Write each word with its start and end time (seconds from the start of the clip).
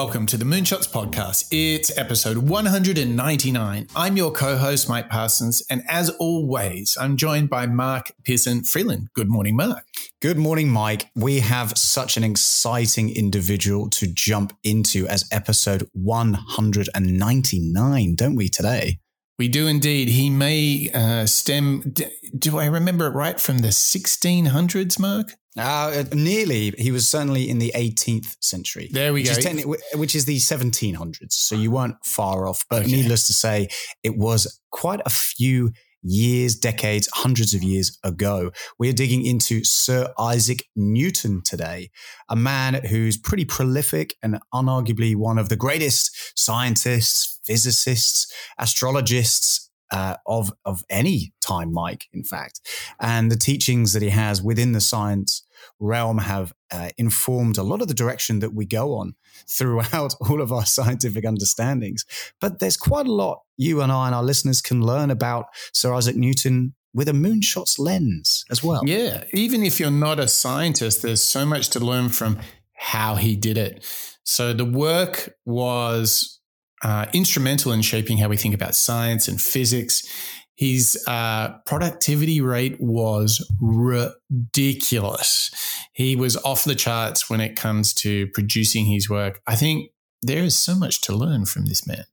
welcome 0.00 0.24
to 0.24 0.38
the 0.38 0.46
Moonshots 0.46 0.88
Podcast. 0.88 1.46
It's 1.50 1.94
episode 1.98 2.38
199. 2.38 3.86
I'm 3.94 4.16
your 4.16 4.32
co 4.32 4.56
host, 4.56 4.88
Mike 4.88 5.10
Parsons, 5.10 5.62
and 5.68 5.82
as 5.90 6.08
always, 6.08 6.96
I'm 6.98 7.18
joined 7.18 7.50
by 7.50 7.66
Mark 7.66 8.10
Pearson 8.24 8.64
Freeland. 8.64 9.10
Good 9.12 9.28
morning, 9.28 9.56
Mark. 9.56 9.84
Good 10.22 10.38
morning, 10.38 10.70
Mike. 10.70 11.10
We 11.14 11.40
have 11.40 11.76
such 11.76 12.16
an 12.16 12.24
exciting 12.24 13.14
individual 13.14 13.90
to 13.90 14.06
jump 14.06 14.56
into 14.64 15.06
as 15.06 15.28
episode 15.30 15.86
199, 15.92 18.14
don't 18.14 18.36
we, 18.36 18.48
today? 18.48 19.00
We 19.40 19.48
do 19.48 19.68
indeed. 19.68 20.08
He 20.08 20.28
may 20.28 20.90
uh, 20.92 21.24
stem, 21.24 21.94
do 22.38 22.58
I 22.58 22.66
remember 22.66 23.06
it 23.06 23.14
right, 23.14 23.40
from 23.40 23.60
the 23.60 23.68
1600s, 23.68 24.98
Mark? 24.98 25.32
Uh, 25.56 26.04
nearly. 26.12 26.72
He 26.76 26.92
was 26.92 27.08
certainly 27.08 27.48
in 27.48 27.58
the 27.58 27.72
18th 27.74 28.36
century. 28.40 28.90
There 28.92 29.14
we 29.14 29.22
which 29.22 29.42
go. 29.42 29.50
Is 29.50 29.98
which 29.98 30.14
is 30.14 30.26
the 30.26 30.36
1700s. 30.36 31.32
So 31.32 31.54
you 31.54 31.70
weren't 31.70 31.96
far 32.04 32.46
off. 32.46 32.66
But 32.68 32.82
okay. 32.82 32.92
needless 32.92 33.26
to 33.28 33.32
say, 33.32 33.68
it 34.02 34.18
was 34.18 34.60
quite 34.72 35.00
a 35.06 35.10
few 35.10 35.72
years, 36.02 36.56
decades, 36.56 37.08
hundreds 37.12 37.54
of 37.54 37.62
years 37.62 37.98
ago. 38.04 38.50
We're 38.78 38.92
digging 38.92 39.24
into 39.24 39.64
Sir 39.64 40.12
Isaac 40.18 40.64
Newton 40.76 41.42
today, 41.44 41.90
a 42.28 42.36
man 42.36 42.74
who's 42.86 43.16
pretty 43.16 43.44
prolific 43.44 44.16
and 44.22 44.40
unarguably 44.54 45.16
one 45.16 45.38
of 45.38 45.48
the 45.48 45.56
greatest 45.56 46.38
scientists, 46.38 47.38
physicists, 47.44 48.32
astrologists, 48.58 49.69
uh, 49.90 50.16
of 50.26 50.52
of 50.64 50.84
any 50.88 51.32
time, 51.40 51.72
Mike. 51.72 52.08
In 52.12 52.24
fact, 52.24 52.60
and 53.00 53.30
the 53.30 53.36
teachings 53.36 53.92
that 53.92 54.02
he 54.02 54.10
has 54.10 54.42
within 54.42 54.72
the 54.72 54.80
science 54.80 55.42
realm 55.78 56.18
have 56.18 56.52
uh, 56.70 56.90
informed 56.96 57.58
a 57.58 57.62
lot 57.62 57.82
of 57.82 57.88
the 57.88 57.94
direction 57.94 58.38
that 58.40 58.54
we 58.54 58.64
go 58.66 58.94
on 58.96 59.14
throughout 59.48 60.14
all 60.28 60.40
of 60.40 60.52
our 60.52 60.66
scientific 60.66 61.24
understandings. 61.24 62.04
But 62.40 62.58
there's 62.58 62.76
quite 62.76 63.06
a 63.06 63.12
lot 63.12 63.42
you 63.56 63.80
and 63.82 63.92
I 63.92 64.06
and 64.06 64.14
our 64.14 64.22
listeners 64.22 64.60
can 64.60 64.82
learn 64.82 65.10
about 65.10 65.46
Sir 65.72 65.92
Isaac 65.92 66.16
Newton 66.16 66.74
with 66.92 67.08
a 67.08 67.12
moonshot's 67.12 67.78
lens 67.78 68.44
as 68.50 68.64
well. 68.64 68.82
Yeah, 68.84 69.24
even 69.32 69.62
if 69.62 69.78
you're 69.78 69.90
not 69.90 70.18
a 70.18 70.28
scientist, 70.28 71.02
there's 71.02 71.22
so 71.22 71.46
much 71.46 71.68
to 71.70 71.80
learn 71.80 72.08
from 72.08 72.38
how 72.74 73.16
he 73.16 73.36
did 73.36 73.58
it. 73.58 73.84
So 74.24 74.52
the 74.52 74.64
work 74.64 75.36
was 75.44 76.39
uh, 76.82 77.06
instrumental 77.12 77.72
in 77.72 77.82
shaping 77.82 78.18
how 78.18 78.28
we 78.28 78.36
think 78.36 78.54
about 78.54 78.74
science 78.74 79.28
and 79.28 79.40
physics. 79.40 80.08
His 80.56 81.02
uh, 81.06 81.58
productivity 81.64 82.40
rate 82.40 82.76
was 82.80 83.50
ridiculous. 83.60 85.50
He 85.94 86.16
was 86.16 86.36
off 86.38 86.64
the 86.64 86.74
charts 86.74 87.30
when 87.30 87.40
it 87.40 87.56
comes 87.56 87.94
to 87.94 88.26
producing 88.28 88.84
his 88.84 89.08
work. 89.08 89.40
I 89.46 89.56
think 89.56 89.90
there 90.20 90.44
is 90.44 90.58
so 90.58 90.74
much 90.74 91.00
to 91.02 91.14
learn 91.14 91.46
from 91.46 91.66
this 91.66 91.86
man. 91.86 92.04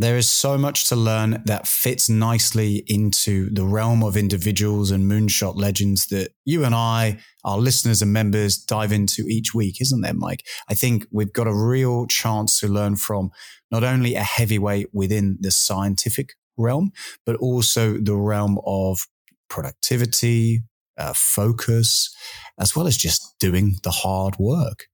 There 0.00 0.16
is 0.16 0.30
so 0.30 0.56
much 0.56 0.88
to 0.90 0.96
learn 0.96 1.42
that 1.46 1.66
fits 1.66 2.08
nicely 2.08 2.84
into 2.86 3.50
the 3.50 3.64
realm 3.64 4.04
of 4.04 4.16
individuals 4.16 4.92
and 4.92 5.10
moonshot 5.10 5.56
legends 5.56 6.06
that 6.06 6.30
you 6.44 6.64
and 6.64 6.72
I, 6.72 7.18
our 7.44 7.58
listeners 7.58 8.00
and 8.00 8.12
members, 8.12 8.58
dive 8.58 8.92
into 8.92 9.24
each 9.26 9.54
week, 9.54 9.80
isn't 9.80 10.02
there, 10.02 10.14
Mike? 10.14 10.46
I 10.68 10.74
think 10.74 11.04
we've 11.10 11.32
got 11.32 11.48
a 11.48 11.52
real 11.52 12.06
chance 12.06 12.60
to 12.60 12.68
learn 12.68 12.94
from 12.94 13.32
not 13.70 13.84
only 13.84 14.14
a 14.14 14.22
heavyweight 14.22 14.88
within 14.92 15.38
the 15.40 15.50
scientific 15.50 16.34
realm, 16.56 16.92
but 17.24 17.36
also 17.36 17.98
the 17.98 18.16
realm 18.16 18.58
of 18.66 19.06
productivity, 19.48 20.62
uh, 20.96 21.12
focus, 21.14 22.14
as 22.58 22.74
well 22.74 22.86
as 22.86 22.96
just 22.96 23.38
doing 23.38 23.76
the 23.82 23.90
hard 23.90 24.36
work 24.38 24.88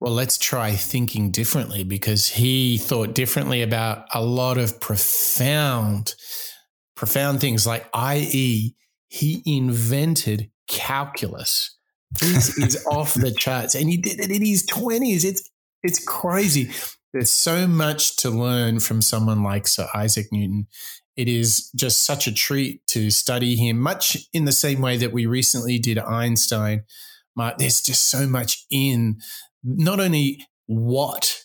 well, 0.00 0.12
let's 0.14 0.38
try 0.38 0.72
thinking 0.72 1.30
differently 1.30 1.84
because 1.84 2.26
he 2.26 2.78
thought 2.78 3.14
differently 3.14 3.60
about 3.60 4.06
a 4.14 4.24
lot 4.24 4.56
of 4.56 4.80
profound, 4.80 6.14
profound 6.96 7.40
things 7.40 7.66
like, 7.66 7.86
i.e., 7.92 8.74
he 9.08 9.42
invented 9.44 10.50
calculus. 10.68 11.76
This 12.12 12.56
is 12.56 12.86
off 12.90 13.12
the 13.12 13.30
charts. 13.30 13.74
And 13.74 13.90
he 13.90 13.98
did 13.98 14.20
it 14.20 14.30
in 14.30 14.44
his 14.44 14.66
20s. 14.66 15.24
It's, 15.24 15.48
it's 15.82 16.02
crazy. 16.02 16.70
There's 17.12 17.30
so 17.30 17.66
much 17.66 18.16
to 18.18 18.30
learn 18.30 18.80
from 18.80 19.02
someone 19.02 19.42
like 19.42 19.66
Sir 19.66 19.88
Isaac 19.94 20.28
Newton. 20.30 20.68
It 21.16 21.28
is 21.28 21.70
just 21.74 22.04
such 22.04 22.26
a 22.26 22.32
treat 22.32 22.86
to 22.88 23.10
study 23.10 23.56
him, 23.56 23.78
much 23.80 24.16
in 24.32 24.44
the 24.44 24.52
same 24.52 24.80
way 24.80 24.96
that 24.96 25.12
we 25.12 25.26
recently 25.26 25.78
did 25.78 25.98
Einstein. 25.98 26.84
There's 27.58 27.82
just 27.82 28.06
so 28.06 28.26
much 28.26 28.64
in 28.70 29.18
not 29.64 29.98
only 29.98 30.46
what 30.66 31.42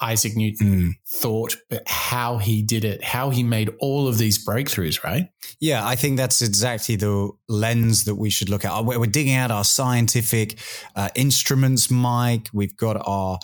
Isaac 0.00 0.36
Newton 0.36 0.66
mm. 0.66 0.92
thought, 1.06 1.56
but 1.68 1.82
how 1.86 2.38
he 2.38 2.62
did 2.62 2.84
it, 2.84 3.02
how 3.04 3.30
he 3.30 3.42
made 3.42 3.70
all 3.80 4.08
of 4.08 4.18
these 4.18 4.44
breakthroughs, 4.44 5.04
right? 5.04 5.28
Yeah, 5.60 5.86
I 5.86 5.94
think 5.94 6.16
that's 6.16 6.40
exactly 6.40 6.96
the 6.96 7.30
lens 7.48 8.04
that 8.04 8.14
we 8.14 8.30
should 8.30 8.48
look 8.48 8.64
at. 8.64 8.84
We're 8.84 9.04
digging 9.06 9.34
out 9.34 9.50
our 9.50 9.64
scientific 9.64 10.58
uh, 10.96 11.10
instruments, 11.14 11.90
Mike. 11.90 12.48
We've 12.52 12.76
got 12.76 12.96
our 13.06 13.38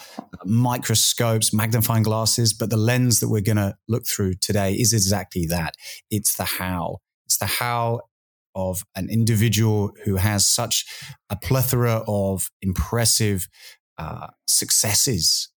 microscopes, 0.45 1.53
magnifying 1.53 2.03
glasses, 2.03 2.53
but 2.53 2.71
the 2.71 2.77
lens 2.77 3.21
that 3.21 3.29
we're 3.29 3.43
going 3.43 3.57
to 3.57 3.77
look 3.89 4.07
through 4.07 4.35
today 4.35 4.73
is 4.75 4.93
exactly 4.93 5.47
that. 5.47 5.75
It's 6.11 6.37
the 6.37 6.45
how. 6.45 6.99
It's 7.27 7.37
the 7.37 7.47
how 7.47 8.01
of 8.55 8.83
an 8.97 9.09
individual 9.11 9.93
who 10.05 10.17
has 10.17 10.47
such 10.47 10.87
a 11.29 11.37
plethora 11.37 12.03
of 12.09 12.51
impressive 12.63 13.49
uh, 13.99 14.29
successes, 14.47 15.51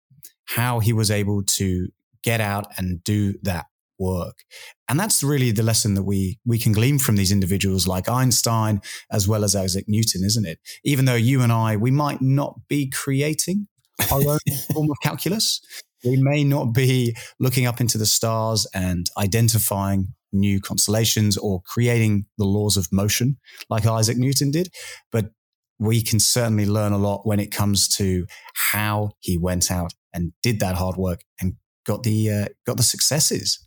how 0.48 0.80
he 0.80 0.92
was 0.92 1.10
able 1.10 1.42
to 1.44 1.88
get 2.22 2.40
out 2.40 2.66
and 2.76 3.02
do 3.04 3.34
that 3.42 3.66
work. 3.98 4.44
And 4.88 4.98
that's 4.98 5.22
really 5.22 5.50
the 5.50 5.62
lesson 5.62 5.94
that 5.94 6.04
we 6.04 6.38
we 6.46 6.58
can 6.58 6.72
glean 6.72 6.98
from 6.98 7.16
these 7.16 7.32
individuals 7.32 7.86
like 7.86 8.08
Einstein 8.08 8.80
as 9.10 9.28
well 9.28 9.44
as 9.44 9.54
Isaac 9.54 9.84
Newton, 9.88 10.24
isn't 10.24 10.46
it? 10.46 10.58
Even 10.84 11.04
though 11.04 11.14
you 11.14 11.42
and 11.42 11.52
I, 11.52 11.76
we 11.76 11.90
might 11.90 12.22
not 12.22 12.60
be 12.68 12.88
creating 12.88 13.68
our 14.12 14.20
own 14.20 14.38
form 14.72 14.90
of 14.90 14.96
calculus, 15.02 15.60
we 16.04 16.16
may 16.16 16.44
not 16.44 16.72
be 16.72 17.16
looking 17.40 17.66
up 17.66 17.80
into 17.80 17.98
the 17.98 18.06
stars 18.06 18.66
and 18.72 19.10
identifying 19.18 20.14
new 20.32 20.60
constellations 20.60 21.36
or 21.36 21.62
creating 21.62 22.26
the 22.36 22.44
laws 22.44 22.76
of 22.76 22.92
motion 22.92 23.38
like 23.70 23.86
Isaac 23.86 24.18
Newton 24.18 24.50
did, 24.50 24.68
but 25.10 25.30
we 25.78 26.02
can 26.02 26.18
certainly 26.18 26.66
learn 26.66 26.92
a 26.92 26.98
lot 26.98 27.26
when 27.26 27.40
it 27.40 27.50
comes 27.50 27.88
to 27.88 28.26
how 28.72 29.10
he 29.20 29.38
went 29.38 29.70
out 29.70 29.94
and 30.12 30.32
did 30.42 30.60
that 30.60 30.76
hard 30.76 30.96
work 30.96 31.20
and 31.40 31.54
got 31.86 32.02
the 32.02 32.30
uh, 32.30 32.46
got 32.66 32.76
the 32.76 32.82
successes. 32.82 33.66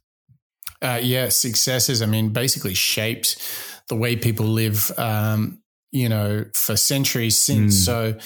Uh, 0.81 0.99
yeah, 1.01 1.29
successes. 1.29 2.01
I 2.01 2.07
mean, 2.07 2.29
basically 2.29 2.73
shaped 2.73 3.38
the 3.88 3.95
way 3.95 4.16
people 4.16 4.45
live. 4.45 4.91
Um, 4.97 5.61
you 5.91 6.09
know, 6.09 6.45
for 6.53 6.75
centuries 6.75 7.38
since. 7.38 7.81
Mm. 7.81 7.85
So, 7.85 8.17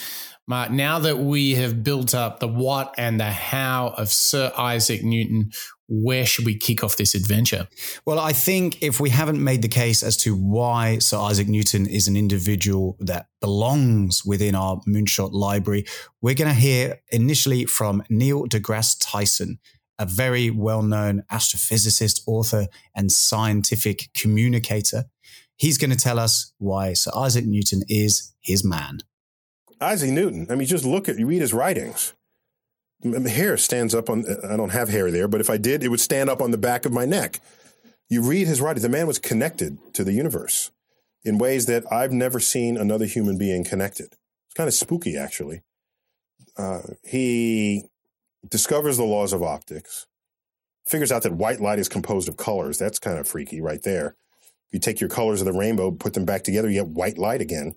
Mark, 0.46 0.70
now 0.70 1.00
that 1.00 1.18
we 1.18 1.56
have 1.56 1.82
built 1.82 2.14
up 2.14 2.38
the 2.38 2.48
what 2.48 2.94
and 2.96 3.18
the 3.18 3.30
how 3.30 3.88
of 3.96 4.08
Sir 4.08 4.52
Isaac 4.56 5.02
Newton, 5.02 5.50
where 5.88 6.26
should 6.26 6.44
we 6.44 6.56
kick 6.56 6.82
off 6.82 6.96
this 6.96 7.14
adventure? 7.14 7.68
Well, 8.04 8.18
I 8.18 8.32
think 8.32 8.82
if 8.82 8.98
we 8.98 9.10
haven't 9.10 9.42
made 9.42 9.62
the 9.62 9.68
case 9.68 10.02
as 10.02 10.16
to 10.18 10.34
why 10.34 10.98
Sir 10.98 11.18
Isaac 11.18 11.48
Newton 11.48 11.86
is 11.86 12.08
an 12.08 12.16
individual 12.16 12.96
that 13.00 13.26
belongs 13.40 14.24
within 14.24 14.54
our 14.54 14.80
Moonshot 14.86 15.32
library, 15.32 15.84
we're 16.20 16.34
going 16.34 16.52
to 16.52 16.54
hear 16.54 17.00
initially 17.10 17.66
from 17.66 18.02
Neil 18.10 18.46
deGrasse 18.46 18.96
Tyson, 19.00 19.58
a 19.98 20.06
very 20.06 20.50
well 20.50 20.82
known 20.82 21.22
astrophysicist, 21.30 22.22
author, 22.26 22.66
and 22.94 23.12
scientific 23.12 24.08
communicator. 24.14 25.04
He's 25.56 25.78
going 25.78 25.90
to 25.90 25.96
tell 25.96 26.18
us 26.18 26.52
why 26.58 26.92
Sir 26.92 27.12
Isaac 27.14 27.46
Newton 27.46 27.82
is 27.88 28.34
his 28.40 28.64
man. 28.64 28.98
Isaac 29.80 30.10
Newton, 30.10 30.46
I 30.50 30.54
mean, 30.54 30.66
just 30.66 30.84
look 30.84 31.08
at, 31.08 31.18
you 31.18 31.26
read 31.26 31.42
his 31.42 31.52
writings 31.52 32.14
hair 33.02 33.56
stands 33.56 33.94
up 33.94 34.10
on, 34.10 34.24
I 34.48 34.56
don't 34.56 34.72
have 34.72 34.88
hair 34.88 35.10
there, 35.10 35.28
but 35.28 35.40
if 35.40 35.50
I 35.50 35.56
did, 35.56 35.82
it 35.82 35.88
would 35.88 36.00
stand 36.00 36.30
up 36.30 36.40
on 36.40 36.50
the 36.50 36.58
back 36.58 36.86
of 36.86 36.92
my 36.92 37.04
neck. 37.04 37.40
You 38.08 38.22
read 38.22 38.46
his 38.46 38.60
writings. 38.60 38.82
The 38.82 38.88
man 38.88 39.06
was 39.06 39.18
connected 39.18 39.78
to 39.94 40.04
the 40.04 40.12
universe 40.12 40.70
in 41.24 41.38
ways 41.38 41.66
that 41.66 41.84
I've 41.92 42.12
never 42.12 42.38
seen 42.38 42.76
another 42.76 43.06
human 43.06 43.36
being 43.36 43.64
connected. 43.64 44.14
It's 44.46 44.54
kind 44.54 44.68
of 44.68 44.74
spooky, 44.74 45.16
actually. 45.16 45.62
Uh, 46.56 46.82
he 47.04 47.84
discovers 48.48 48.96
the 48.96 49.04
laws 49.04 49.32
of 49.32 49.42
optics, 49.42 50.06
figures 50.86 51.10
out 51.12 51.22
that 51.22 51.34
white 51.34 51.60
light 51.60 51.78
is 51.78 51.88
composed 51.88 52.28
of 52.28 52.36
colors. 52.36 52.78
That's 52.78 52.98
kind 52.98 53.18
of 53.18 53.28
freaky 53.28 53.60
right 53.60 53.82
there. 53.82 54.16
If 54.68 54.74
you 54.74 54.78
take 54.78 55.00
your 55.00 55.10
colors 55.10 55.40
of 55.40 55.46
the 55.46 55.52
rainbow, 55.52 55.90
put 55.90 56.14
them 56.14 56.24
back 56.24 56.44
together, 56.44 56.68
you 56.68 56.82
get 56.82 56.88
white 56.88 57.18
light 57.18 57.40
again. 57.40 57.74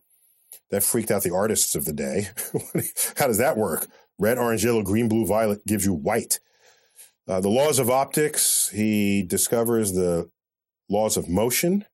That 0.72 0.84
freaked 0.84 1.12
out 1.12 1.24
the 1.24 1.34
artists 1.34 1.76
of 1.76 1.86
the 1.86 1.94
day. 1.94 2.30
How 3.18 3.28
does 3.28 3.40
that 3.40 3.58
work? 3.58 3.88
Red, 4.20 4.38
orange, 4.38 4.66
yellow, 4.66 4.84
green, 4.84 5.08
blue, 5.08 5.26
violet 5.26 5.66
gives 5.66 5.86
you 5.86 5.94
white. 5.94 6.40
Uh, 7.28 7.40
the 7.40 7.50
laws 7.50 7.80
of 7.80 7.90
optics, 7.90 8.70
he 8.70 9.24
discovers 9.24 9.94
the 9.94 10.30
laws 10.90 11.16
of 11.16 11.30
motion 11.30 11.86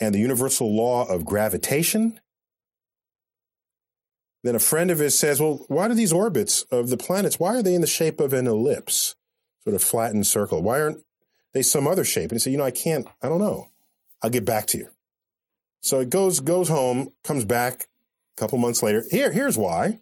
and 0.00 0.14
the 0.14 0.20
universal 0.20 0.74
law 0.74 1.04
of 1.04 1.24
gravitation. 1.24 2.20
Then 4.44 4.54
a 4.54 4.60
friend 4.60 4.90
of 4.90 5.00
his 5.00 5.18
says, 5.18 5.40
Well, 5.40 5.64
why 5.68 5.88
do 5.88 5.94
these 5.94 6.12
orbits 6.12 6.62
of 6.70 6.88
the 6.88 6.96
planets, 6.96 7.38
why 7.38 7.56
are 7.56 7.62
they 7.62 7.74
in 7.74 7.80
the 7.80 7.86
shape 7.86 8.20
of 8.20 8.32
an 8.32 8.46
ellipse, 8.46 9.16
sort 9.64 9.74
of 9.74 9.82
flattened 9.82 10.26
circle? 10.26 10.62
Why 10.62 10.80
aren't 10.80 11.04
they 11.52 11.62
some 11.62 11.86
other 11.86 12.04
shape? 12.04 12.30
And 12.30 12.36
he 12.36 12.38
said, 12.38 12.52
You 12.52 12.58
know, 12.58 12.64
I 12.64 12.70
can't, 12.70 13.06
I 13.20 13.28
don't 13.28 13.40
know. 13.40 13.70
I'll 14.22 14.30
get 14.30 14.44
back 14.44 14.66
to 14.68 14.78
you. 14.78 14.88
So 15.80 16.00
it 16.00 16.10
goes 16.10 16.40
goes 16.40 16.68
home, 16.68 17.10
comes 17.24 17.44
back 17.44 17.88
a 18.36 18.40
couple 18.40 18.58
months 18.58 18.82
later. 18.82 19.04
Here, 19.10 19.32
here's 19.32 19.58
why. 19.58 20.00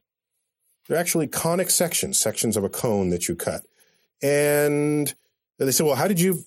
They're 0.89 0.99
actually 0.99 1.27
conic 1.27 1.71
sections, 1.71 2.19
sections 2.19 2.57
of 2.57 2.65
a 2.65 2.69
cone 2.69 3.11
that 3.11 3.29
you 3.29 3.35
cut. 3.35 3.63
And 4.23 5.13
they 5.59 5.73
said, 5.73 5.87
Well, 5.87 5.97
how 5.97 6.09
did 6.09 6.21
you 6.21 6.45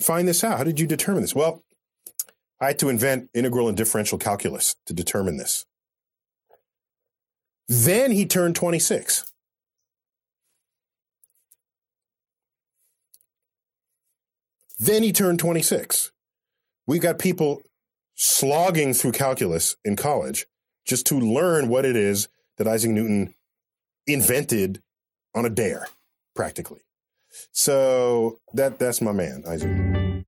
find 0.00 0.26
this 0.26 0.42
out? 0.42 0.58
How 0.58 0.64
did 0.64 0.80
you 0.80 0.86
determine 0.86 1.22
this? 1.22 1.34
Well, 1.34 1.62
I 2.60 2.68
had 2.68 2.78
to 2.80 2.88
invent 2.88 3.30
integral 3.34 3.68
and 3.68 3.76
differential 3.76 4.18
calculus 4.18 4.76
to 4.86 4.94
determine 4.94 5.36
this. 5.36 5.66
Then 7.68 8.10
he 8.10 8.26
turned 8.26 8.56
26. 8.56 9.24
Then 14.78 15.02
he 15.02 15.12
turned 15.12 15.38
26. 15.38 16.10
We've 16.86 17.00
got 17.00 17.18
people 17.18 17.62
slogging 18.14 18.92
through 18.92 19.12
calculus 19.12 19.76
in 19.84 19.96
college 19.96 20.46
just 20.84 21.06
to 21.06 21.18
learn 21.18 21.68
what 21.68 21.84
it 21.84 21.96
is 21.96 22.28
that 22.58 22.68
Isaac 22.68 22.90
Newton 22.90 23.34
invented 24.06 24.82
on 25.34 25.44
a 25.44 25.50
dare, 25.50 25.88
practically. 26.34 26.80
So 27.52 28.38
that 28.52 28.78
that's 28.78 29.00
my 29.00 29.12
man, 29.12 29.44
Isaac. 29.46 30.24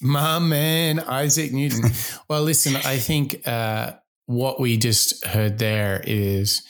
My 0.00 0.38
man, 0.38 1.00
Isaac 1.00 1.52
Newton. 1.52 1.90
well, 2.28 2.42
listen, 2.42 2.76
I 2.76 2.98
think 2.98 3.46
uh, 3.46 3.94
what 4.26 4.60
we 4.60 4.76
just 4.76 5.24
heard 5.24 5.58
there 5.58 6.02
is 6.06 6.62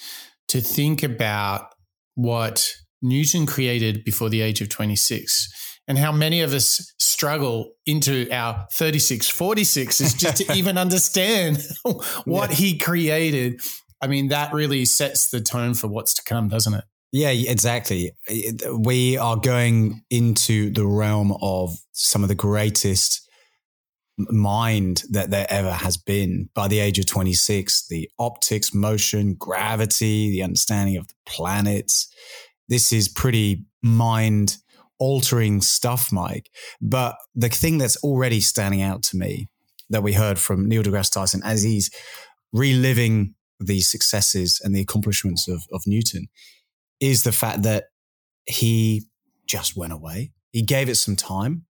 to 0.48 0.60
think 0.60 1.02
about 1.02 1.74
what 2.14 2.72
Newton 3.02 3.46
created 3.46 4.04
before 4.04 4.28
the 4.28 4.40
age 4.40 4.60
of 4.60 4.68
26 4.68 5.52
and 5.88 5.98
how 5.98 6.12
many 6.12 6.40
of 6.40 6.52
us 6.52 6.94
struggle 6.98 7.72
into 7.86 8.28
our 8.30 8.66
36, 8.72 9.28
46 9.28 10.00
is 10.00 10.14
just 10.14 10.38
to 10.38 10.52
even 10.56 10.78
understand 10.78 11.62
what 12.24 12.50
yeah. 12.50 12.56
he 12.56 12.78
created. 12.78 13.60
I 14.06 14.08
mean, 14.08 14.28
that 14.28 14.52
really 14.52 14.84
sets 14.84 15.30
the 15.30 15.40
tone 15.40 15.74
for 15.74 15.88
what's 15.88 16.14
to 16.14 16.22
come, 16.24 16.48
doesn't 16.48 16.74
it? 16.74 16.84
Yeah, 17.12 17.30
exactly. 17.30 18.12
We 18.72 19.16
are 19.16 19.36
going 19.36 20.02
into 20.10 20.70
the 20.70 20.86
realm 20.86 21.36
of 21.40 21.76
some 21.92 22.22
of 22.22 22.28
the 22.28 22.34
greatest 22.34 23.22
mind 24.18 25.02
that 25.10 25.30
there 25.30 25.46
ever 25.50 25.72
has 25.72 25.96
been 25.96 26.48
by 26.54 26.68
the 26.68 26.78
age 26.78 26.98
of 26.98 27.04
26 27.04 27.88
the 27.88 28.08
optics 28.18 28.72
motion 28.72 29.34
gravity 29.34 30.30
the 30.30 30.42
understanding 30.42 30.96
of 30.96 31.06
the 31.06 31.14
planets 31.26 32.08
this 32.66 32.94
is 32.94 33.10
pretty 33.10 33.66
mind 33.82 34.56
altering 34.98 35.60
stuff, 35.60 36.12
Mike. 36.12 36.50
But 36.80 37.16
the 37.34 37.48
thing 37.48 37.78
that's 37.78 37.96
already 38.02 38.40
standing 38.40 38.82
out 38.82 39.02
to 39.04 39.16
me 39.16 39.48
that 39.90 40.02
we 40.02 40.12
heard 40.12 40.38
from 40.38 40.68
Neil 40.68 40.82
deGrasse 40.82 41.12
Tyson 41.12 41.42
as 41.44 41.62
he's 41.62 41.90
reliving 42.52 43.34
the 43.58 43.80
successes 43.80 44.60
and 44.62 44.74
the 44.74 44.80
accomplishments 44.80 45.48
of, 45.48 45.64
of 45.72 45.82
Newton 45.86 46.28
is 47.00 47.22
the 47.22 47.32
fact 47.32 47.62
that 47.62 47.84
he 48.46 49.04
just 49.46 49.76
went 49.76 49.92
away. 49.92 50.32
He 50.52 50.62
gave 50.62 50.88
it 50.88 50.96
some 50.96 51.16
time. 51.16 51.66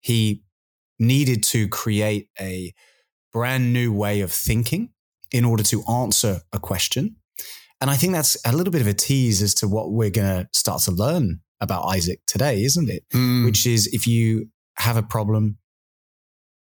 He 0.00 0.42
needed 0.98 1.42
to 1.44 1.68
create 1.68 2.28
a 2.40 2.72
brand 3.32 3.72
new 3.72 3.92
way 3.92 4.20
of 4.20 4.32
thinking 4.32 4.90
in 5.30 5.44
order 5.44 5.62
to 5.64 5.82
answer 5.84 6.40
a 6.52 6.58
question. 6.58 7.16
And 7.80 7.90
I 7.90 7.96
think 7.96 8.12
that's 8.12 8.36
a 8.46 8.54
little 8.54 8.72
bit 8.72 8.80
of 8.80 8.86
a 8.86 8.94
tease 8.94 9.42
as 9.42 9.54
to 9.54 9.68
what 9.68 9.90
we're 9.90 10.10
going 10.10 10.44
to 10.44 10.48
start 10.52 10.82
to 10.82 10.92
learn 10.92 11.40
about 11.60 11.84
Isaac 11.86 12.20
today, 12.26 12.62
isn't 12.62 12.88
it? 12.88 13.04
Mm. 13.12 13.44
Which 13.44 13.66
is 13.66 13.86
if 13.88 14.06
you 14.06 14.48
have 14.76 14.96
a 14.96 15.02
problem, 15.02 15.58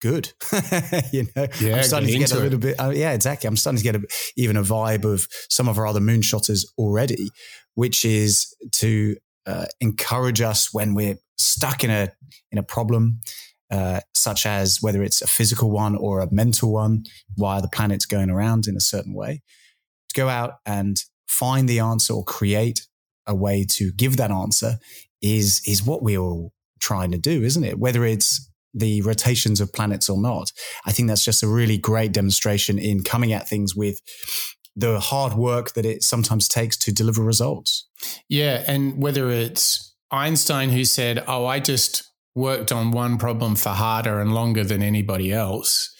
good. 0.01 0.33
you 1.13 1.27
know, 1.37 1.47
yeah, 1.61 1.77
I'm 1.77 1.83
starting 1.83 2.09
to 2.09 2.19
get 2.19 2.33
a 2.33 2.39
little 2.39 2.55
it. 2.55 2.61
bit. 2.61 2.81
Uh, 2.81 2.91
yeah, 2.91 3.13
exactly. 3.13 3.49
I'm 3.49 3.57
starting 3.57 3.79
to 3.79 3.85
get 3.85 3.97
a, 3.97 4.03
even 4.37 4.57
a 4.57 4.63
vibe 4.63 5.05
of 5.05 5.27
some 5.49 5.69
of 5.69 5.79
our 5.79 5.87
other 5.87 6.01
moonshotters 6.01 6.67
already, 6.79 7.31
which 7.75 8.05
is 8.05 8.55
to 8.73 9.17
uh, 9.47 9.67
encourage 9.81 10.41
us 10.41 10.73
when 10.73 10.95
we're 10.95 11.19
stuck 11.39 11.85
in 11.85 11.91
a 11.91 12.13
in 12.51 12.59
a 12.59 12.63
problem. 12.63 13.21
Uh, 13.71 14.01
such 14.15 14.47
as 14.47 14.83
whether 14.83 15.01
it's 15.01 15.23
a 15.23 15.29
physical 15.29 15.71
one 15.71 15.95
or 15.95 16.19
a 16.19 16.29
mental 16.33 16.73
one, 16.73 17.05
why 17.37 17.55
are 17.55 17.63
the 17.63 17.69
planet's 17.69 18.05
going 18.05 18.29
around 18.29 18.67
in 18.67 18.77
a 18.77 18.81
certain 18.81 19.15
way, 19.15 19.43
to 20.09 20.21
go 20.21 20.29
out 20.29 20.55
and 20.67 21.05
find 21.29 21.69
the 21.69 21.79
answer 21.79 22.13
or 22.13 22.25
create 22.25 22.89
a 23.29 23.35
way 23.35 23.65
to 23.65 23.93
give 23.93 24.17
that 24.17 24.33
answer 24.33 24.81
is 25.23 25.63
is 25.67 25.85
what 25.85 26.03
we're 26.03 26.19
all 26.19 26.53
trying 26.81 27.13
to 27.13 27.19
do, 27.19 27.43
isn't 27.43 27.65
it? 27.65 27.79
Whether 27.79 28.05
it's 28.05 28.50
the 28.73 29.03
rotations 29.03 29.61
of 29.61 29.73
planets 29.73 30.09
or 30.09 30.21
not. 30.21 30.53
I 30.87 30.93
think 30.93 31.09
that's 31.09 31.25
just 31.25 31.43
a 31.43 31.49
really 31.49 31.79
great 31.79 32.13
demonstration 32.13 32.79
in 32.79 33.03
coming 33.03 33.33
at 33.33 33.49
things 33.49 33.75
with 33.75 34.01
the 34.77 35.01
hard 35.01 35.35
work 35.35 35.75
that 35.75 35.85
it 35.85 36.03
sometimes 36.03 36.49
takes 36.49 36.77
to 36.79 36.93
deliver 36.93 37.23
results. 37.23 37.89
Yeah. 38.29 38.65
And 38.67 39.03
whether 39.03 39.31
it's 39.31 39.95
Einstein 40.11 40.71
who 40.71 40.85
said, 40.85 41.25
Oh, 41.27 41.47
I 41.47 41.61
just 41.61 42.05
worked 42.35 42.73
on 42.73 42.93
one 42.93 43.19
problem 43.19 43.57
for 43.57 43.71
harder 43.71 44.21
and 44.21 44.33
longer 44.33 44.65
than 44.65 44.83
anybody 44.83 45.33
else. 45.33 45.95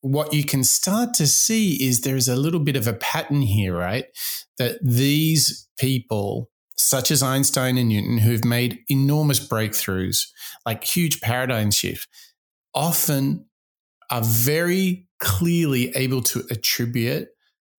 What 0.00 0.32
you 0.32 0.44
can 0.44 0.62
start 0.62 1.14
to 1.14 1.26
see 1.26 1.74
is 1.84 2.00
there's 2.00 2.28
a 2.28 2.36
little 2.36 2.60
bit 2.60 2.76
of 2.76 2.86
a 2.86 2.92
pattern 2.92 3.42
here, 3.42 3.76
right? 3.76 4.04
That 4.56 4.78
these 4.80 5.68
people, 5.78 6.50
such 6.78 7.10
as 7.10 7.22
Einstein 7.22 7.76
and 7.76 7.88
Newton, 7.88 8.18
who've 8.18 8.44
made 8.44 8.78
enormous 8.88 9.46
breakthroughs, 9.46 10.28
like 10.64 10.84
huge 10.84 11.20
paradigm 11.20 11.72
shift, 11.72 12.08
often 12.72 13.46
are 14.10 14.22
very 14.22 15.06
clearly 15.18 15.92
able 15.96 16.22
to 16.22 16.44
attribute 16.50 17.28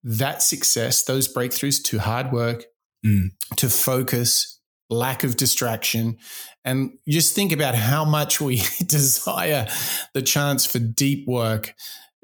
that 0.03 0.41
success, 0.41 1.03
those 1.03 1.33
breakthroughs 1.33 1.81
to 1.83 1.99
hard 1.99 2.31
work, 2.31 2.65
mm. 3.05 3.29
to 3.55 3.69
focus, 3.69 4.59
lack 4.89 5.23
of 5.23 5.37
distraction. 5.37 6.17
And 6.65 6.91
just 7.07 7.33
think 7.33 7.53
about 7.53 7.75
how 7.75 8.03
much 8.03 8.41
we 8.41 8.57
desire 8.85 9.67
the 10.13 10.21
chance 10.21 10.65
for 10.65 10.79
deep 10.79 11.25
work 11.27 11.73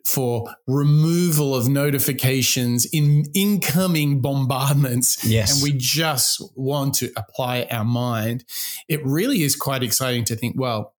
for 0.05 0.55
removal 0.67 1.55
of 1.55 1.67
notifications 1.67 2.85
in 2.85 3.25
incoming 3.33 4.21
bombardments. 4.21 5.25
Yes. 5.25 5.53
And 5.53 5.63
we 5.63 5.77
just 5.77 6.41
want 6.55 6.93
to 6.95 7.11
apply 7.17 7.67
our 7.71 7.83
mind. 7.83 8.45
It 8.87 9.03
really 9.03 9.41
is 9.41 9.55
quite 9.55 9.83
exciting 9.83 10.23
to 10.25 10.35
think, 10.35 10.55
well, 10.57 10.93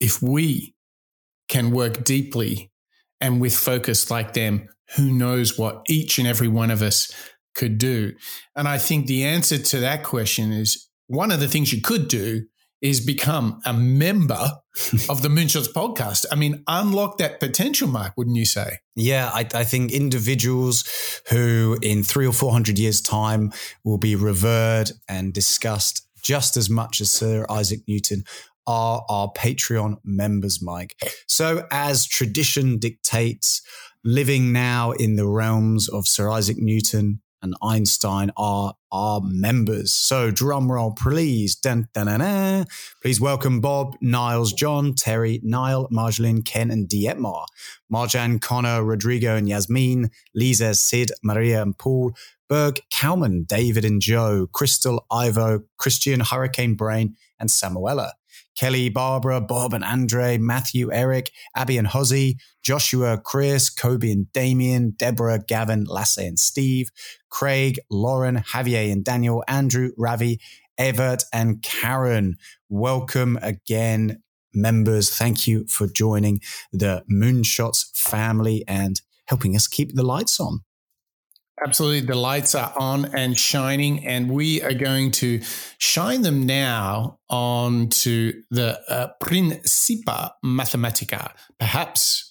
if 0.00 0.20
we 0.20 0.74
can 1.48 1.70
work 1.70 2.04
deeply 2.04 2.72
and 3.20 3.40
with 3.40 3.54
focus 3.56 4.10
like 4.10 4.34
them, 4.34 4.68
who 4.96 5.12
knows 5.12 5.56
what 5.56 5.82
each 5.88 6.18
and 6.18 6.26
every 6.26 6.48
one 6.48 6.70
of 6.70 6.82
us 6.82 7.12
could 7.54 7.78
do? 7.78 8.12
And 8.56 8.66
I 8.66 8.78
think 8.78 9.06
the 9.06 9.24
answer 9.24 9.56
to 9.56 9.80
that 9.80 10.02
question 10.02 10.52
is 10.52 10.88
one 11.06 11.30
of 11.30 11.40
the 11.40 11.48
things 11.48 11.72
you 11.72 11.80
could 11.80 12.08
do 12.08 12.46
is 12.82 13.00
become 13.00 13.60
a 13.64 13.72
member 13.72 14.34
of 15.08 15.22
the 15.22 15.28
Moonshots 15.28 15.72
podcast. 15.72 16.26
I 16.30 16.34
mean, 16.34 16.62
unlock 16.66 17.18
that 17.18 17.40
potential, 17.40 17.88
Mark, 17.88 18.12
wouldn't 18.16 18.36
you 18.36 18.44
say? 18.44 18.78
Yeah, 18.94 19.30
I, 19.32 19.46
I, 19.54 19.64
think 19.64 19.92
individuals 19.92 20.84
who 21.30 21.78
in 21.82 22.02
three 22.02 22.26
or 22.26 22.32
400 22.32 22.78
years' 22.78 23.00
time 23.00 23.52
will 23.84 23.98
be 23.98 24.14
revered 24.14 24.90
and 25.08 25.32
discussed 25.32 26.06
just 26.22 26.56
as 26.56 26.68
much 26.68 27.00
as 27.00 27.10
Sir 27.10 27.46
Isaac 27.48 27.80
Newton 27.86 28.24
are 28.66 29.04
our 29.08 29.30
Patreon 29.32 29.98
members, 30.04 30.60
Mike. 30.60 30.96
So, 31.28 31.66
as 31.70 32.06
tradition 32.06 32.78
dictates, 32.78 33.62
living 34.04 34.52
now 34.52 34.92
in 34.92 35.16
the 35.16 35.26
realms 35.26 35.88
of 35.88 36.08
Sir 36.08 36.30
Isaac 36.30 36.56
Newton, 36.58 37.20
and 37.46 37.54
Einstein 37.62 38.30
are 38.36 38.74
our 38.90 39.20
members. 39.22 39.92
So 39.92 40.30
drum 40.30 40.70
roll, 40.70 40.92
please. 40.92 41.54
Dun, 41.54 41.88
dun, 41.94 42.06
dun, 42.06 42.20
dun. 42.20 42.66
Please 43.00 43.20
welcome 43.20 43.60
Bob, 43.60 43.94
Niles, 44.00 44.52
John, 44.52 44.94
Terry, 44.94 45.40
Niall, 45.44 45.88
Marjolaine, 45.90 46.44
Ken, 46.44 46.70
and 46.70 46.88
Dietmar. 46.88 47.46
Marjan, 47.92 48.40
Connor, 48.40 48.82
Rodrigo, 48.82 49.36
and 49.36 49.48
Yasmin, 49.48 50.10
Lisa, 50.34 50.74
Sid, 50.74 51.12
Maria, 51.22 51.62
and 51.62 51.78
Paul. 51.78 52.12
Berg, 52.48 52.80
Kalman, 52.90 53.44
David, 53.44 53.84
and 53.84 54.00
Joe, 54.00 54.48
Crystal, 54.52 55.04
Ivo, 55.10 55.62
Christian, 55.78 56.20
Hurricane 56.20 56.74
Brain, 56.74 57.16
and 57.38 57.48
Samuela. 57.48 58.12
Kelly, 58.56 58.88
Barbara, 58.88 59.40
Bob 59.40 59.74
and 59.74 59.84
Andre, 59.84 60.38
Matthew, 60.38 60.92
Eric, 60.92 61.30
Abby 61.54 61.78
and 61.78 61.86
Hozzy, 61.86 62.36
Joshua, 62.62 63.18
Chris, 63.18 63.70
Kobe 63.70 64.10
and 64.10 64.32
Damien, 64.32 64.94
Deborah, 64.96 65.38
Gavin, 65.46 65.84
Lasse 65.84 66.18
and 66.18 66.38
Steve, 66.38 66.88
Craig, 67.28 67.78
Lauren, 67.90 68.38
Javier 68.38 68.90
and 68.90 69.04
Daniel, 69.04 69.44
Andrew, 69.46 69.92
Ravi, 69.96 70.40
Everett 70.78 71.24
and 71.32 71.62
Karen. 71.62 72.36
Welcome 72.68 73.38
again, 73.42 74.22
members. 74.52 75.10
Thank 75.10 75.46
you 75.46 75.66
for 75.68 75.86
joining 75.86 76.40
the 76.72 77.04
Moonshots 77.10 77.96
family 77.96 78.64
and 78.66 79.00
helping 79.26 79.54
us 79.54 79.66
keep 79.66 79.94
the 79.94 80.02
lights 80.02 80.40
on. 80.40 80.60
Absolutely. 81.64 82.00
The 82.00 82.14
lights 82.14 82.54
are 82.54 82.72
on 82.76 83.06
and 83.14 83.38
shining, 83.38 84.06
and 84.06 84.30
we 84.30 84.60
are 84.62 84.74
going 84.74 85.10
to 85.12 85.40
shine 85.78 86.22
them 86.22 86.44
now 86.44 87.18
onto 87.30 88.42
the 88.50 88.78
uh, 88.90 89.08
Principia 89.20 90.34
Mathematica, 90.44 91.32
perhaps 91.58 92.30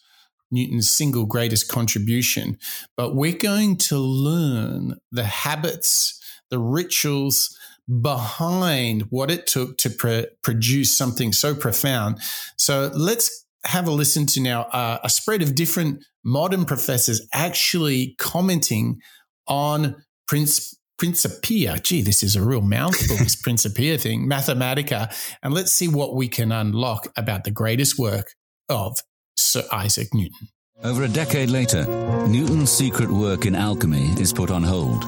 Newton's 0.52 0.90
single 0.90 1.26
greatest 1.26 1.70
contribution. 1.70 2.60
But 2.96 3.16
we're 3.16 3.34
going 3.38 3.78
to 3.78 3.98
learn 3.98 5.00
the 5.12 5.24
habits, 5.24 6.22
the 6.52 6.60
rituals 6.60 7.58
behind 8.02 9.04
what 9.10 9.32
it 9.32 9.48
took 9.48 9.78
to 9.80 9.90
pr- 9.90 10.30
produce 10.44 10.96
something 10.96 11.34
so 11.34 11.56
profound. 11.56 12.20
So 12.58 12.92
let's 12.94 13.46
have 13.66 13.88
a 13.88 13.92
listen 13.92 14.26
to 14.28 14.42
now 14.42 14.64
uh, 14.64 15.00
a 15.04 15.10
spread 15.10 15.42
of 15.42 15.56
different 15.56 16.04
modern 16.26 16.66
professors 16.66 17.26
actually 17.34 18.16
commenting 18.18 19.00
on 19.48 20.04
Prince 20.28 20.76
Principia. 20.98 21.78
Gee, 21.78 22.02
this 22.02 22.24
is 22.24 22.36
a 22.36 22.42
real 22.42 22.62
mouthful, 22.62 23.18
this 23.18 23.36
Principia 23.42 23.98
thing, 23.98 24.28
Mathematica. 24.28 25.14
And 25.44 25.54
let's 25.54 25.72
see 25.72 25.88
what 25.88 26.16
we 26.16 26.28
can 26.28 26.52
unlock 26.52 27.08
about 27.16 27.44
the 27.44 27.52
greatest 27.52 28.00
work 28.00 28.34
of 28.70 28.98
Sir 29.38 29.64
Isaac 29.72 30.14
Newton. 30.14 30.50
Over 30.84 31.04
a 31.04 31.08
decade 31.08 31.50
later, 31.50 31.86
Newton's 32.28 32.72
secret 32.72 33.10
work 33.10 33.46
in 33.46 33.56
alchemy 33.56 34.10
is 34.20 34.34
put 34.34 34.52
on 34.52 34.64
hold 34.64 35.06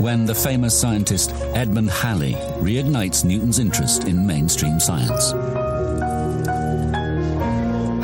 when 0.00 0.26
the 0.26 0.34
famous 0.34 0.78
scientist 0.78 1.32
Edmund 1.54 1.90
Halley 1.90 2.34
reignites 2.60 3.24
Newton's 3.24 3.58
interest 3.58 4.04
in 4.04 4.26
mainstream 4.26 4.78
science. 4.78 5.32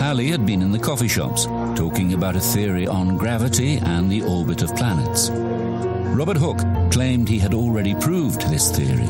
Halley 0.00 0.28
had 0.28 0.44
been 0.44 0.60
in 0.60 0.72
the 0.72 0.78
coffee 0.78 1.08
shops 1.08 1.46
talking 1.74 2.14
about 2.14 2.36
a 2.36 2.40
theory 2.40 2.86
on 2.86 3.16
gravity 3.16 3.78
and 3.78 4.10
the 4.10 4.22
orbit 4.22 4.62
of 4.62 4.74
planets. 4.76 5.30
Robert 5.30 6.36
Hooke 6.36 6.60
claimed 6.92 7.28
he 7.28 7.38
had 7.38 7.52
already 7.52 7.94
proved 7.96 8.42
this 8.42 8.70
theory, 8.70 9.06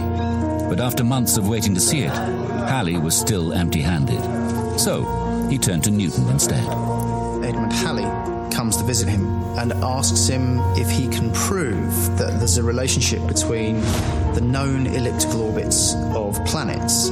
but 0.68 0.80
after 0.80 1.04
months 1.04 1.36
of 1.36 1.46
waiting 1.46 1.74
to 1.74 1.80
see 1.80 2.00
it, 2.00 2.12
Halley 2.12 2.96
was 2.96 3.14
still 3.14 3.52
empty 3.52 3.80
handed. 3.80 4.20
So 4.80 5.04
he 5.50 5.58
turned 5.58 5.84
to 5.84 5.90
Newton 5.90 6.26
instead. 6.28 6.64
Edmund 7.44 7.72
Halley 7.72 8.04
comes 8.50 8.78
to 8.78 8.84
visit 8.84 9.08
him 9.08 9.26
and 9.58 9.72
asks 9.74 10.26
him 10.26 10.60
if 10.76 10.88
he 10.88 11.06
can 11.08 11.32
prove 11.32 12.16
that 12.16 12.38
there's 12.38 12.56
a 12.56 12.62
relationship 12.62 13.26
between 13.26 13.80
the 14.32 14.40
known 14.40 14.86
elliptical 14.86 15.42
orbits 15.42 15.94
of 16.14 16.42
planets 16.46 17.10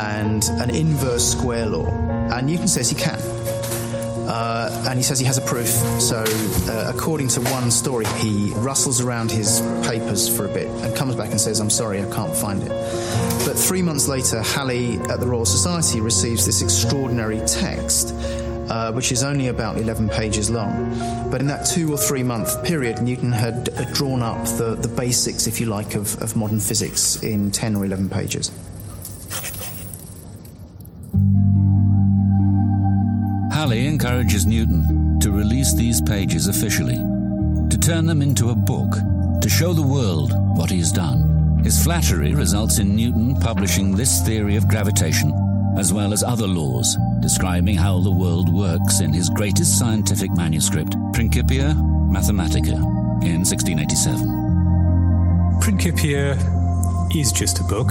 and 0.00 0.44
an 0.60 0.68
inverse 0.68 1.32
square 1.32 1.66
law. 1.66 1.86
And 2.30 2.46
Newton 2.46 2.68
says 2.68 2.90
he 2.90 2.96
can. 2.96 3.18
Uh, 4.28 4.86
and 4.88 4.98
he 4.98 5.02
says 5.02 5.18
he 5.18 5.26
has 5.26 5.38
a 5.38 5.42
proof. 5.42 5.68
So, 6.00 6.24
uh, 6.68 6.92
according 6.94 7.28
to 7.28 7.40
one 7.40 7.70
story, 7.70 8.06
he 8.18 8.52
rustles 8.56 9.00
around 9.00 9.30
his 9.30 9.60
papers 9.86 10.34
for 10.34 10.46
a 10.46 10.48
bit 10.48 10.68
and 10.68 10.94
comes 10.96 11.16
back 11.16 11.30
and 11.30 11.40
says, 11.40 11.60
I'm 11.60 11.70
sorry, 11.70 12.00
I 12.00 12.10
can't 12.10 12.34
find 12.34 12.62
it. 12.62 12.68
But 13.44 13.54
three 13.58 13.82
months 13.82 14.08
later, 14.08 14.40
Halley 14.42 14.98
at 15.10 15.20
the 15.20 15.26
Royal 15.26 15.44
Society 15.44 16.00
receives 16.00 16.46
this 16.46 16.62
extraordinary 16.62 17.40
text. 17.46 18.14
Uh, 18.68 18.90
which 18.92 19.12
is 19.12 19.22
only 19.22 19.48
about 19.48 19.76
11 19.76 20.08
pages 20.08 20.48
long. 20.48 20.98
But 21.30 21.42
in 21.42 21.46
that 21.48 21.66
two 21.66 21.92
or 21.92 21.98
three 21.98 22.22
month 22.22 22.64
period, 22.64 23.02
Newton 23.02 23.30
had, 23.30 23.64
drawn 23.92 24.22
up 24.22 24.42
the, 24.56 24.76
the 24.80 24.88
basics, 24.88 25.46
if 25.46 25.60
you 25.60 25.66
like, 25.66 25.94
of, 25.94 26.16
of 26.22 26.36
modern 26.36 26.58
physics 26.58 27.22
in 27.22 27.50
10 27.50 27.76
or 27.76 27.84
11 27.84 28.08
pages. 28.08 28.50
Halley 33.62 33.86
encourages 33.86 34.44
Newton 34.44 35.20
to 35.20 35.30
release 35.30 35.72
these 35.72 36.00
pages 36.00 36.48
officially, 36.48 36.96
to 36.96 37.78
turn 37.78 38.06
them 38.06 38.20
into 38.20 38.50
a 38.50 38.56
book, 38.56 38.96
to 39.40 39.48
show 39.48 39.72
the 39.72 39.80
world 39.80 40.32
what 40.58 40.68
he 40.68 40.78
has 40.78 40.90
done. 40.90 41.60
His 41.62 41.80
flattery 41.80 42.34
results 42.34 42.80
in 42.80 42.96
Newton 42.96 43.36
publishing 43.36 43.94
this 43.94 44.20
theory 44.26 44.56
of 44.56 44.66
gravitation, 44.66 45.32
as 45.78 45.92
well 45.92 46.12
as 46.12 46.24
other 46.24 46.48
laws 46.48 46.96
describing 47.20 47.76
how 47.76 48.00
the 48.00 48.10
world 48.10 48.52
works 48.52 48.98
in 48.98 49.12
his 49.12 49.30
greatest 49.30 49.78
scientific 49.78 50.32
manuscript, 50.32 50.96
Principia 51.12 51.72
Mathematica, 52.10 52.74
in 53.22 53.44
1687. 53.44 55.60
Principia 55.60 56.36
is 57.14 57.32
just 57.32 57.60
a 57.60 57.64
book, 57.64 57.88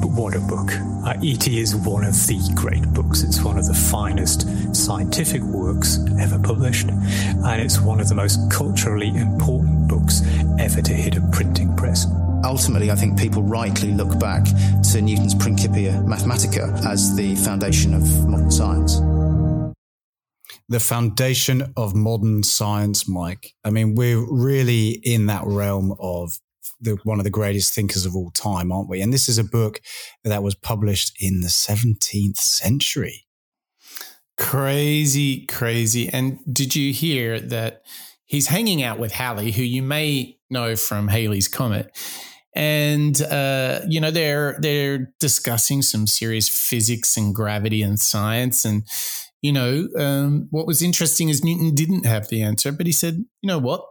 but 0.00 0.10
what 0.10 0.34
a 0.34 0.40
book. 0.40 0.72
Uh, 1.04 1.14
it 1.22 1.48
is 1.48 1.74
one 1.76 2.04
of 2.04 2.14
the 2.26 2.38
great 2.54 2.82
books. 2.92 3.22
It's 3.22 3.42
one 3.42 3.58
of 3.58 3.66
the 3.66 3.74
finest 3.74 4.46
scientific 4.74 5.42
works 5.42 5.98
ever 6.20 6.38
published, 6.38 6.88
and 6.88 7.60
it's 7.60 7.80
one 7.80 8.00
of 8.00 8.08
the 8.08 8.14
most 8.14 8.38
culturally 8.50 9.08
important 9.08 9.88
books 9.88 10.22
ever 10.58 10.82
to 10.82 10.92
hit 10.92 11.16
a 11.16 11.20
printing 11.32 11.74
press. 11.76 12.06
Ultimately, 12.44 12.90
I 12.90 12.94
think 12.94 13.18
people 13.18 13.42
rightly 13.42 13.92
look 13.92 14.18
back 14.18 14.44
to 14.92 15.02
Newton's 15.02 15.34
Principia 15.34 15.92
Mathematica 16.06 16.84
as 16.86 17.16
the 17.16 17.34
foundation 17.36 17.94
of 17.94 18.28
modern 18.28 18.50
science 18.50 19.00
the 20.68 20.80
foundation 20.80 21.72
of 21.76 21.94
modern 21.94 22.42
science, 22.42 23.08
Mike. 23.08 23.54
I 23.64 23.70
mean, 23.70 23.94
we're 23.94 24.20
really 24.20 24.90
in 24.90 25.26
that 25.26 25.44
realm 25.46 25.94
of 25.98 26.38
the, 26.80 26.98
one 27.04 27.18
of 27.18 27.24
the 27.24 27.30
greatest 27.30 27.74
thinkers 27.74 28.06
of 28.06 28.14
all 28.14 28.30
time, 28.30 28.70
aren't 28.72 28.88
we? 28.88 29.00
And 29.00 29.12
this 29.12 29.28
is 29.28 29.38
a 29.38 29.44
book 29.44 29.80
that 30.24 30.42
was 30.42 30.54
published 30.54 31.16
in 31.20 31.40
the 31.40 31.48
17th 31.48 32.36
century. 32.36 33.26
Crazy, 34.38 35.46
crazy. 35.46 36.08
And 36.08 36.38
did 36.50 36.76
you 36.76 36.92
hear 36.92 37.40
that 37.40 37.82
he's 38.24 38.46
hanging 38.46 38.82
out 38.82 38.98
with 39.00 39.10
Halley, 39.10 39.50
who 39.50 39.62
you 39.62 39.82
may 39.82 40.38
know 40.48 40.76
from 40.76 41.08
Halley's 41.08 41.48
Comet? 41.48 41.90
And 42.54 43.20
uh, 43.20 43.80
you 43.88 44.00
know 44.00 44.10
they're 44.10 44.56
they're 44.60 45.12
discussing 45.20 45.82
some 45.82 46.06
serious 46.06 46.48
physics 46.48 47.16
and 47.16 47.34
gravity 47.34 47.82
and 47.82 48.00
science. 48.00 48.64
And 48.64 48.84
you 49.42 49.52
know 49.52 49.88
um, 49.96 50.46
what 50.50 50.66
was 50.66 50.82
interesting 50.82 51.28
is 51.28 51.44
Newton 51.44 51.74
didn't 51.74 52.06
have 52.06 52.28
the 52.28 52.42
answer, 52.42 52.72
but 52.72 52.86
he 52.86 52.92
said, 52.92 53.24
"You 53.42 53.46
know 53.48 53.58
what? 53.58 53.84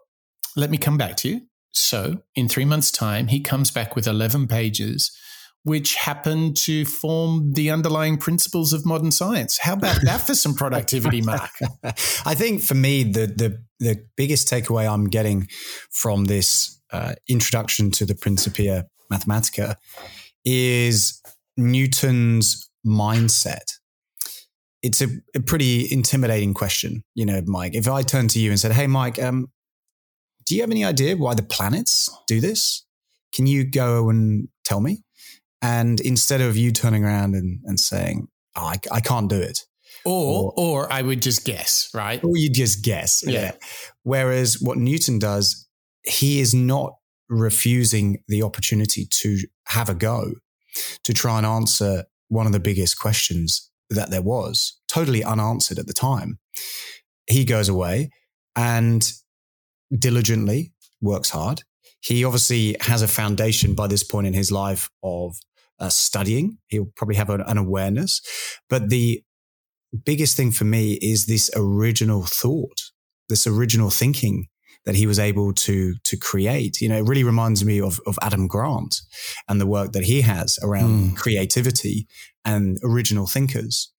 Let 0.55 0.69
me 0.69 0.77
come 0.77 0.97
back 0.97 1.17
to 1.17 1.29
you." 1.29 1.41
So, 1.77 2.21
in 2.35 2.47
three 2.47 2.65
months' 2.65 2.91
time, 2.91 3.27
he 3.27 3.39
comes 3.39 3.71
back 3.71 3.95
with 3.95 4.07
11 4.07 4.47
pages, 4.47 5.11
which 5.63 5.95
happen 5.95 6.53
to 6.53 6.85
form 6.85 7.53
the 7.53 7.69
underlying 7.69 8.17
principles 8.17 8.73
of 8.73 8.85
modern 8.85 9.11
science. 9.11 9.57
How 9.57 9.73
about 9.73 10.01
that 10.03 10.21
for 10.21 10.33
some 10.33 10.53
productivity, 10.53 11.21
Mark? 11.21 11.51
I 12.25 12.35
think 12.35 12.61
for 12.61 12.75
me, 12.75 13.03
the, 13.03 13.27
the, 13.27 13.63
the 13.79 14.05
biggest 14.15 14.47
takeaway 14.47 14.89
I'm 14.91 15.05
getting 15.05 15.47
from 15.91 16.25
this 16.25 16.79
uh, 16.91 17.15
introduction 17.27 17.91
to 17.91 18.05
the 18.05 18.15
Principia 18.15 18.87
Mathematica 19.11 19.75
is 20.45 21.21
Newton's 21.57 22.69
mindset. 22.85 23.73
It's 24.81 25.01
a, 25.01 25.07
a, 25.35 25.41
pretty 25.41 25.91
intimidating 25.91 26.53
question, 26.53 27.03
you 27.15 27.25
know, 27.25 27.41
Mike. 27.45 27.75
If 27.75 27.87
I 27.87 28.03
turn 28.03 28.27
to 28.29 28.39
you 28.39 28.51
and 28.51 28.59
said, 28.59 28.71
"Hey, 28.71 28.87
Mike, 28.87 29.21
um, 29.21 29.51
do 30.47 30.55
you 30.55 30.61
have 30.61 30.71
any 30.71 30.83
idea 30.83 31.15
why 31.15 31.35
the 31.35 31.43
planets 31.43 32.09
do 32.25 32.39
this? 32.39 32.85
Can 33.33 33.45
you 33.45 33.65
go 33.65 34.09
and 34.09 34.47
tell 34.63 34.79
me? 34.79 35.03
And 35.61 35.99
instead 35.99 36.41
of 36.41 36.55
you 36.55 36.71
turning 36.71 37.03
around 37.03 37.35
and, 37.35 37.59
and 37.65 37.79
saying, 37.79 38.29
oh, 38.55 38.63
I, 38.63 38.75
I 38.91 39.01
can't 39.01 39.29
do 39.29 39.39
it. 39.39 39.65
Or, 40.05 40.53
or, 40.55 40.85
or 40.85 40.93
I 40.93 41.01
would 41.01 41.21
just 41.21 41.43
guess, 41.43 41.89
right? 41.93 42.23
Or 42.23 42.37
you 42.37 42.49
just 42.49 42.83
guess. 42.83 43.23
Yeah. 43.25 43.31
yeah. 43.31 43.51
Whereas 44.03 44.61
what 44.61 44.77
Newton 44.77 45.19
does, 45.19 45.67
he 46.03 46.39
is 46.39 46.53
not 46.53 46.93
refusing 47.27 48.23
the 48.29 48.41
opportunity 48.41 49.05
to 49.05 49.39
have 49.65 49.89
a 49.89 49.93
go, 49.93 50.31
to 51.03 51.13
try 51.13 51.37
and 51.37 51.45
answer 51.45 52.05
one 52.29 52.45
of 52.45 52.53
the 52.53 52.59
biggest 52.59 52.97
questions 52.97 53.69
that 53.89 54.11
there 54.11 54.21
was, 54.21 54.79
totally 54.87 55.25
unanswered 55.25 55.79
at 55.79 55.87
the 55.87 55.93
time. 55.93 56.39
He 57.27 57.43
goes 57.43 57.67
away 57.67 58.11
and 58.55 59.11
diligently, 59.97 60.73
works 61.01 61.29
hard. 61.29 61.63
He 62.01 62.23
obviously 62.23 62.75
has 62.81 63.01
a 63.01 63.07
foundation 63.07 63.73
by 63.73 63.87
this 63.87 64.03
point 64.03 64.27
in 64.27 64.33
his 64.33 64.51
life 64.51 64.89
of 65.03 65.37
uh, 65.79 65.89
studying. 65.89 66.57
He'll 66.67 66.91
probably 66.95 67.15
have 67.15 67.29
an, 67.29 67.41
an 67.41 67.57
awareness. 67.57 68.21
But 68.69 68.89
the 68.89 69.23
biggest 70.05 70.37
thing 70.37 70.51
for 70.51 70.65
me 70.65 70.93
is 71.01 71.25
this 71.25 71.49
original 71.55 72.23
thought, 72.23 72.81
this 73.29 73.47
original 73.47 73.89
thinking 73.89 74.47
that 74.85 74.95
he 74.95 75.05
was 75.05 75.19
able 75.19 75.53
to 75.53 75.95
to 76.03 76.17
create. 76.17 76.79
You 76.79 76.89
know, 76.89 76.97
it 76.97 77.07
really 77.07 77.23
reminds 77.23 77.63
me 77.65 77.81
of 77.81 77.99
of 78.07 78.17
Adam 78.21 78.47
Grant 78.47 79.01
and 79.47 79.59
the 79.59 79.67
work 79.67 79.91
that 79.91 80.05
he 80.05 80.21
has 80.21 80.57
around 80.63 81.11
mm. 81.11 81.17
creativity 81.17 82.07
and 82.45 82.77
original 82.83 83.27
thinkers. 83.27 83.91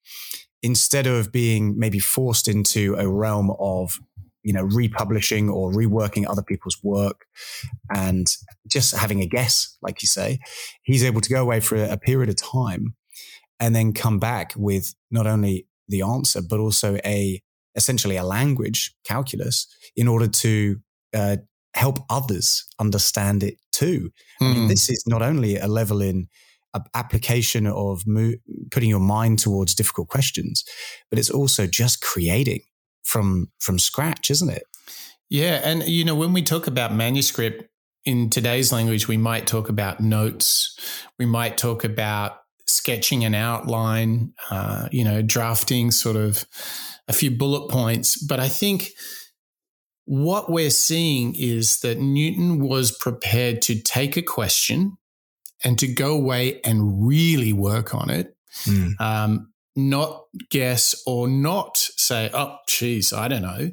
Instead 0.63 1.07
of 1.07 1.31
being 1.31 1.79
maybe 1.79 2.01
forced 2.01 2.49
into 2.49 2.97
a 2.99 3.07
realm 3.07 3.53
of 3.61 4.01
you 4.49 4.55
know, 4.55 4.67
republishing 4.83 5.45
or 5.57 5.65
reworking 5.81 6.25
other 6.27 6.43
people's 6.51 6.79
work 6.83 7.19
and 7.95 8.27
just 8.75 8.97
having 8.97 9.21
a 9.21 9.27
guess, 9.37 9.77
like 9.87 9.99
you 10.03 10.09
say, 10.09 10.39
he's 10.89 11.05
able 11.05 11.21
to 11.21 11.31
go 11.37 11.41
away 11.47 11.61
for 11.61 11.77
a, 11.77 11.87
a 11.93 11.99
period 11.99 12.31
of 12.31 12.37
time 12.37 12.85
and 13.61 13.75
then 13.77 13.93
come 13.93 14.19
back 14.19 14.49
with 14.57 14.95
not 15.11 15.27
only 15.27 15.67
the 15.89 16.01
answer, 16.03 16.41
but 16.51 16.59
also 16.61 16.97
a 17.05 17.43
essentially 17.77 18.17
a 18.17 18.25
language 18.25 18.81
calculus 19.05 19.67
in 19.95 20.09
order 20.09 20.29
to 20.45 20.77
uh, 21.15 21.37
help 21.75 21.99
others 22.09 22.65
understand 22.81 23.43
it 23.43 23.57
too. 23.81 24.11
I 24.41 24.45
mean, 24.45 24.65
Mm. 24.65 24.69
this 24.69 24.89
is 24.91 25.03
not 25.07 25.23
only 25.23 25.59
a 25.59 25.67
level 25.69 26.01
in 26.11 26.27
application 26.95 27.67
of 27.67 28.03
mo- 28.07 28.39
putting 28.71 28.91
your 28.91 29.01
mind 29.17 29.39
towards 29.39 29.75
difficult 29.75 30.09
questions, 30.09 30.65
but 31.11 31.19
it's 31.19 31.31
also 31.31 31.67
just 31.67 32.01
creating 32.01 32.61
from 33.09 33.51
from 33.59 33.79
scratch, 33.79 34.31
isn't 34.31 34.51
it? 34.51 34.65
Yeah. 35.31 35.61
And, 35.65 35.83
you 35.89 36.05
know, 36.05 36.15
when 36.15 36.33
we 36.33 36.43
talk 36.43 36.67
about 36.67 36.95
manuscript 36.95 37.65
in 38.05 38.31
today's 38.31 38.71
language, 38.73 39.09
we 39.09 39.17
might 39.17 39.47
talk 39.47 39.69
about 39.69 40.01
notes, 40.01 40.79
we 41.19 41.27
might 41.27 41.59
talk 41.59 41.85
about 41.85 42.39
sketching 42.67 43.25
an 43.25 43.35
outline, 43.35 44.33
uh, 44.51 44.89
you 44.93 45.05
know, 45.05 45.23
drafting 45.23 45.91
sort 45.91 46.17
of 46.17 46.45
a 47.09 47.13
few 47.13 47.31
bullet 47.31 47.71
points. 47.71 48.23
But 48.23 48.41
I 48.41 48.49
think 48.49 48.91
what 50.05 50.51
we're 50.51 50.71
seeing 50.71 51.35
is 51.35 51.81
that 51.81 51.99
Newton 51.99 52.61
was 52.61 52.91
prepared 52.91 53.63
to 53.63 53.81
take 53.81 54.17
a 54.17 54.23
question 54.23 54.97
and 55.65 55.79
to 55.79 55.87
go 55.87 56.15
away 56.15 56.61
and 56.63 57.07
really 57.07 57.53
work 57.53 57.95
on 57.95 58.11
it 58.11 58.35
Mm. 58.65 58.99
um, 58.99 59.53
not 59.79 60.25
guess 60.51 61.01
or 61.07 61.29
not 61.29 61.79
say, 61.79 62.29
oh, 62.35 62.57
geez, 62.67 63.13
I 63.13 63.29
don't 63.29 63.43
know, 63.43 63.71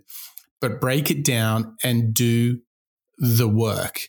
but 0.62 0.80
break 0.80 1.10
it 1.10 1.26
down 1.26 1.76
and 1.84 2.14
do 2.14 2.60
the 3.18 3.48
work. 3.48 4.02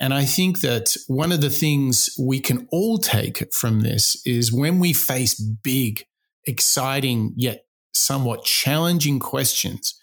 And 0.00 0.12
I 0.12 0.24
think 0.24 0.60
that 0.62 0.96
one 1.06 1.30
of 1.30 1.40
the 1.40 1.50
things 1.50 2.10
we 2.18 2.40
can 2.40 2.66
all 2.72 2.98
take 2.98 3.54
from 3.54 3.80
this 3.80 4.20
is 4.26 4.52
when 4.52 4.80
we 4.80 4.92
face 4.92 5.34
big, 5.38 6.04
exciting, 6.44 7.34
yet 7.36 7.66
somewhat 7.92 8.44
challenging 8.44 9.20
questions, 9.20 9.94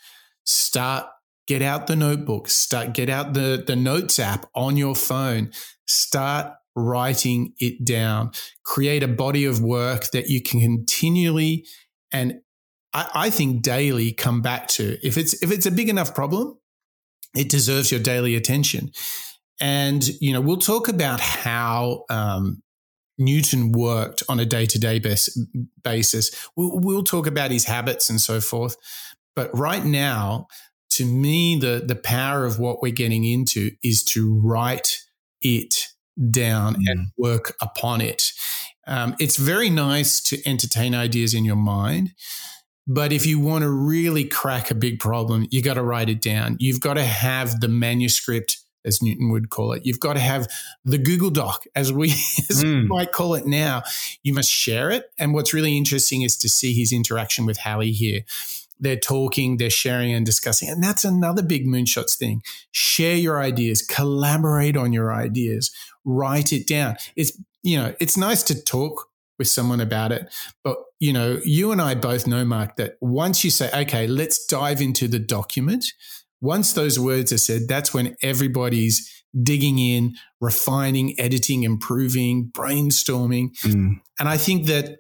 start, 0.46 1.08
get 1.48 1.62
out 1.62 1.88
the 1.88 1.98
notebook, 1.98 2.50
start, 2.50 2.94
get 2.94 3.10
out 3.10 3.34
the, 3.34 3.62
the 3.66 3.76
notes 3.76 4.20
app 4.20 4.46
on 4.56 4.78
your 4.78 4.96
phone, 4.96 5.52
start 5.86 6.54
writing 6.76 7.54
it 7.60 7.84
down 7.84 8.32
create 8.64 9.04
a 9.04 9.08
body 9.08 9.46
of 9.46 9.62
work 9.62 10.10
that 10.12 10.28
you 10.28 10.42
can 10.42 10.60
continually 10.60 11.66
and 12.12 12.42
I, 12.94 13.10
I, 13.14 13.30
think 13.30 13.62
daily 13.62 14.12
come 14.12 14.42
back 14.42 14.68
to. 14.70 14.98
If 15.06 15.18
it's 15.18 15.42
if 15.42 15.52
it's 15.52 15.66
a 15.66 15.72
big 15.72 15.90
enough 15.90 16.14
problem, 16.14 16.58
it 17.36 17.50
deserves 17.50 17.92
your 17.92 18.00
daily 18.00 18.36
attention. 18.36 18.92
And 19.60 20.06
you 20.20 20.34
know, 20.34 20.42
we'll 20.42 20.58
talk 20.58 20.88
about 20.88 21.20
how 21.20 22.06
um, 22.10 22.62
Newton 23.18 23.72
worked 23.72 24.24
on 24.28 24.40
a 24.40 24.46
day 24.46 24.66
to 24.66 24.80
day 24.80 25.00
basis. 25.84 26.50
We'll, 26.56 26.80
we'll 26.80 27.04
talk 27.04 27.28
about 27.28 27.52
his 27.52 27.66
habits 27.66 28.10
and 28.10 28.20
so 28.20 28.42
forth. 28.42 28.76
But 29.36 29.58
right 29.58 29.86
now, 29.86 30.48
to 30.92 31.06
me, 31.06 31.58
the 31.58 31.84
the 31.86 31.96
power 31.96 32.46
of 32.46 32.60
what 32.60 32.82
we're 32.82 32.92
getting 32.92 33.24
into 33.24 33.72
is 33.84 34.04
to 34.06 34.40
write 34.44 34.98
it 35.42 35.88
down 36.30 36.76
mm. 36.76 36.84
and 36.88 37.08
work 37.18 37.56
upon 37.62 38.02
it. 38.02 38.32
Um, 38.88 39.16
it's 39.20 39.38
very 39.38 39.70
nice 39.70 40.20
to 40.22 40.42
entertain 40.48 40.96
ideas 40.96 41.34
in 41.34 41.46
your 41.46 41.56
mind. 41.56 42.14
But 42.88 43.14
if 43.14 43.26
you 43.26 43.40
want 43.40 43.62
to 43.62 43.70
really 43.70 44.26
crack 44.26 44.72
a 44.72 44.76
big 44.76 45.00
problem, 45.00 45.48
you 45.52 45.62
got 45.62 45.76
to 45.76 45.84
write 45.84 46.10
it 46.10 46.22
down. 46.22 46.58
You've 46.60 46.82
got 46.82 46.96
to 46.96 47.04
have 47.04 47.62
the 47.62 47.68
manuscript, 47.68 48.58
as 48.84 49.02
Newton 49.02 49.32
would 49.32 49.50
call 49.50 49.74
it. 49.74 49.86
You've 49.86 50.00
got 50.00 50.14
to 50.14 50.20
have 50.20 50.48
the 50.84 50.98
Google 50.98 51.30
Doc, 51.30 51.64
as 51.76 51.94
we, 51.94 52.10
as 52.50 52.64
mm. 52.64 52.82
we 52.82 52.88
might 52.88 53.12
call 53.12 53.36
it 53.36 53.46
now. 53.46 53.84
You 54.24 54.34
must 54.34 54.50
share 54.50 54.90
it. 54.90 55.12
And 55.20 55.34
what's 55.34 55.54
really 55.54 55.78
interesting 55.78 56.24
is 56.24 56.36
to 56.38 56.50
see 56.50 56.74
his 56.74 56.92
interaction 56.92 57.46
with 57.46 57.58
Halley 57.58 57.92
here. 57.92 58.22
They're 58.80 58.98
talking, 58.98 59.58
they're 59.58 59.70
sharing 59.70 60.12
and 60.12 60.26
discussing. 60.26 60.68
And 60.68 60.84
that's 60.84 61.06
another 61.06 61.44
big 61.44 61.68
moonshots 61.68 62.18
thing. 62.18 62.42
Share 62.72 63.16
your 63.16 63.40
ideas, 63.40 63.84
collaborate 63.84 64.76
on 64.76 64.92
your 64.92 65.14
ideas, 65.14 65.70
write 66.06 66.54
it 66.54 66.68
down. 66.68 66.98
It's 67.16 67.38
you 67.64 67.78
know, 67.78 67.94
it's 68.00 68.18
nice 68.18 68.44
to 68.44 68.64
talk 68.64 69.08
with 69.38 69.48
someone 69.48 69.80
about 69.80 70.12
it, 70.12 70.34
but 70.64 70.78
you 71.00 71.12
know, 71.14 71.40
you 71.44 71.72
and 71.72 71.82
I 71.82 71.96
both 71.96 72.28
know, 72.28 72.46
Mark, 72.46 72.76
that 72.76 72.98
once 73.02 73.44
you 73.44 73.50
say, 73.50 73.70
okay, 73.74 74.06
let's 74.08 74.46
dive 74.46 74.82
into 74.82 75.08
the 75.08 75.20
document, 75.20 75.86
once 76.42 76.74
those 76.74 77.00
words 77.00 77.32
are 77.32 77.38
said, 77.38 77.68
that's 77.68 77.94
when 77.94 78.16
everybody's 78.22 79.24
digging 79.42 79.80
in, 79.80 80.16
refining, 80.40 81.20
editing, 81.20 81.64
improving, 81.64 82.52
brainstorming. 82.52 83.58
Mm. 83.62 84.02
And 84.20 84.30
I 84.30 84.38
think 84.38 84.68
that 84.68 85.00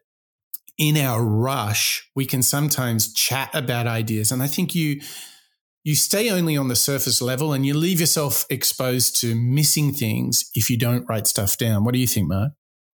in 0.78 0.98
our 0.98 1.24
rush, 1.24 2.10
we 2.16 2.26
can 2.26 2.42
sometimes 2.42 3.14
chat 3.14 3.50
about 3.54 3.88
ideas. 3.88 4.32
And 4.32 4.42
I 4.42 4.48
think 4.48 4.74
you 4.74 5.02
you 5.84 5.96
stay 5.96 6.30
only 6.30 6.56
on 6.56 6.68
the 6.68 6.76
surface 6.76 7.22
level 7.22 7.54
and 7.54 7.66
you 7.66 7.74
leave 7.74 8.00
yourself 8.00 8.46
exposed 8.50 9.20
to 9.22 9.36
missing 9.36 9.92
things 9.92 10.50
if 10.54 10.70
you 10.70 10.78
don't 10.78 11.08
write 11.10 11.28
stuff 11.28 11.58
down. 11.58 11.84
What 11.84 11.94
do 11.94 12.00
you 12.00 12.08
think, 12.08 12.28
Mark? 12.28 12.52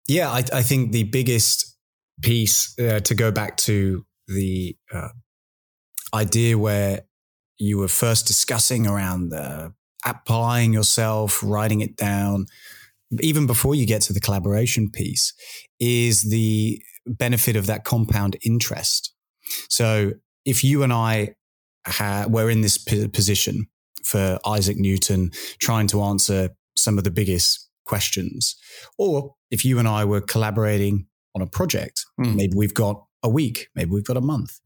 Yeah, 0.06 0.30
I, 0.30 0.44
I 0.52 0.62
think 0.62 0.92
the 0.92 1.04
biggest 1.04 1.76
piece 2.20 2.78
uh, 2.78 3.00
to 3.00 3.14
go 3.14 3.30
back 3.30 3.56
to 3.58 4.04
the 4.28 4.76
uh, 4.92 5.08
idea 6.12 6.58
where 6.58 7.02
you 7.58 7.78
were 7.78 7.88
first 7.88 8.26
discussing 8.26 8.86
around 8.86 9.32
applying 10.04 10.72
yourself, 10.72 11.42
writing 11.42 11.80
it 11.80 11.96
down, 11.96 12.46
even 13.20 13.46
before 13.46 13.74
you 13.74 13.86
get 13.86 14.02
to 14.02 14.12
the 14.12 14.20
collaboration 14.20 14.90
piece, 14.90 15.32
is 15.80 16.22
the 16.30 16.82
benefit 17.06 17.56
of 17.56 17.66
that 17.66 17.84
compound 17.84 18.36
interest. 18.44 19.14
So 19.68 20.12
if 20.44 20.64
you 20.64 20.82
and 20.82 20.92
I 20.92 21.34
ha- 21.86 22.26
were 22.28 22.50
in 22.50 22.60
this 22.60 22.78
p- 22.78 23.08
position 23.08 23.66
for 24.04 24.38
Isaac 24.46 24.76
Newton 24.76 25.30
trying 25.58 25.86
to 25.88 26.02
answer 26.02 26.50
some 26.76 26.98
of 26.98 27.04
the 27.04 27.10
biggest 27.10 27.68
questions, 27.86 28.56
or 28.98 29.34
if 29.50 29.64
you 29.64 29.78
and 29.78 29.88
I 29.88 30.04
were 30.04 30.20
collaborating 30.20 31.06
on 31.34 31.42
a 31.42 31.46
project, 31.46 32.04
mm. 32.20 32.34
maybe 32.34 32.54
we've 32.56 32.74
got 32.74 33.04
a 33.22 33.28
week, 33.28 33.68
maybe 33.74 33.90
we've 33.90 34.04
got 34.04 34.16
a 34.16 34.22
month. 34.22 34.60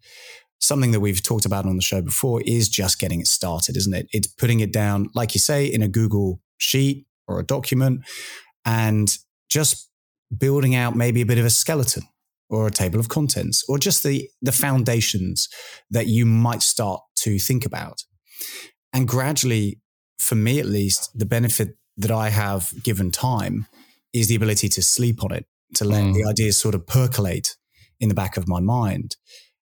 Something 0.61 0.91
that 0.91 1.01
we've 1.01 1.23
talked 1.23 1.47
about 1.47 1.67
on 1.67 1.77
the 1.77 1.83
show 1.83 2.03
before 2.03 2.43
is 2.45 2.69
just 2.69 2.99
getting 2.99 3.21
it 3.21 3.29
started, 3.29 3.77
isn't 3.77 3.95
it? 3.95 4.09
It's 4.13 4.27
putting 4.27 4.61
it 4.61 4.73
down, 4.73 5.09
like 5.15 5.35
you 5.35 5.41
say, 5.41 5.67
in 5.67 5.83
a 5.83 5.89
Google 5.89 6.41
sheet 6.59 7.07
or 7.29 7.39
a 7.39 7.45
document 7.45 8.03
and 8.65 9.17
just 9.49 9.89
building 10.37 10.75
out 10.75 10.97
maybe 10.97 11.21
a 11.21 11.27
bit 11.27 11.39
of 11.39 11.45
a 11.45 11.51
skeleton 11.51 12.03
or 12.51 12.67
a 12.67 12.71
table 12.71 12.99
of 12.99 13.09
contents 13.09 13.65
or 13.69 13.79
just 13.79 14.03
the 14.03 14.29
the 14.43 14.53
foundations 14.53 15.49
that 15.91 16.07
you 16.07 16.27
might 16.27 16.63
start 16.63 17.01
to 17.23 17.39
think 17.39 17.65
about 17.65 18.05
and 18.93 19.09
gradually 19.09 19.81
for 20.19 20.35
me 20.35 20.59
at 20.59 20.67
least 20.67 21.11
the 21.19 21.27
benefit 21.27 21.77
that 21.97 22.11
i 22.11 22.29
have 22.29 22.73
given 22.83 23.11
time 23.11 23.67
is 24.13 24.29
the 24.29 24.35
ability 24.35 24.69
to 24.69 24.83
sleep 24.83 25.23
on 25.23 25.33
it 25.33 25.47
to 25.75 25.85
let 25.85 26.03
mm. 26.03 26.15
the 26.15 26.25
ideas 26.25 26.57
sort 26.57 26.75
of 26.75 26.87
percolate 26.87 27.57
in 28.01 28.09
the 28.09 28.15
back 28.15 28.37
of 28.37 28.49
my 28.49 28.61
mind 28.61 29.17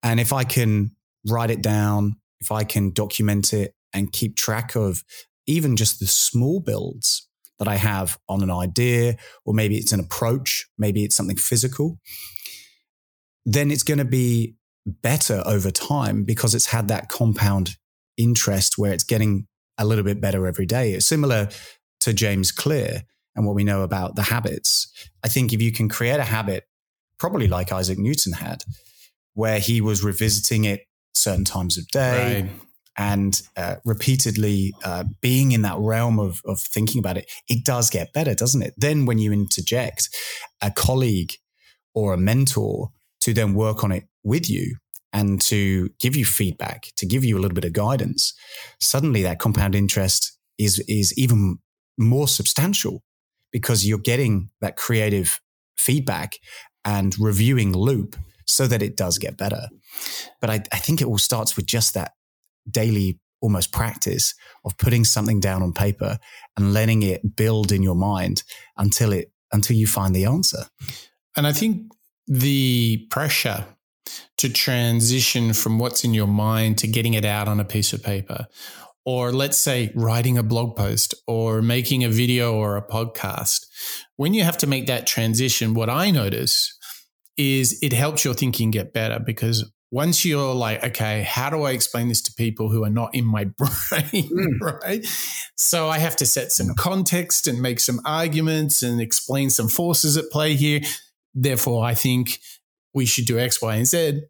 and 0.04 0.20
if 0.20 0.32
i 0.32 0.44
can 0.44 0.92
write 1.28 1.52
it 1.52 1.62
down 1.62 2.16
if 2.40 2.52
i 2.52 2.64
can 2.64 2.92
document 2.92 3.54
it 3.54 3.74
and 3.94 4.12
keep 4.12 4.36
track 4.36 4.76
of 4.76 5.04
even 5.48 5.76
just 5.76 6.00
the 6.00 6.08
small 6.08 6.60
builds 6.60 7.28
that 7.60 7.68
I 7.68 7.76
have 7.76 8.18
on 8.28 8.42
an 8.42 8.50
idea, 8.50 9.18
or 9.46 9.54
maybe 9.54 9.76
it's 9.76 9.92
an 9.92 10.00
approach, 10.00 10.68
maybe 10.80 11.04
it's 11.04 11.16
something 11.16 11.36
physical 11.36 12.00
then 13.46 13.72
it's 13.72 13.84
going 13.84 13.98
to 13.98 14.06
be 14.06 14.56
better 14.86 15.44
over 15.46 15.72
time 15.72 16.24
because 16.24 16.56
it's 16.56 16.68
had 16.68 16.88
that 16.88 17.10
compound 17.10 17.78
interest 18.18 18.78
where 18.78 18.94
it's 18.94 19.04
getting 19.04 19.48
a 19.78 19.86
little 19.86 20.04
bit 20.04 20.22
better 20.22 20.48
every 20.48 20.66
day. 20.66 20.94
It's 20.94 21.06
similar 21.06 21.50
to 22.02 22.14
James 22.14 22.52
Clear 22.52 23.04
and 23.36 23.46
what 23.46 23.56
we 23.56 23.64
know 23.64 23.84
about 23.84 24.16
the 24.16 24.24
habits. 24.24 24.92
I 25.24 25.28
think 25.28 25.54
if 25.54 25.62
you 25.62 25.72
can 25.72 25.90
create 25.90 26.20
a 26.20 26.24
habit, 26.24 26.66
probably 27.18 27.48
like 27.48 27.72
Isaac 27.72 27.98
Newton 27.98 28.34
had, 28.34 28.64
where 29.34 29.60
he 29.60 29.82
was 29.82 30.04
revisiting 30.04 30.66
it 30.66 30.82
certain 31.14 31.46
times 31.46 31.78
of 31.78 31.88
day. 31.88 32.42
Right. 32.42 32.52
And 32.98 33.42
uh, 33.56 33.76
repeatedly 33.86 34.74
uh, 34.84 35.06
being 35.22 35.54
in 35.54 35.62
that 35.62 35.78
realm 35.80 36.20
of, 36.20 36.42
of 36.46 36.60
thinking 36.60 37.00
about 37.00 37.18
it, 37.18 37.32
it 37.48 37.64
does 37.64 37.90
get 37.90 38.12
better, 38.12 38.36
doesn't 38.36 38.62
it? 38.62 38.74
Then, 38.78 39.06
when 39.06 39.18
you 39.18 39.32
interject 39.32 40.10
a 40.62 40.72
colleague 40.72 41.34
or 41.96 42.14
a 42.14 42.18
mentor 42.18 42.92
to 43.22 43.34
then 43.34 43.54
work 43.54 43.84
on 43.84 43.92
it 43.92 44.08
with 44.24 44.50
you 44.50 44.76
and 45.14 45.42
to 45.42 45.90
give 46.00 46.16
you 46.16 46.26
feedback, 46.26 46.88
to 46.96 47.06
give 47.06 47.24
you 47.24 47.38
a 47.38 47.42
little 47.42 47.56
bit 47.56 47.66
of 47.66 47.74
guidance, 47.74 48.34
suddenly 48.80 49.24
that 49.24 49.40
compound 49.40 49.76
interest 49.76 50.38
is, 50.58 50.80
is 50.88 51.18
even 51.18 51.60
more 51.98 52.28
substantial 52.28 53.04
because 53.52 53.86
you're 53.86 53.98
getting 53.98 54.50
that 54.62 54.78
creative 54.78 55.42
feedback 55.78 56.38
and 56.86 57.18
reviewing 57.20 57.74
loop 57.74 58.16
so 58.46 58.68
that 58.68 58.82
it 58.82 58.96
does 58.96 59.18
get 59.18 59.38
better. 59.38 59.68
But 60.40 60.50
I, 60.50 60.64
I 60.72 60.78
think 60.78 61.02
it 61.02 61.08
all 61.08 61.18
starts 61.18 61.56
with 61.56 61.66
just 61.66 61.94
that 61.94 62.14
daily 62.70 63.20
almost 63.42 63.72
practice 63.72 64.34
of 64.64 64.78
putting 64.78 65.04
something 65.04 65.40
down 65.40 65.64
on 65.64 65.74
paper 65.74 66.20
and 66.56 66.74
letting 66.74 67.02
it 67.04 67.36
build 67.36 67.72
in 67.72 67.82
your 67.82 67.96
mind 67.96 68.44
until 68.78 69.12
it 69.12 69.32
until 69.52 69.76
you 69.76 69.88
find 69.88 70.16
the 70.16 70.26
answer. 70.26 70.66
And 71.36 71.46
I 71.46 71.52
think 71.52 71.92
the 72.28 73.08
pressure 73.10 73.66
to 74.38 74.50
transition 74.50 75.54
from 75.54 75.80
what's 75.80 76.04
in 76.04 76.14
your 76.14 76.28
mind 76.28 76.78
to 76.80 76.88
getting 76.88 77.14
it 77.14 77.26
out 77.26 77.48
on 77.48 77.60
a 77.60 77.66
piece 77.66 77.94
of 77.94 78.04
paper 78.04 78.48
or 79.06 79.32
let's 79.32 79.58
say 79.58 79.92
writing 79.96 80.38
a 80.38 80.44
blog 80.44 80.76
post 80.76 81.16
or 81.28 81.62
making 81.62 82.04
a 82.04 82.10
video 82.10 82.56
or 82.56 82.78
a 82.78 82.88
podcast, 82.88 83.66
when 84.16 84.34
you 84.34 84.44
have 84.44 84.58
to 84.60 84.68
make 84.68 84.88
that 84.88 85.08
transition, 85.08 85.74
what 85.74 85.90
I 85.90 86.12
notice 86.12 86.78
is 87.38 87.80
it 87.82 87.94
helps 87.94 88.24
your 88.24 88.34
thinking 88.34 88.70
get 88.70 88.94
better 88.94 89.20
because 89.20 89.72
once 89.90 90.24
you're 90.24 90.54
like, 90.54 90.84
okay, 90.84 91.24
how 91.24 91.50
do 91.50 91.64
I 91.64 91.72
explain 91.72 92.08
this 92.08 92.22
to 92.24 92.34
people 92.34 92.70
who 92.70 92.84
are 92.84 92.90
not 92.90 93.14
in 93.14 93.26
my 93.26 93.46
brain? 93.58 94.30
Mm. 94.30 94.62
Right. 94.62 95.06
So 95.58 95.90
I 95.90 95.98
have 95.98 96.16
to 96.18 96.26
set 96.26 96.52
some 96.52 96.76
context 96.76 97.48
and 97.48 97.62
make 97.62 97.80
some 97.80 98.00
arguments 98.06 98.84
and 98.84 99.02
explain 99.02 99.50
some 99.50 99.68
forces 99.68 100.16
at 100.16 100.30
play 100.32 100.56
here. 100.56 100.82
Therefore, 101.34 101.86
I 101.86 101.94
think 101.94 102.40
we 102.94 103.06
should 103.06 103.26
do 103.26 103.40
X, 103.40 103.62
Y, 103.62 103.76
and 103.76 103.88
Z. 103.88 104.22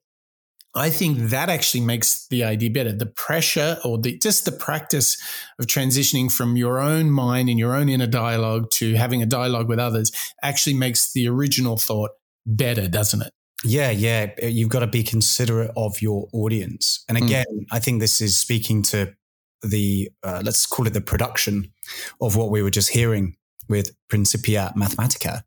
I 0.74 0.90
think 0.90 1.18
that 1.30 1.50
actually 1.50 1.82
makes 1.82 2.28
the 2.28 2.46
idea 2.46 2.70
better. 2.70 2.94
The 2.94 3.06
pressure 3.06 3.78
or 3.84 3.98
the, 3.98 4.18
just 4.18 4.46
the 4.46 4.54
practice 4.54 5.22
of 5.60 5.66
transitioning 5.66 6.32
from 6.32 6.56
your 6.56 6.80
own 6.80 7.12
mind 7.12 7.50
and 7.50 7.60
your 7.60 7.76
own 7.76 7.90
inner 7.90 8.08
dialogue 8.08 8.72
to 8.72 8.94
having 8.94 9.22
a 9.22 9.26
dialogue 9.26 9.68
with 9.68 9.80
others 9.80 10.12
actually 10.42 10.76
makes 10.76 11.12
the 11.12 11.28
original 11.28 11.76
thought 11.76 12.12
better, 12.46 12.88
doesn't 12.88 13.22
it? 13.22 13.34
Yeah, 13.66 13.92
yeah. 13.92 14.32
You've 14.42 14.70
got 14.70 14.80
to 14.80 14.88
be 14.88 15.04
considerate 15.04 15.72
of 15.76 16.02
your 16.02 16.30
audience. 16.32 17.04
And 17.10 17.18
hmm. 17.18 17.26
again, 17.26 17.46
mm. 17.54 17.66
I 17.72 17.80
think 17.80 18.00
this 18.00 18.22
is 18.22 18.38
speaking 18.38 18.82
to 18.84 19.14
the, 19.62 20.10
uh, 20.24 20.42
let's 20.44 20.66
call 20.66 20.88
it 20.88 20.94
the 20.94 21.02
production 21.02 21.74
of 22.22 22.36
what 22.38 22.50
we 22.50 22.64
were 22.64 22.72
just 22.72 22.90
hearing 22.90 23.36
with 23.68 23.92
Principia 24.10 24.74
Mathematica 24.76 25.44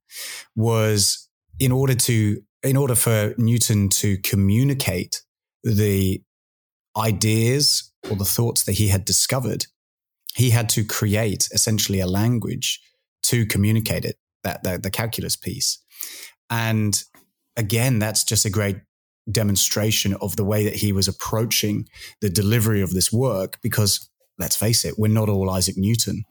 was 0.54 1.28
in 1.58 1.72
order 1.72 1.94
to 1.94 2.40
in 2.62 2.76
order 2.76 2.94
for 2.94 3.34
Newton 3.36 3.90
to 3.90 4.16
communicate 4.18 5.22
the 5.62 6.22
ideas 6.96 7.92
or 8.10 8.16
the 8.16 8.24
thoughts 8.24 8.64
that 8.64 8.72
he 8.72 8.88
had 8.88 9.04
discovered, 9.04 9.66
he 10.34 10.50
had 10.50 10.68
to 10.70 10.84
create 10.84 11.48
essentially 11.52 12.00
a 12.00 12.06
language 12.06 12.80
to 13.24 13.44
communicate 13.44 14.04
it, 14.04 14.16
that, 14.44 14.62
that 14.64 14.82
the 14.82 14.90
calculus 14.90 15.36
piece. 15.36 15.78
And 16.48 17.02
again, 17.56 17.98
that's 17.98 18.24
just 18.24 18.46
a 18.46 18.50
great 18.50 18.78
demonstration 19.30 20.14
of 20.14 20.36
the 20.36 20.44
way 20.44 20.64
that 20.64 20.76
he 20.76 20.92
was 20.92 21.08
approaching 21.08 21.88
the 22.20 22.30
delivery 22.30 22.82
of 22.82 22.92
this 22.92 23.12
work 23.12 23.58
because 23.62 24.08
let's 24.38 24.56
face 24.56 24.84
it, 24.84 24.94
we're 24.98 25.08
not 25.08 25.28
all 25.28 25.50
Isaac 25.50 25.76
Newton. 25.76 26.24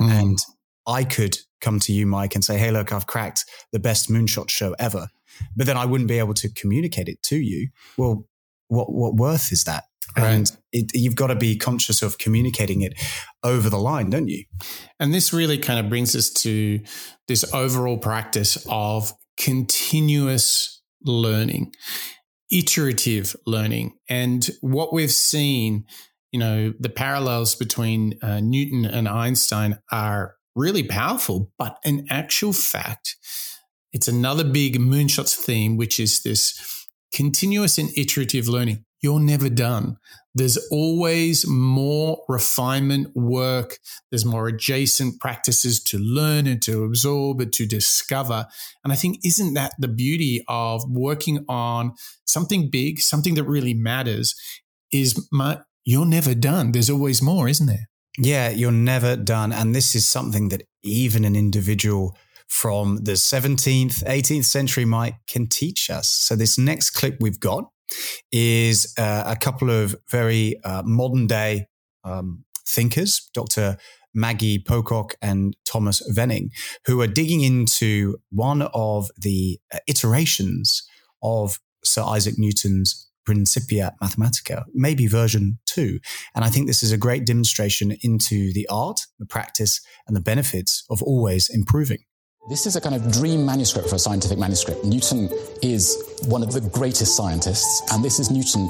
Mm. 0.00 0.10
And 0.10 0.38
I 0.90 1.04
could 1.04 1.38
come 1.60 1.78
to 1.80 1.92
you, 1.92 2.06
Mike, 2.06 2.34
and 2.34 2.44
say, 2.44 2.58
Hey, 2.58 2.70
look, 2.70 2.92
I've 2.92 3.06
cracked 3.06 3.44
the 3.72 3.78
best 3.78 4.10
moonshot 4.10 4.50
show 4.50 4.74
ever 4.78 5.08
but 5.56 5.66
then 5.66 5.76
I 5.76 5.84
wouldn't 5.84 6.08
be 6.08 6.18
able 6.18 6.34
to 6.34 6.48
communicate 6.48 7.08
it 7.08 7.22
to 7.24 7.36
you. 7.36 7.68
Well, 7.96 8.26
what 8.68 8.92
what 8.92 9.14
worth 9.14 9.52
is 9.52 9.64
that? 9.64 9.84
Right. 10.16 10.28
And 10.28 10.56
it, 10.72 10.90
you've 10.94 11.14
got 11.14 11.28
to 11.28 11.36
be 11.36 11.56
conscious 11.56 12.02
of 12.02 12.18
communicating 12.18 12.82
it 12.82 12.94
over 13.44 13.70
the 13.70 13.78
line, 13.78 14.10
don't 14.10 14.28
you? 14.28 14.44
And 14.98 15.14
this 15.14 15.32
really 15.32 15.58
kind 15.58 15.78
of 15.78 15.88
brings 15.88 16.16
us 16.16 16.30
to 16.30 16.80
this 17.28 17.44
overall 17.54 17.98
practice 17.98 18.64
of 18.68 19.12
continuous 19.38 20.82
learning, 21.04 21.72
iterative 22.50 23.36
learning. 23.46 23.92
And 24.08 24.48
what 24.62 24.92
we've 24.92 25.12
seen, 25.12 25.84
you 26.32 26.40
know, 26.40 26.74
the 26.80 26.90
parallels 26.90 27.54
between 27.54 28.18
uh, 28.20 28.40
Newton 28.40 28.84
and 28.84 29.08
Einstein 29.08 29.78
are 29.92 30.34
really 30.60 30.82
powerful. 30.82 31.50
But 31.58 31.78
in 31.84 32.06
actual 32.10 32.52
fact, 32.52 33.16
it's 33.92 34.08
another 34.08 34.44
big 34.44 34.78
moonshots 34.78 35.34
theme, 35.34 35.76
which 35.76 35.98
is 35.98 36.22
this 36.22 36.86
continuous 37.12 37.78
and 37.78 37.90
iterative 37.96 38.46
learning. 38.46 38.84
You're 39.02 39.20
never 39.20 39.48
done. 39.48 39.96
There's 40.34 40.58
always 40.70 41.44
more 41.48 42.22
refinement 42.28 43.16
work. 43.16 43.78
There's 44.10 44.24
more 44.24 44.46
adjacent 44.46 45.18
practices 45.18 45.82
to 45.84 45.98
learn 45.98 46.46
and 46.46 46.62
to 46.62 46.84
absorb 46.84 47.40
and 47.40 47.52
to 47.54 47.66
discover. 47.66 48.46
And 48.84 48.92
I 48.92 48.96
think, 48.96 49.18
isn't 49.24 49.54
that 49.54 49.72
the 49.78 49.88
beauty 49.88 50.44
of 50.46 50.84
working 50.88 51.44
on 51.48 51.94
something 52.26 52.70
big, 52.70 53.00
something 53.00 53.34
that 53.34 53.44
really 53.44 53.74
matters? 53.74 54.34
Is 54.92 55.28
my, 55.32 55.60
you're 55.84 56.06
never 56.06 56.34
done. 56.34 56.72
There's 56.72 56.90
always 56.90 57.22
more, 57.22 57.48
isn't 57.48 57.66
there? 57.66 57.89
Yeah, 58.18 58.50
you're 58.50 58.72
never 58.72 59.16
done. 59.16 59.52
And 59.52 59.74
this 59.74 59.94
is 59.94 60.06
something 60.06 60.48
that 60.48 60.62
even 60.82 61.24
an 61.24 61.36
individual 61.36 62.16
from 62.48 62.96
the 63.04 63.12
17th, 63.12 64.02
18th 64.04 64.44
century 64.44 64.84
might 64.84 65.14
can 65.28 65.46
teach 65.46 65.88
us. 65.88 66.08
So 66.08 66.34
this 66.34 66.58
next 66.58 66.90
clip 66.90 67.16
we've 67.20 67.38
got 67.38 67.70
is 68.32 68.92
uh, 68.98 69.24
a 69.26 69.36
couple 69.36 69.70
of 69.70 69.94
very 70.10 70.60
uh, 70.64 70.82
modern 70.84 71.26
day 71.26 71.66
um, 72.04 72.44
thinkers, 72.66 73.30
Dr. 73.34 73.76
Maggie 74.14 74.58
Pocock 74.58 75.14
and 75.22 75.56
Thomas 75.64 76.02
Venning, 76.08 76.50
who 76.86 77.00
are 77.00 77.06
digging 77.06 77.42
into 77.42 78.16
one 78.30 78.62
of 78.74 79.08
the 79.16 79.60
uh, 79.72 79.78
iterations 79.86 80.82
of 81.22 81.60
Sir 81.84 82.02
Isaac 82.02 82.34
Newton's 82.36 83.09
Principia 83.30 83.94
Mathematica, 84.02 84.64
maybe 84.74 85.06
version 85.06 85.60
two. 85.64 86.00
And 86.34 86.44
I 86.44 86.48
think 86.48 86.66
this 86.66 86.82
is 86.82 86.90
a 86.90 86.96
great 86.96 87.24
demonstration 87.24 87.96
into 88.02 88.52
the 88.54 88.66
art, 88.68 89.02
the 89.20 89.24
practice, 89.24 89.80
and 90.08 90.16
the 90.16 90.20
benefits 90.20 90.82
of 90.90 91.00
always 91.00 91.48
improving. 91.48 91.98
This 92.48 92.66
is 92.66 92.74
a 92.74 92.80
kind 92.80 92.96
of 92.96 93.12
dream 93.12 93.46
manuscript 93.46 93.88
for 93.88 93.94
a 93.94 94.00
scientific 94.00 94.36
manuscript. 94.36 94.84
Newton 94.84 95.28
is 95.62 95.96
one 96.26 96.42
of 96.42 96.52
the 96.52 96.60
greatest 96.60 97.14
scientists, 97.14 97.82
and 97.92 98.04
this 98.04 98.18
is 98.18 98.32
Newton 98.32 98.66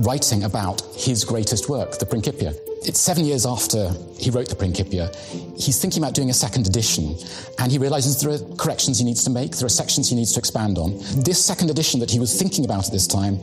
writing 0.00 0.42
about 0.42 0.82
his 0.96 1.22
greatest 1.24 1.68
work, 1.68 1.96
the 2.00 2.06
Principia. 2.06 2.52
It's 2.86 3.00
seven 3.00 3.24
years 3.24 3.46
after 3.46 3.90
he 4.18 4.30
wrote 4.30 4.48
the 4.48 4.56
Principia. 4.56 5.10
He's 5.56 5.80
thinking 5.80 6.02
about 6.02 6.14
doing 6.14 6.28
a 6.28 6.34
second 6.34 6.66
edition, 6.66 7.16
and 7.58 7.72
he 7.72 7.78
realizes 7.78 8.20
there 8.20 8.32
are 8.32 8.56
corrections 8.56 8.98
he 8.98 9.04
needs 9.04 9.24
to 9.24 9.30
make, 9.30 9.52
there 9.56 9.64
are 9.64 9.70
sections 9.70 10.10
he 10.10 10.16
needs 10.16 10.32
to 10.34 10.38
expand 10.38 10.76
on. 10.76 10.98
This 11.24 11.42
second 11.42 11.70
edition 11.70 11.98
that 12.00 12.10
he 12.10 12.20
was 12.20 12.38
thinking 12.38 12.64
about 12.66 12.86
at 12.86 12.92
this 12.92 13.06
time 13.06 13.40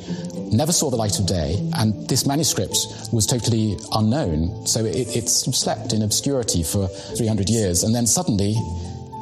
never 0.51 0.71
saw 0.71 0.91
the 0.91 0.95
light 0.95 1.17
of 1.17 1.25
day, 1.25 1.57
and 1.73 2.07
this 2.07 2.27
manuscript 2.27 2.77
was 3.11 3.25
totally 3.25 3.77
unknown. 3.93 4.67
So 4.67 4.85
it, 4.85 5.27
slept 5.27 5.93
in 5.93 6.03
obscurity 6.03 6.61
for 6.61 6.87
300 6.87 7.49
years, 7.49 7.83
and 7.83 7.95
then 7.95 8.05
suddenly 8.05 8.55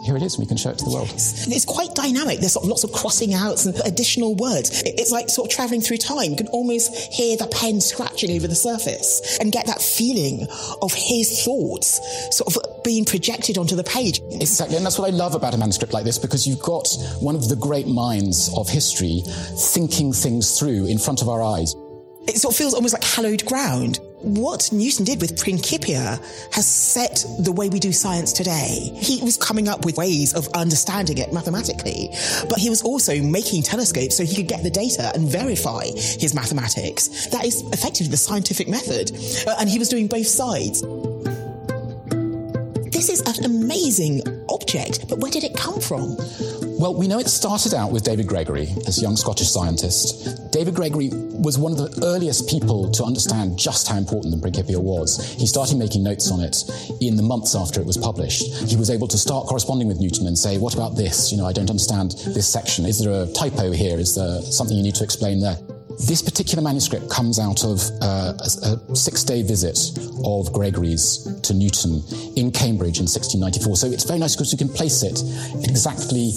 here 0.04 0.16
it 0.16 0.24
is, 0.24 0.38
we 0.38 0.46
can 0.46 0.58
show 0.58 0.70
it 0.70 0.78
to 0.80 0.86
the 0.86 0.92
world. 0.92 1.10
It's 1.14 1.66
quite 1.66 1.94
dynamic. 1.96 2.40
There's 2.40 2.54
sort 2.54 2.64
of 2.64 2.70
lots 2.70 2.84
of 2.84 2.92
crossing 2.92 3.34
outs 3.34 3.66
and 3.66 3.76
additional 3.86 4.36
words. 4.36 4.84
It's 4.86 5.12
like 5.12 5.30
sort 5.30 5.50
of 5.50 5.56
traveling 5.56 5.82
through 5.82 5.98
time. 5.98 6.32
You 6.32 6.38
can 6.38 6.48
almost 6.48 6.96
hear 7.14 7.38
the 7.38 7.48
pen 7.48 7.82
scratching 7.82 8.32
over 8.36 8.48
the 8.48 8.56
surface 8.56 9.38
and 9.40 9.52
get 9.52 9.66
that 9.68 9.82
feeling 9.82 10.48
of 10.82 10.94
his 10.94 11.44
thoughts 11.44 12.00
sort 12.36 12.56
of 12.56 12.84
being 12.84 13.06
projected 13.06 13.58
onto 13.58 13.76
the 13.76 13.84
page. 13.84 14.22
Exactly, 14.32 14.78
and 14.78 14.86
that's 14.86 14.98
what 14.98 15.08
I 15.08 15.16
love 15.16 15.36
about 15.36 15.54
a 15.54 15.58
manuscript 15.58 15.94
like 15.94 16.06
this 16.06 16.18
because 16.18 16.48
you've 16.48 16.62
got 16.62 16.88
one 17.20 17.36
of 17.36 17.50
the 17.50 17.56
great 17.56 17.88
minds 17.88 18.52
of 18.56 18.70
history 18.70 19.22
thinking 19.26 20.14
things 20.14 20.58
through 20.58 20.88
in 20.88 20.98
front 20.98 21.22
of 21.22 21.30
our 21.30 21.42
eyes. 21.42 21.76
It 22.28 22.38
sort 22.38 22.54
of 22.54 22.58
feels 22.58 22.74
almost 22.74 22.94
like 22.94 23.04
hallowed 23.04 23.46
ground 23.46 24.00
what 24.22 24.72
Newton 24.72 25.06
did 25.06 25.22
with 25.22 25.40
Principia 25.40 26.20
has 26.52 26.68
set 26.68 27.24
the 27.40 27.52
way 27.52 27.70
we 27.70 27.80
do 27.80 27.92
science 27.92 28.34
today. 28.34 28.92
He 28.96 29.24
was 29.24 29.38
coming 29.38 29.68
up 29.68 29.86
with 29.86 29.98
ways 29.98 30.34
of 30.34 30.48
understanding 30.50 31.18
it 31.18 31.32
mathematically, 31.32 32.10
but 32.50 32.58
he 32.58 32.70
was 32.70 32.82
also 32.82 33.22
making 33.22 33.64
telescopes 33.64 34.18
so 34.18 34.24
he 34.24 34.36
could 34.36 34.48
get 34.48 34.64
the 34.64 34.70
data 34.70 35.12
and 35.16 35.28
verify 35.28 35.86
his 35.86 36.34
mathematics. 36.36 37.28
That 37.28 37.46
is 37.46 37.62
effectively 37.72 38.12
the 38.12 38.18
scientific 38.18 38.68
method. 38.68 39.12
Uh, 39.48 39.56
and 39.60 39.70
he 39.70 39.80
was 39.80 39.90
doing 39.90 40.08
both 40.08 40.28
sides. 40.28 40.84
This 43.00 43.22
is 43.22 43.40
an 43.40 43.46
amazing 43.46 44.22
object, 44.50 45.08
but 45.08 45.20
where 45.20 45.32
did 45.32 45.46
it 45.46 45.56
come 45.56 45.80
from? 45.80 46.18
Well, 46.78 46.94
we 46.94 47.08
know 47.08 47.18
it 47.18 47.30
started 47.30 47.74
out 47.74 47.94
with 47.94 48.04
David 48.04 48.28
Gregory, 48.28 48.66
this 48.66 49.02
young 49.02 49.16
Scottish 49.16 49.48
scientist. 49.48 50.52
David 50.52 50.76
Gregory 50.76 51.08
was 51.14 51.58
one 51.58 51.72
of 51.72 51.78
the 51.78 52.06
earliest 52.06 52.50
people 52.50 52.92
to 52.92 53.06
understand 53.06 53.58
just 53.58 53.88
how 53.88 53.96
important 53.96 54.36
the 54.36 54.42
Principia 54.42 54.78
was. 54.78 55.32
He 55.36 55.48
started 55.48 55.78
making 55.78 56.04
notes 56.04 56.30
on 56.30 56.42
it 56.42 56.58
in 57.00 57.16
the 57.16 57.24
months 57.24 57.56
after 57.56 57.80
it 57.80 57.88
was 57.88 57.96
published. 57.96 58.44
He 58.68 58.76
was 58.76 58.90
able 58.90 59.08
to 59.08 59.18
start 59.18 59.48
corresponding 59.48 59.88
with 59.88 60.02
Newton 60.02 60.28
and 60.28 60.38
say, 60.38 60.58
What 60.58 60.74
about 60.74 60.98
this? 60.98 61.32
You 61.32 61.38
know, 61.38 61.46
I 61.46 61.54
don't 61.54 61.70
understand 61.70 62.16
this 62.36 62.52
section. 62.52 62.86
Is 62.86 63.00
there 63.00 63.24
a 63.24 63.32
typo 63.32 63.72
here? 63.72 63.98
Is 63.98 64.16
there 64.16 64.42
something 64.42 64.76
you 64.76 64.84
need 64.84 64.96
to 64.96 65.06
explain 65.06 65.40
there? 65.40 65.56
This 66.08 66.22
particular 66.22 66.64
manuscript 66.64 67.10
comes 67.10 67.40
out 67.40 67.64
of 67.64 67.82
uh, 68.02 68.34
a, 68.40 68.96
six 68.96 69.24
day 69.24 69.44
visit 69.44 69.78
of 70.24 70.52
Gregory's 70.54 71.28
to 71.44 71.54
Newton 71.54 72.02
in 72.36 72.52
Cambridge 72.52 73.00
in 73.00 73.06
1694. 73.06 73.76
So 73.76 73.88
it's 73.88 74.06
very 74.06 74.20
nice 74.20 74.36
because 74.36 74.52
you 74.52 74.58
can 74.58 74.70
place 74.70 75.04
it 75.04 75.20
exactly 75.68 76.32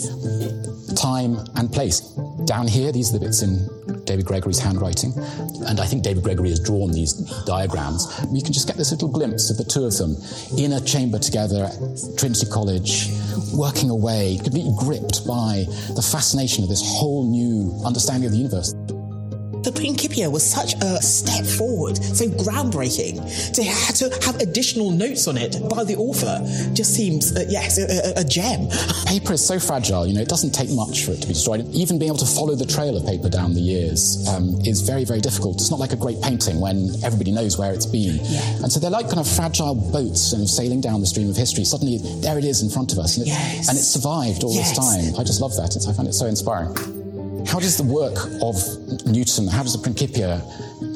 time 0.94 1.38
and 1.57 1.72
place. 1.72 2.01
Down 2.44 2.66
here, 2.66 2.92
these 2.92 3.14
are 3.14 3.18
the 3.18 3.27
bits 3.27 3.42
in 3.42 3.68
David 4.05 4.27
Gregory's 4.27 4.59
handwriting. 4.59 5.12
And 5.66 5.81
I 5.81 5.87
think 5.87 6.03
David 6.03 6.25
Gregory 6.25 6.51
has 6.51 6.61
drawn 6.61 6.90
these 6.90 7.12
diagrams. 7.46 8.07
You 8.33 8.42
can 8.42 8.53
just 8.53 8.66
get 8.66 8.77
this 8.77 8.90
little 8.90 9.09
glimpse 9.09 9.51
of 9.51 9.57
the 9.57 9.64
two 9.64 9.85
of 9.85 9.96
them 9.96 10.16
in 10.59 10.72
a 10.72 10.81
chamber 10.81 11.18
together 11.18 11.64
at 11.64 12.18
Trinity 12.18 12.46
College, 12.51 13.09
working 13.55 13.90
away, 13.90 14.38
completely 14.42 14.75
gripped 14.79 15.27
by 15.27 15.64
the 15.94 16.03
fascination 16.03 16.64
of 16.64 16.68
this 16.68 16.83
whole 16.83 17.31
new 17.31 17.81
understanding 17.85 18.27
of 18.27 18.33
the 18.33 18.38
universe. 18.38 18.75
The 19.62 19.72
Principia 19.72 20.29
was 20.29 20.42
such 20.48 20.75
a 20.83 21.01
step 21.01 21.44
forward, 21.44 21.96
so 21.96 22.27
groundbreaking. 22.27 23.55
To 23.55 23.62
have, 23.62 23.94
to 23.96 24.11
have 24.27 24.37
additional 24.40 24.90
notes 24.90 25.29
on 25.29 25.37
it 25.37 25.57
by 25.70 25.85
the 25.85 25.94
author 25.96 26.40
just 26.75 26.94
seems, 26.94 27.35
uh, 27.37 27.44
yes, 27.48 27.79
a, 27.79 28.18
a, 28.18 28.22
a 28.22 28.25
gem. 28.25 28.68
Paper 29.07 29.35
is 29.35 29.44
so 29.46 29.59
fragile, 29.61 30.07
you 30.07 30.14
know, 30.14 30.20
it 30.20 30.29
doesn't 30.29 30.51
take 30.53 30.70
much 30.70 31.05
for 31.05 31.12
it 31.12 31.20
to 31.22 31.27
be 31.29 31.35
destroyed. 31.35 31.66
Even 31.72 31.98
being 31.98 32.09
able 32.11 32.18
to 32.18 32.27
follow 32.27 32.55
the 32.55 32.66
trail 32.66 32.96
of 32.96 33.07
paper 33.07 33.29
down 33.29 33.55
the 33.55 33.61
years 33.61 34.27
um, 34.29 34.59
is 34.64 34.81
very, 34.81 35.05
very 35.05 35.20
difficult. 35.20 35.57
It's 35.61 35.70
not 35.70 35.79
like 35.81 35.92
a 35.92 35.96
great 35.96 36.20
painting 36.22 36.61
when 36.61 36.90
everybody 37.05 37.31
knows 37.31 37.59
where 37.59 37.72
it's 37.72 37.87
been. 37.87 38.16
Yeah. 38.25 38.40
And 38.62 38.72
so 38.72 38.81
they're 38.81 38.90
like 38.90 39.07
kind 39.07 39.20
of 39.20 39.29
fragile 39.29 39.75
boats 39.75 40.33
and 40.33 40.48
sailing 40.48 40.81
down 40.81 41.01
the 41.01 41.07
stream 41.07 41.29
of 41.31 41.37
history. 41.37 41.64
Suddenly, 41.64 41.98
there 42.20 42.38
it 42.38 42.44
is 42.44 42.62
in 42.62 42.70
front 42.70 42.92
of 42.92 42.98
us. 42.98 43.16
And, 43.16 43.27
it, 43.27 43.31
Yes. 43.31 43.68
and 43.68 43.79
it 43.79 43.83
survived 43.83 44.44
all 44.44 44.55
Yes. 44.55 44.70
this 44.77 44.79
time. 44.79 45.20
I 45.20 45.25
just 45.25 45.40
love 45.40 45.55
that. 45.57 45.77
It's, 45.77 45.87
I 45.87 45.92
find 45.92 46.09
it 46.09 46.14
so 46.14 46.27
inspiring. 46.27 47.02
How 47.47 47.59
does 47.59 47.77
the 47.77 47.85
work 47.85 48.17
of 48.43 48.57
Newton, 49.07 49.47
how 49.49 49.63
does 49.63 49.75
the 49.75 49.83
Principia 49.83 50.43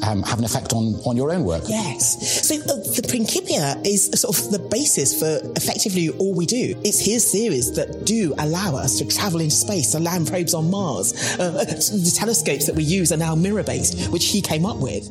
um, 0.03 0.23
have 0.23 0.39
an 0.39 0.45
effect 0.45 0.73
on, 0.73 0.95
on 1.05 1.15
your 1.15 1.31
own 1.31 1.43
work? 1.43 1.63
Yes. 1.67 2.47
So 2.47 2.55
uh, 2.55 2.77
the 2.95 3.05
Principia 3.07 3.79
is 3.85 4.05
sort 4.19 4.37
of 4.37 4.51
the 4.51 4.59
basis 4.59 5.19
for 5.19 5.39
effectively 5.55 6.09
all 6.09 6.33
we 6.33 6.45
do. 6.45 6.79
It's 6.83 6.99
his 6.99 7.31
theories 7.31 7.73
that 7.73 8.05
do 8.05 8.33
allow 8.39 8.75
us 8.75 8.97
to 8.99 9.07
travel 9.07 9.39
into 9.41 9.55
space, 9.55 9.91
to 9.91 9.99
land 9.99 10.27
probes 10.27 10.53
on 10.53 10.69
Mars. 10.69 11.13
Uh, 11.39 11.51
the 11.51 12.15
telescopes 12.17 12.65
that 12.65 12.75
we 12.75 12.83
use 12.83 13.11
are 13.11 13.17
now 13.17 13.35
mirror 13.35 13.63
based, 13.63 14.09
which 14.11 14.27
he 14.27 14.41
came 14.41 14.65
up 14.65 14.77
with. 14.77 15.09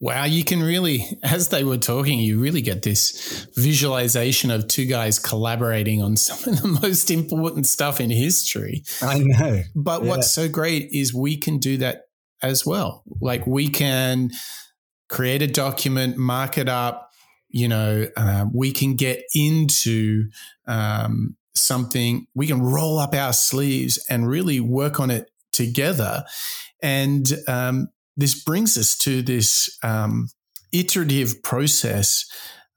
Wow, 0.00 0.24
you 0.24 0.44
can 0.44 0.62
really, 0.62 1.04
as 1.24 1.48
they 1.48 1.64
were 1.64 1.76
talking, 1.76 2.20
you 2.20 2.38
really 2.38 2.62
get 2.62 2.82
this 2.82 3.48
visualization 3.56 4.50
of 4.50 4.68
two 4.68 4.86
guys 4.86 5.18
collaborating 5.18 6.02
on 6.02 6.16
some 6.16 6.52
of 6.52 6.62
the 6.62 6.68
most 6.68 7.10
important 7.10 7.66
stuff 7.66 8.00
in 8.00 8.10
history. 8.10 8.84
I 9.02 9.18
know. 9.18 9.62
But 9.74 10.02
Yeah. 10.02 10.10
what's 10.10 10.32
so 10.32 10.48
great 10.48 10.88
is 10.92 11.12
we 11.12 11.36
can 11.36 11.58
do 11.58 11.78
that 11.78 12.02
as 12.42 12.64
well. 12.64 13.02
Like 13.20 13.46
we 13.46 13.68
can 13.68 14.30
create 15.08 15.42
a 15.42 15.48
document, 15.48 16.16
mark 16.16 16.58
it 16.58 16.68
up, 16.68 17.10
you 17.48 17.66
know, 17.66 18.06
uh, 18.16 18.46
we 18.52 18.72
can 18.72 18.94
get 18.94 19.22
into 19.34 20.28
um, 20.66 21.36
something, 21.56 22.26
we 22.34 22.46
can 22.46 22.62
roll 22.62 22.98
up 22.98 23.14
our 23.14 23.32
sleeves 23.32 23.98
and 24.08 24.28
really 24.28 24.60
work 24.60 25.00
on 25.00 25.10
it 25.10 25.30
together. 25.50 26.24
And 26.82 27.26
um, 27.48 27.88
this 28.18 28.42
brings 28.42 28.76
us 28.76 28.98
to 28.98 29.22
this 29.22 29.78
um, 29.82 30.28
iterative 30.72 31.42
process 31.42 32.26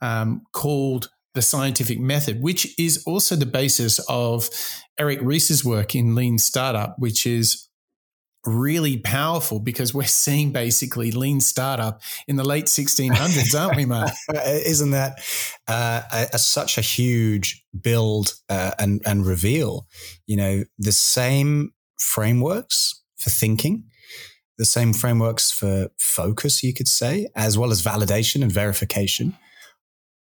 um, 0.01 0.43
called 0.53 1.09
the 1.33 1.41
scientific 1.41 1.99
method, 1.99 2.41
which 2.41 2.79
is 2.79 3.03
also 3.05 3.35
the 3.35 3.45
basis 3.45 3.99
of 4.07 4.49
Eric 4.97 5.19
Ries's 5.21 5.65
work 5.65 5.95
in 5.95 6.15
Lean 6.15 6.37
Startup, 6.37 6.95
which 6.99 7.25
is 7.25 7.67
really 8.45 8.97
powerful 8.97 9.59
because 9.59 9.93
we're 9.93 10.03
seeing 10.03 10.51
basically 10.51 11.11
Lean 11.11 11.41
Startup 11.41 12.01
in 12.27 12.35
the 12.35 12.43
late 12.43 12.65
1600s, 12.65 13.59
aren't 13.59 13.77
we, 13.77 13.85
Mark? 13.85 14.11
Isn't 14.45 14.91
that 14.91 15.19
uh, 15.67 16.01
a, 16.11 16.27
a- 16.33 16.39
such 16.39 16.77
a 16.77 16.81
huge 16.81 17.63
build 17.79 18.33
uh, 18.49 18.71
and 18.79 19.01
and 19.05 19.25
reveal? 19.25 19.87
You 20.27 20.37
know, 20.37 20.63
the 20.77 20.91
same 20.91 21.73
frameworks 21.99 23.01
for 23.17 23.29
thinking, 23.29 23.85
the 24.61 24.65
same 24.65 24.93
frameworks 24.93 25.49
for 25.49 25.89
focus, 25.97 26.61
you 26.61 26.71
could 26.71 26.87
say, 26.87 27.27
as 27.35 27.57
well 27.57 27.71
as 27.71 27.81
validation 27.81 28.43
and 28.43 28.51
verification, 28.51 29.35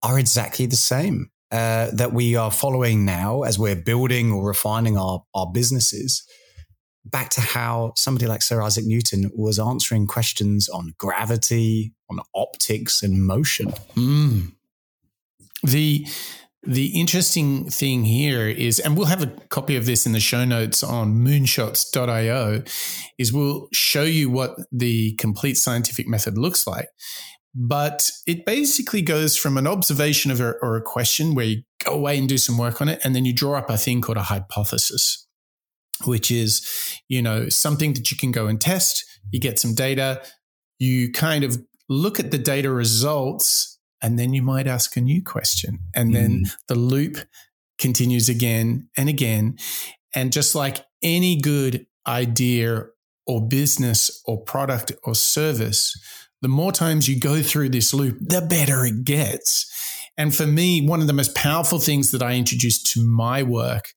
are 0.01 0.17
exactly 0.17 0.65
the 0.65 0.75
same. 0.75 1.29
Uh, 1.51 1.91
that 1.93 2.13
we 2.13 2.35
are 2.35 2.49
following 2.49 3.05
now 3.05 3.43
as 3.43 3.59
we're 3.59 3.75
building 3.75 4.31
or 4.31 4.43
refining 4.43 4.97
our, 4.97 5.23
our 5.35 5.45
businesses 5.53 6.23
back 7.05 7.29
to 7.29 7.41
how 7.41 7.93
somebody 7.95 8.25
like 8.25 8.41
Sir 8.41 8.59
Isaac 8.59 8.85
Newton 8.87 9.29
was 9.35 9.59
answering 9.59 10.07
questions 10.07 10.67
on 10.67 10.95
gravity, 10.97 11.93
on 12.09 12.17
optics, 12.33 13.03
and 13.03 13.23
motion. 13.23 13.71
Mm. 13.95 14.53
The 15.61 16.07
the 16.65 16.99
interesting 16.99 17.69
thing 17.69 18.05
here 18.05 18.47
is, 18.47 18.79
and 18.79 18.97
we'll 18.97 19.07
have 19.07 19.23
a 19.23 19.27
copy 19.49 19.75
of 19.75 19.85
this 19.85 20.05
in 20.05 20.13
the 20.13 20.19
show 20.19 20.45
notes 20.45 20.81
on 20.81 21.15
moonshots.io, 21.15 22.63
is 23.17 23.33
we'll 23.33 23.67
show 23.73 24.03
you 24.03 24.29
what 24.29 24.55
the 24.71 25.13
complete 25.15 25.57
scientific 25.57 26.07
method 26.07 26.37
looks 26.37 26.65
like. 26.65 26.87
But 27.55 28.09
it 28.25 28.45
basically 28.45 29.01
goes 29.01 29.37
from 29.37 29.57
an 29.57 29.67
observation 29.67 30.31
of 30.31 30.39
a, 30.39 30.53
or 30.61 30.75
a 30.75 30.81
question 30.81 31.35
where 31.35 31.45
you 31.45 31.63
go 31.83 31.91
away 31.93 32.17
and 32.17 32.27
do 32.27 32.37
some 32.37 32.57
work 32.57 32.81
on 32.81 32.89
it, 32.89 32.99
and 33.03 33.15
then 33.15 33.25
you 33.25 33.33
draw 33.33 33.57
up 33.57 33.69
a 33.69 33.77
thing 33.77 34.01
called 34.01 34.17
a 34.17 34.23
hypothesis, 34.23 35.27
which 36.05 36.31
is, 36.31 36.65
you 37.09 37.21
know, 37.21 37.49
something 37.49 37.93
that 37.93 38.09
you 38.09 38.17
can 38.17 38.31
go 38.31 38.47
and 38.47 38.59
test. 38.59 39.05
You 39.31 39.39
get 39.39 39.59
some 39.59 39.75
data, 39.75 40.23
you 40.79 41.11
kind 41.11 41.43
of 41.43 41.57
look 41.89 42.19
at 42.19 42.31
the 42.31 42.37
data 42.37 42.71
results, 42.71 43.72
and 44.03 44.19
then 44.19 44.33
you 44.33 44.43
might 44.43 44.67
ask 44.67 44.97
a 44.97 45.01
new 45.01 45.23
question. 45.23 45.79
And 45.95 46.13
then 46.13 46.43
mm. 46.45 46.55
the 46.67 46.75
loop 46.75 47.17
continues 47.79 48.29
again 48.29 48.89
and 48.97 49.07
again. 49.07 49.57
And 50.13 50.31
just 50.31 50.53
like 50.53 50.85
any 51.01 51.39
good 51.39 51.87
idea 52.05 52.87
or 53.25 53.47
business 53.47 54.21
or 54.25 54.41
product 54.41 54.91
or 55.03 55.15
service, 55.15 55.97
the 56.41 56.49
more 56.49 56.73
times 56.73 57.07
you 57.07 57.17
go 57.17 57.41
through 57.41 57.69
this 57.69 57.93
loop, 57.93 58.17
the 58.19 58.41
better 58.41 58.85
it 58.85 59.05
gets. 59.05 59.71
And 60.17 60.35
for 60.35 60.45
me, 60.45 60.85
one 60.85 60.99
of 60.99 61.07
the 61.07 61.13
most 61.13 61.33
powerful 61.33 61.79
things 61.79 62.11
that 62.11 62.21
I 62.21 62.33
introduced 62.33 62.85
to 62.93 63.03
my 63.03 63.41
work 63.41 63.93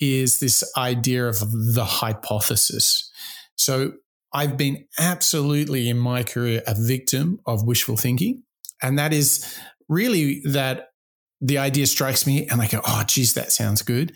is 0.00 0.40
this 0.40 0.64
idea 0.76 1.26
of 1.26 1.38
the 1.74 1.84
hypothesis. 1.84 3.10
So 3.56 3.92
I've 4.32 4.56
been 4.56 4.86
absolutely 4.98 5.88
in 5.88 5.98
my 5.98 6.24
career 6.24 6.62
a 6.66 6.74
victim 6.76 7.38
of 7.46 7.66
wishful 7.66 7.96
thinking. 7.96 8.42
And 8.82 8.98
that 8.98 9.12
is 9.12 9.58
really 9.88 10.42
that 10.44 10.88
the 11.40 11.58
idea 11.58 11.86
strikes 11.86 12.26
me 12.26 12.46
and 12.48 12.60
I 12.60 12.68
go, 12.68 12.80
oh, 12.86 13.04
geez, 13.06 13.34
that 13.34 13.52
sounds 13.52 13.82
good. 13.82 14.12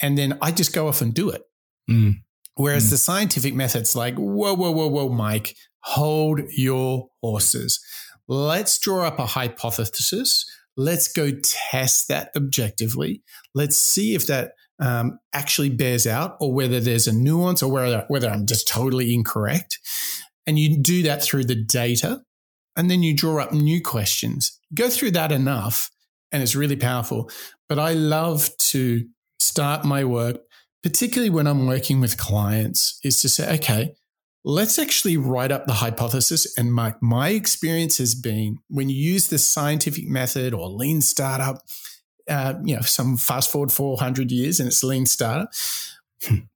And 0.00 0.16
then 0.16 0.38
I 0.42 0.50
just 0.50 0.74
go 0.74 0.88
off 0.88 1.00
and 1.00 1.14
do 1.14 1.30
it. 1.30 1.42
Mm. 1.90 2.16
Whereas 2.54 2.90
the 2.90 2.98
scientific 2.98 3.54
method's 3.54 3.94
like, 3.94 4.14
whoa, 4.16 4.54
whoa, 4.54 4.70
whoa, 4.70 4.88
whoa, 4.88 5.08
Mike, 5.10 5.56
hold 5.80 6.40
your 6.56 7.08
horses. 7.22 7.80
Let's 8.28 8.78
draw 8.78 9.06
up 9.06 9.18
a 9.18 9.26
hypothesis. 9.26 10.44
Let's 10.76 11.12
go 11.12 11.30
test 11.42 12.08
that 12.08 12.30
objectively. 12.34 13.22
Let's 13.54 13.76
see 13.76 14.14
if 14.14 14.26
that 14.26 14.52
um, 14.78 15.18
actually 15.32 15.70
bears 15.70 16.06
out 16.06 16.36
or 16.40 16.52
whether 16.52 16.80
there's 16.80 17.06
a 17.06 17.12
nuance 17.12 17.62
or 17.62 17.70
whether, 17.70 18.04
whether 18.08 18.28
I'm 18.28 18.46
just 18.46 18.68
totally 18.68 19.14
incorrect. 19.14 19.78
And 20.46 20.58
you 20.58 20.78
do 20.78 21.02
that 21.04 21.22
through 21.22 21.44
the 21.44 21.54
data. 21.54 22.22
And 22.76 22.90
then 22.90 23.02
you 23.02 23.14
draw 23.14 23.42
up 23.42 23.52
new 23.52 23.80
questions. 23.80 24.58
Go 24.74 24.90
through 24.90 25.12
that 25.12 25.32
enough, 25.32 25.90
and 26.30 26.42
it's 26.42 26.56
really 26.56 26.76
powerful. 26.76 27.30
But 27.68 27.78
I 27.78 27.94
love 27.94 28.50
to 28.58 29.06
start 29.38 29.84
my 29.84 30.04
work 30.04 30.40
particularly 30.86 31.30
when 31.30 31.48
I'm 31.48 31.66
working 31.66 32.00
with 32.00 32.16
clients, 32.16 33.00
is 33.02 33.20
to 33.22 33.28
say, 33.28 33.52
okay, 33.56 33.96
let's 34.44 34.78
actually 34.78 35.16
write 35.16 35.50
up 35.50 35.66
the 35.66 35.72
hypothesis. 35.72 36.56
And 36.56 36.72
my, 36.72 36.94
my 37.00 37.30
experience 37.30 37.98
has 37.98 38.14
been 38.14 38.60
when 38.68 38.88
you 38.88 38.94
use 38.94 39.26
the 39.26 39.38
scientific 39.38 40.06
method 40.06 40.54
or 40.54 40.68
lean 40.68 41.00
startup, 41.00 41.62
uh, 42.30 42.54
you 42.62 42.76
know, 42.76 42.82
some 42.82 43.16
fast 43.16 43.50
forward 43.50 43.72
400 43.72 44.30
years 44.30 44.60
and 44.60 44.68
it's 44.68 44.84
lean 44.84 45.06
startup. 45.06 45.50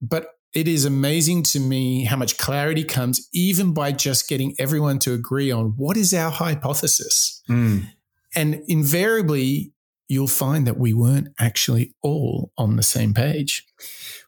but 0.01 0.29
it 0.55 0.67
is 0.67 0.85
amazing 0.85 1.43
to 1.45 1.61
me 1.61 2.05
how 2.05 2.17
much 2.17 2.37
clarity 2.37 2.85
comes 2.85 3.29
even 3.33 3.73
by 3.73 3.93
just 3.93 4.29
getting 4.29 4.55
everyone 4.59 4.99
to 5.01 5.13
agree 5.13 5.51
on 5.51 5.75
what 5.77 5.97
is 5.97 6.13
our 6.13 6.31
hypothesis. 6.31 7.43
Mm. 7.49 7.87
And 8.35 8.63
invariably, 8.67 9.73
you'll 10.09 10.27
find 10.27 10.67
that 10.67 10.77
we 10.77 10.93
weren't 10.93 11.29
actually 11.39 11.95
all 12.03 12.53
on 12.59 12.77
the 12.77 12.83
same 12.83 13.15
page. 13.15 13.65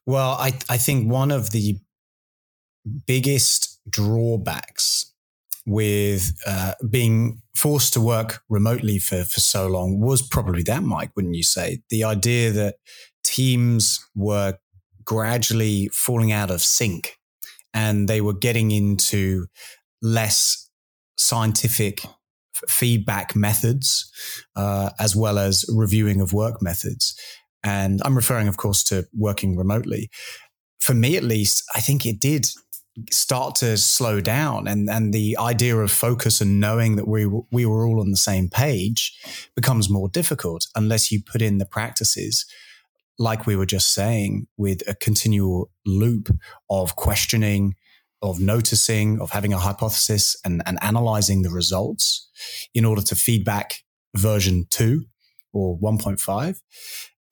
Well, 0.07 0.33
I, 0.33 0.59
I 0.69 0.77
think 0.77 1.11
one 1.11 1.31
of 1.31 1.51
the 1.51 1.79
biggest 3.07 3.81
drawbacks 3.89 5.13
with 5.67 6.37
uh, 6.47 6.75
being 6.89 7.43
forced 7.55 7.93
to 7.95 8.01
work 8.01 8.43
remotely 8.49 8.99
for, 8.99 9.25
for 9.25 9.41
so 9.41 9.67
long 9.67 10.01
was 10.01 10.23
probably 10.23 10.63
that, 10.65 10.83
Mike, 10.83 11.11
wouldn't 11.15 11.37
you 11.37 11.43
say? 11.43 11.83
The 11.91 12.05
idea 12.05 12.51
that 12.51 12.77
teams 13.25 14.05
were 14.15 14.59
gradually 15.05 15.89
falling 15.93 16.33
out 16.33 16.51
of 16.51 16.63
sync 16.63 17.19
and 17.75 18.09
they 18.09 18.21
were 18.21 18.35
getting 18.35 18.71
into 18.71 19.47
less 20.01 20.69
scientific 21.17 22.03
feedback 22.69 23.35
methods 23.35 24.11
uh, 24.57 24.91
as 24.99 25.17
well 25.17 25.39
as 25.39 25.65
reviewing 25.75 26.21
of 26.21 26.33
work 26.33 26.63
methods. 26.63 27.19
And 27.65 28.01
I'm 28.05 28.17
referring, 28.17 28.49
of 28.49 28.57
course, 28.57 28.83
to 28.85 29.07
working 29.17 29.57
remotely. 29.57 30.11
For 30.81 30.95
me, 30.95 31.17
at 31.17 31.23
least, 31.23 31.65
I 31.75 31.81
think 31.81 32.05
it 32.05 32.21
did 32.21 32.49
start 33.11 33.55
to 33.55 33.77
slow 33.79 34.21
down 34.21 34.69
and, 34.69 34.91
and 34.91 35.15
the 35.15 35.37
idea 35.39 35.77
of 35.77 35.91
focus 35.91 36.41
and 36.41 36.61
knowing 36.61 36.97
that 36.97 37.09
we, 37.09 37.27
we 37.51 37.65
were 37.65 37.87
all 37.87 38.01
on 38.01 38.11
the 38.11 38.17
same 38.17 38.51
page 38.51 39.17
becomes 39.57 39.89
more 39.89 40.09
difficult 40.11 40.67
unless 40.77 41.11
you 41.11 41.23
put 41.23 41.41
in 41.41 41.57
the 41.57 41.65
practices 41.65 42.45
like 43.23 43.47
we 43.47 43.57
were 43.57 43.67
just 43.67 43.95
saying 43.95 44.49
with 44.57 44.83
a 44.89 44.95
continual 44.97 45.71
loop 45.87 46.29
of 46.69 46.97
questioning 46.97 47.75
of 48.23 48.39
noticing, 48.39 49.21
of 49.21 49.31
having 49.31 49.53
a 49.53 49.59
hypothesis 49.59 50.37
and, 50.45 50.63
and 50.65 50.79
analyzing 50.81 51.43
the 51.43 51.51
results 51.51 52.29
in 52.73 52.85
order 52.85 53.03
to 53.03 53.17
feedback 53.17 53.83
version 54.17 54.67
two 54.71 55.05
or 55.53 55.77
1.5. 55.79 56.61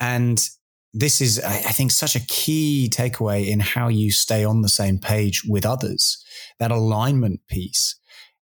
And 0.00 0.48
this 0.92 1.20
is, 1.20 1.38
I 1.38 1.72
think, 1.72 1.92
such 1.92 2.16
a 2.16 2.26
key 2.26 2.90
takeaway 2.92 3.46
in 3.46 3.60
how 3.60 3.86
you 3.86 4.10
stay 4.10 4.44
on 4.44 4.62
the 4.62 4.68
same 4.68 4.98
page 4.98 5.44
with 5.48 5.64
others. 5.64 6.22
That 6.58 6.72
alignment 6.72 7.40
piece 7.48 7.94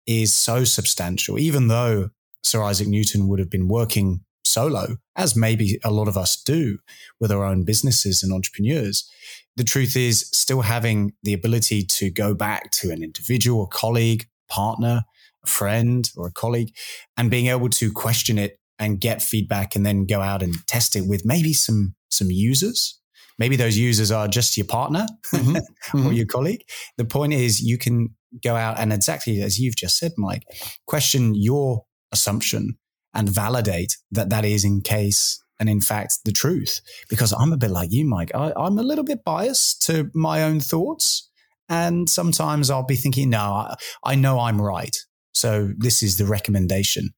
is 0.05 0.33
so 0.33 0.63
substantial, 0.63 1.39
even 1.39 1.67
though 1.67 2.09
Sir 2.43 2.61
Isaac 2.61 2.87
Newton 2.87 3.27
would 3.27 3.39
have 3.39 3.49
been 3.49 3.67
working 3.67 4.21
solo, 4.47 4.97
as 5.15 5.35
maybe 5.35 5.79
a 5.83 5.91
lot 5.91 6.07
of 6.07 6.17
us 6.17 6.41
do 6.41 6.79
with 7.19 7.31
our 7.31 7.43
own 7.43 7.63
businesses 7.63 8.23
and 8.23 8.33
entrepreneurs. 8.33 9.09
The 9.55 9.63
truth 9.63 9.95
is, 9.95 10.29
still 10.31 10.61
having 10.61 11.13
the 11.23 11.33
ability 11.33 11.83
to 11.83 12.09
go 12.09 12.33
back 12.33 12.71
to 12.73 12.91
an 12.91 13.03
individual, 13.03 13.63
a 13.63 13.67
colleague, 13.67 14.27
partner, 14.49 15.03
a 15.43 15.47
friend, 15.47 16.09
or 16.15 16.27
a 16.27 16.31
colleague, 16.31 16.73
and 17.17 17.31
being 17.31 17.47
able 17.47 17.69
to 17.69 17.91
question 17.91 18.37
it 18.37 18.59
and 18.79 18.99
get 18.99 19.21
feedback 19.21 19.75
and 19.75 19.85
then 19.85 20.05
go 20.05 20.21
out 20.21 20.43
and 20.43 20.55
test 20.67 20.95
it 20.95 21.07
with 21.07 21.25
maybe 21.25 21.53
some 21.53 21.95
some 22.09 22.31
users 22.31 22.99
maybe 23.39 23.55
those 23.55 23.77
users 23.77 24.11
are 24.11 24.27
just 24.27 24.57
your 24.57 24.65
partner 24.65 25.05
mm-hmm. 25.27 25.55
mm-hmm. 25.97 26.07
or 26.07 26.13
your 26.13 26.25
colleague 26.25 26.63
the 26.97 27.05
point 27.05 27.33
is 27.33 27.61
you 27.61 27.77
can 27.77 28.09
go 28.43 28.55
out 28.55 28.79
and 28.79 28.93
exactly 28.93 29.41
as 29.41 29.59
you've 29.59 29.75
just 29.75 29.97
said 29.97 30.11
mike 30.17 30.43
question 30.85 31.33
your 31.35 31.85
assumption 32.11 32.77
and 33.17 33.29
validate 33.29 33.97
that 34.11 34.29
that 34.29 34.45
is 34.45 34.63
in 34.63 34.79
case 34.79 35.43
and 35.59 35.67
in 35.67 35.81
fact 35.81 36.19
the 36.23 36.31
truth 36.31 36.79
because 37.09 37.33
i'm 37.33 37.51
a 37.51 37.57
bit 37.57 37.71
like 37.71 37.91
you 37.91 38.05
mike 38.05 38.31
I, 38.33 38.53
i'm 38.55 38.77
a 38.77 38.83
little 38.83 39.03
bit 39.03 39.25
biased 39.25 39.81
to 39.87 40.09
my 40.13 40.43
own 40.43 40.61
thoughts 40.61 41.29
and 41.67 42.09
sometimes 42.09 42.69
i'll 42.69 42.85
be 42.85 42.95
thinking 42.95 43.31
no 43.31 43.39
I, 43.39 43.75
I 44.03 44.15
know 44.15 44.39
i'm 44.39 44.61
right 44.61 44.95
so 45.37 45.69
this 45.77 46.01
is 46.01 46.17
the 46.17 46.25
recommendation. 46.25 47.11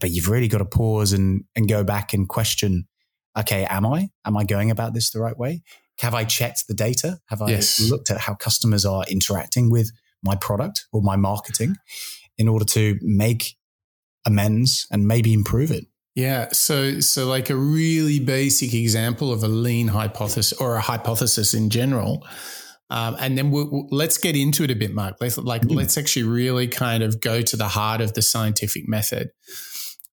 But 0.00 0.10
you've 0.10 0.28
really 0.28 0.48
got 0.48 0.58
to 0.58 0.64
pause 0.64 1.12
and, 1.12 1.44
and 1.54 1.68
go 1.68 1.84
back 1.84 2.14
and 2.14 2.28
question, 2.28 2.88
okay, 3.38 3.66
am 3.66 3.86
I? 3.86 4.08
Am 4.24 4.36
I 4.36 4.44
going 4.44 4.70
about 4.70 4.94
this 4.94 5.10
the 5.10 5.20
right 5.20 5.36
way? 5.36 5.62
Have 6.00 6.14
I 6.14 6.24
checked 6.24 6.68
the 6.68 6.74
data? 6.74 7.18
Have 7.26 7.42
I 7.42 7.50
yes. 7.50 7.80
looked 7.90 8.10
at 8.10 8.18
how 8.18 8.34
customers 8.34 8.86
are 8.86 9.04
interacting 9.08 9.70
with 9.70 9.90
my 10.22 10.36
product 10.36 10.86
or 10.92 11.02
my 11.02 11.16
marketing 11.16 11.76
in 12.38 12.48
order 12.48 12.64
to 12.64 12.98
make 13.02 13.56
amends 14.26 14.86
and 14.90 15.06
maybe 15.06 15.32
improve 15.32 15.70
it? 15.70 15.86
Yeah. 16.14 16.48
So, 16.52 17.00
so 17.00 17.26
like 17.26 17.50
a 17.50 17.56
really 17.56 18.20
basic 18.20 18.74
example 18.74 19.32
of 19.32 19.42
a 19.42 19.48
lean 19.48 19.88
hypothesis 19.88 20.52
or 20.54 20.76
a 20.76 20.80
hypothesis 20.80 21.54
in 21.54 21.70
general 21.70 22.26
um, 22.88 23.16
and 23.18 23.36
then 23.36 23.50
we'll, 23.50 23.68
we'll, 23.70 23.88
let's 23.90 24.16
get 24.18 24.36
into 24.36 24.62
it 24.62 24.70
a 24.70 24.76
bit, 24.76 24.94
Mark. 24.94 25.16
Let's 25.20 25.38
like 25.38 25.62
mm. 25.62 25.74
let's 25.74 25.98
actually 25.98 26.22
really 26.24 26.68
kind 26.68 27.02
of 27.02 27.20
go 27.20 27.42
to 27.42 27.56
the 27.56 27.68
heart 27.68 28.00
of 28.00 28.14
the 28.14 28.22
scientific 28.22 28.88
method. 28.88 29.30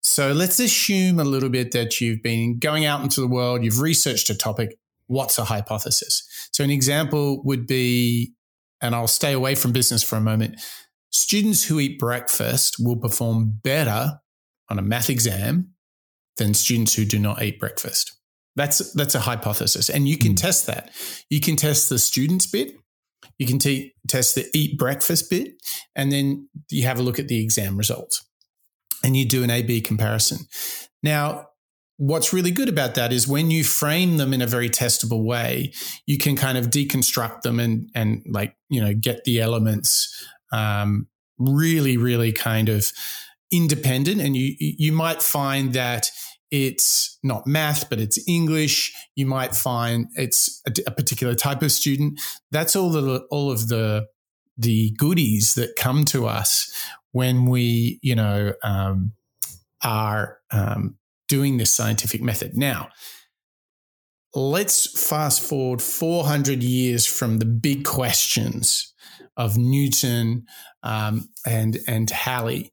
So 0.01 0.31
let's 0.31 0.59
assume 0.59 1.19
a 1.19 1.23
little 1.23 1.49
bit 1.49 1.71
that 1.71 1.99
you've 2.01 2.23
been 2.23 2.59
going 2.59 2.85
out 2.85 3.03
into 3.03 3.21
the 3.21 3.27
world, 3.27 3.63
you've 3.63 3.81
researched 3.81 4.29
a 4.29 4.35
topic. 4.35 4.77
What's 5.07 5.37
a 5.37 5.43
hypothesis? 5.43 6.49
So 6.53 6.63
an 6.63 6.71
example 6.71 7.43
would 7.43 7.67
be, 7.67 8.33
and 8.81 8.95
I'll 8.95 9.07
stay 9.07 9.33
away 9.33 9.55
from 9.55 9.73
business 9.73 10.01
for 10.01 10.15
a 10.15 10.21
moment. 10.21 10.55
Students 11.11 11.65
who 11.65 11.79
eat 11.79 11.99
breakfast 11.99 12.77
will 12.79 12.97
perform 12.97 13.59
better 13.63 14.19
on 14.69 14.79
a 14.79 14.81
math 14.81 15.09
exam 15.09 15.73
than 16.37 16.53
students 16.53 16.93
who 16.93 17.05
do 17.05 17.19
not 17.19 17.41
eat 17.41 17.59
breakfast. 17.59 18.17
That's 18.55 18.93
that's 18.93 19.15
a 19.15 19.21
hypothesis, 19.21 19.89
and 19.89 20.07
you 20.07 20.17
can 20.17 20.33
mm. 20.33 20.41
test 20.41 20.67
that. 20.67 20.91
You 21.29 21.39
can 21.39 21.55
test 21.55 21.89
the 21.89 21.99
students 21.99 22.45
bit. 22.45 22.73
You 23.37 23.45
can 23.45 23.59
t- 23.59 23.93
test 24.07 24.35
the 24.35 24.45
eat 24.53 24.77
breakfast 24.77 25.29
bit, 25.29 25.53
and 25.95 26.11
then 26.11 26.49
you 26.69 26.83
have 26.83 26.99
a 26.99 27.03
look 27.03 27.19
at 27.19 27.27
the 27.27 27.41
exam 27.41 27.77
results, 27.77 28.25
and 29.03 29.15
you 29.15 29.25
do 29.25 29.43
an 29.43 29.49
A/B 29.49 29.81
comparison. 29.81 30.47
Now, 31.01 31.47
what's 31.97 32.33
really 32.33 32.51
good 32.51 32.67
about 32.67 32.95
that 32.95 33.13
is 33.13 33.27
when 33.27 33.51
you 33.51 33.63
frame 33.63 34.17
them 34.17 34.33
in 34.33 34.41
a 34.41 34.47
very 34.47 34.69
testable 34.69 35.23
way, 35.23 35.71
you 36.05 36.17
can 36.17 36.35
kind 36.35 36.57
of 36.57 36.67
deconstruct 36.67 37.41
them 37.41 37.59
and 37.59 37.89
and 37.95 38.25
like 38.27 38.55
you 38.69 38.81
know 38.81 38.93
get 38.93 39.23
the 39.23 39.39
elements 39.39 40.13
um, 40.51 41.07
really, 41.37 41.97
really 41.97 42.31
kind 42.31 42.69
of 42.69 42.91
independent, 43.51 44.21
and 44.21 44.35
you 44.35 44.55
you 44.57 44.91
might 44.91 45.21
find 45.21 45.73
that 45.73 46.09
it's 46.51 47.17
not 47.23 47.47
math, 47.47 47.89
but 47.89 47.99
it's 47.99 48.19
English. 48.27 48.93
You 49.15 49.25
might 49.25 49.55
find 49.55 50.07
it's 50.15 50.61
a, 50.67 50.73
a, 50.87 50.91
particular 50.91 51.33
type 51.33 51.61
of 51.61 51.71
student. 51.71 52.19
That's 52.51 52.75
all 52.75 52.89
the 52.89 53.25
all 53.31 53.51
of 53.51 53.69
the 53.69 54.07
the 54.57 54.91
goodies 54.97 55.55
that 55.55 55.75
come 55.77 56.03
to 56.05 56.27
us 56.27 56.71
when 57.13 57.45
we, 57.45 57.99
you 58.01 58.15
know, 58.15 58.53
um, 58.63 59.13
are 59.83 60.39
um, 60.51 60.97
doing 61.27 61.57
this 61.57 61.71
scientific 61.71 62.21
method. 62.21 62.57
Now, 62.57 62.89
let's 64.35 65.07
fast 65.07 65.41
forward 65.41 65.81
400 65.81 66.63
years 66.63 67.05
from 67.05 67.39
the 67.39 67.45
big 67.45 67.85
questions 67.85 68.90
of 69.37 69.57
Newton 69.57 70.45
um, 70.83 71.29
and 71.45 71.79
and 71.87 72.09
Halley 72.09 72.71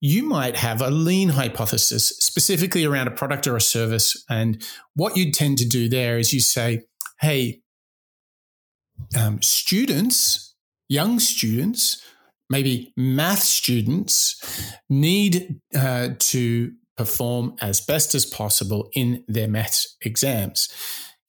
you 0.00 0.22
might 0.22 0.56
have 0.56 0.80
a 0.80 0.90
lean 0.90 1.28
hypothesis 1.28 2.08
specifically 2.08 2.84
around 2.84 3.06
a 3.06 3.10
product 3.12 3.46
or 3.46 3.56
a 3.56 3.60
service. 3.60 4.24
And 4.30 4.64
what 4.94 5.16
you'd 5.16 5.34
tend 5.34 5.58
to 5.58 5.68
do 5.68 5.88
there 5.88 6.18
is 6.18 6.32
you 6.32 6.40
say, 6.40 6.82
hey, 7.20 7.60
um, 9.16 9.42
students, 9.42 10.54
young 10.88 11.18
students, 11.18 12.02
maybe 12.48 12.92
math 12.96 13.42
students 13.42 14.72
need 14.88 15.60
uh, 15.76 16.10
to 16.18 16.72
perform 16.96 17.56
as 17.60 17.80
best 17.80 18.14
as 18.14 18.24
possible 18.24 18.90
in 18.94 19.22
their 19.28 19.48
maths 19.48 19.96
exams. 20.02 20.68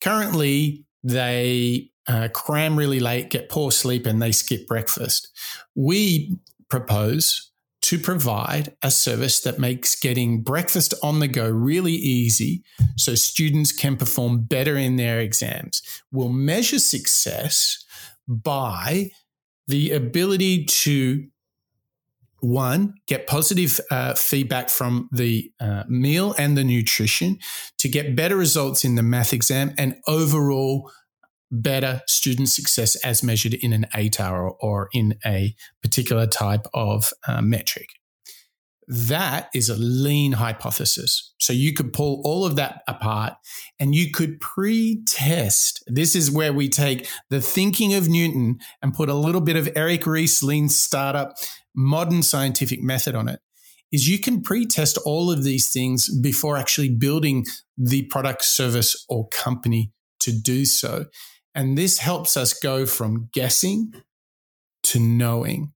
Currently, 0.02 0.86
they 1.04 1.91
uh, 2.08 2.28
cram 2.34 2.78
really 2.78 3.00
late, 3.00 3.30
get 3.30 3.50
poor 3.50 3.72
sleep, 3.72 4.06
and 4.06 4.22
they 4.22 4.32
skip 4.32 4.68
breakfast. 4.68 5.30
We 5.76 6.38
propose 6.70 7.52
to 7.84 7.98
provide 7.98 8.76
a 8.84 8.92
service 8.92 9.42
that 9.42 9.60
makes 9.60 10.00
getting 10.00 10.42
breakfast 10.42 10.94
on 11.02 11.20
the 11.20 11.28
go 11.28 11.50
really 11.50 11.94
easy 11.94 12.64
so 12.96 13.16
students 13.16 13.72
can 13.72 13.98
perform 13.98 14.44
better 14.44 14.78
in 14.78 14.98
their 14.98 15.20
exams. 15.20 15.82
We'll 16.12 16.30
measure 16.30 16.80
success 16.80 17.84
by 18.28 19.10
the 19.68 19.92
ability 19.92 20.66
to 20.66 21.28
one, 22.42 22.96
get 23.08 23.28
positive 23.28 23.80
uh, 23.92 24.16
feedback 24.16 24.70
from 24.70 25.08
the 25.12 25.52
uh, 25.60 25.84
meal 25.88 26.34
and 26.38 26.58
the 26.58 26.64
nutrition 26.64 27.38
to 27.78 27.88
get 27.88 28.16
better 28.16 28.36
results 28.36 28.84
in 28.84 28.96
the 28.96 29.04
math 29.04 29.32
exam 29.32 29.74
and 29.78 29.96
overall 30.08 30.92
better 31.52 32.02
student 32.08 32.50
success 32.50 32.96
as 32.98 33.24
measured 33.24 33.54
in 33.54 33.74
an 33.74 33.86
ATAR 33.94 34.56
or 34.60 34.90
in 34.94 35.16
a 35.26 35.56
particular 35.82 36.26
type 36.26 36.66
of 36.74 37.12
uh, 37.28 37.42
metric. 37.42 37.90
That 38.88 39.50
is 39.54 39.70
a 39.70 39.78
lean 39.78 40.34
hypothesis. 40.34 41.34
So 41.40 41.54
you 41.54 41.74
could 41.74 41.94
pull 41.94 42.22
all 42.26 42.46
of 42.46 42.56
that 42.58 42.82
apart 42.88 43.34
and 43.80 43.96
you 43.96 44.12
could 44.12 44.42
pre 44.42 45.04
test. 45.06 45.84
This 45.88 46.16
is 46.16 46.32
where 46.32 46.52
we 46.52 46.68
take 46.68 47.08
the 47.30 47.40
thinking 47.42 47.94
of 47.94 48.10
Newton 48.10 48.60
and 48.82 48.94
put 48.94 49.08
a 49.08 49.14
little 49.14 49.40
bit 49.40 49.56
of 49.56 49.70
Eric 49.76 50.06
Ries 50.06 50.44
lean 50.44 50.68
startup 50.68 51.36
modern 51.76 52.22
scientific 52.22 52.82
method 52.82 53.16
on 53.16 53.30
it. 53.30 53.40
Is 53.92 54.10
you 54.10 54.20
can 54.20 54.42
pre 54.42 54.66
test 54.66 54.98
all 55.06 55.32
of 55.32 55.44
these 55.44 55.72
things 55.72 56.10
before 56.20 56.58
actually 56.58 56.90
building 56.90 57.46
the 57.78 58.04
product, 58.04 58.44
service, 58.44 59.06
or 59.08 59.28
company 59.30 59.92
to 60.20 60.32
do 60.32 60.66
so. 60.66 61.06
And 61.54 61.78
this 61.78 62.00
helps 62.00 62.38
us 62.38 62.54
go 62.54 62.86
from 62.86 63.30
guessing 63.34 63.94
to 64.84 65.00
knowing. 65.00 65.74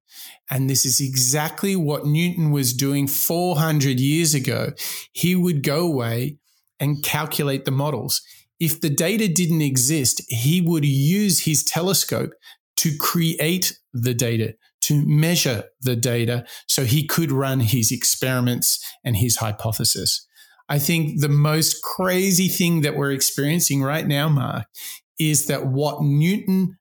And 0.49 0.69
this 0.69 0.85
is 0.85 1.01
exactly 1.01 1.75
what 1.75 2.05
Newton 2.05 2.51
was 2.51 2.73
doing 2.73 3.07
400 3.07 3.99
years 3.99 4.33
ago. 4.33 4.71
He 5.11 5.35
would 5.35 5.63
go 5.63 5.85
away 5.85 6.37
and 6.79 7.03
calculate 7.03 7.65
the 7.65 7.71
models. 7.71 8.21
If 8.59 8.79
the 8.79 8.89
data 8.89 9.27
didn't 9.27 9.61
exist, 9.61 10.21
he 10.29 10.61
would 10.61 10.85
use 10.85 11.45
his 11.45 11.63
telescope 11.63 12.31
to 12.77 12.95
create 12.97 13.77
the 13.93 14.13
data, 14.13 14.55
to 14.81 15.05
measure 15.05 15.65
the 15.81 15.95
data, 15.95 16.45
so 16.67 16.85
he 16.85 17.05
could 17.05 17.31
run 17.31 17.59
his 17.59 17.91
experiments 17.91 18.79
and 19.03 19.17
his 19.17 19.37
hypothesis. 19.37 20.25
I 20.67 20.79
think 20.79 21.21
the 21.21 21.29
most 21.29 21.83
crazy 21.83 22.47
thing 22.47 22.81
that 22.81 22.95
we're 22.95 23.11
experiencing 23.11 23.83
right 23.83 24.07
now, 24.07 24.29
Mark, 24.29 24.65
is 25.19 25.47
that 25.47 25.67
what 25.67 26.01
Newton 26.01 26.77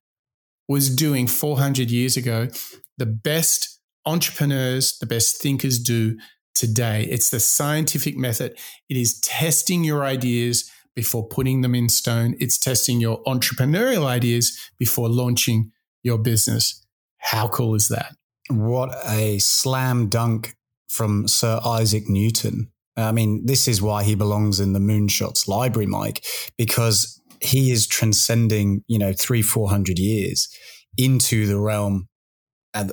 was 0.69 0.95
doing 0.95 1.27
400 1.27 1.91
years 1.91 2.17
ago, 2.17 2.49
the 2.97 3.07
best 3.07 3.81
entrepreneurs, 4.07 4.99
the 4.99 5.07
best 5.07 5.41
thinkers 5.41 5.79
do 5.79 6.19
today. 6.55 7.05
It's 7.11 7.31
the 7.31 7.41
scientific 7.41 8.17
method. 8.17 8.57
It 8.89 8.97
is 8.97 9.19
testing 9.21 9.85
your 9.85 10.05
ideas 10.05 10.71
before 10.95 11.27
putting 11.27 11.63
them 11.63 11.75
in 11.75 11.89
stone. 11.89 12.37
It's 12.39 12.59
testing 12.59 13.01
your 13.01 13.23
entrepreneurial 13.25 14.07
ideas 14.07 14.57
before 14.79 15.09
launching 15.09 15.73
your 16.03 16.19
business. 16.19 16.85
How 17.19 17.49
cool 17.49 17.75
is 17.75 17.89
that? 17.89 18.15
What 18.49 18.95
a 19.07 19.39
slam 19.39 20.09
dunk 20.09 20.55
from 20.89 21.27
Sir 21.27 21.61
Isaac 21.65 22.09
Newton. 22.09 22.71
I 22.97 23.11
mean, 23.11 23.47
this 23.47 23.67
is 23.67 23.83
why 23.83 24.05
he 24.05 24.15
belongs 24.15 24.61
in 24.61 24.73
the 24.73 24.79
Moonshots 24.79 25.49
library, 25.49 25.87
Mike, 25.87 26.25
because 26.57 27.21
he 27.45 27.71
is 27.71 27.87
transcending, 27.87 28.83
you 28.87 28.99
know, 28.99 29.13
three, 29.13 29.43
400 29.43 29.99
years 29.99 30.49
into 30.97 31.47
the 31.47 31.59
realm 31.59 32.09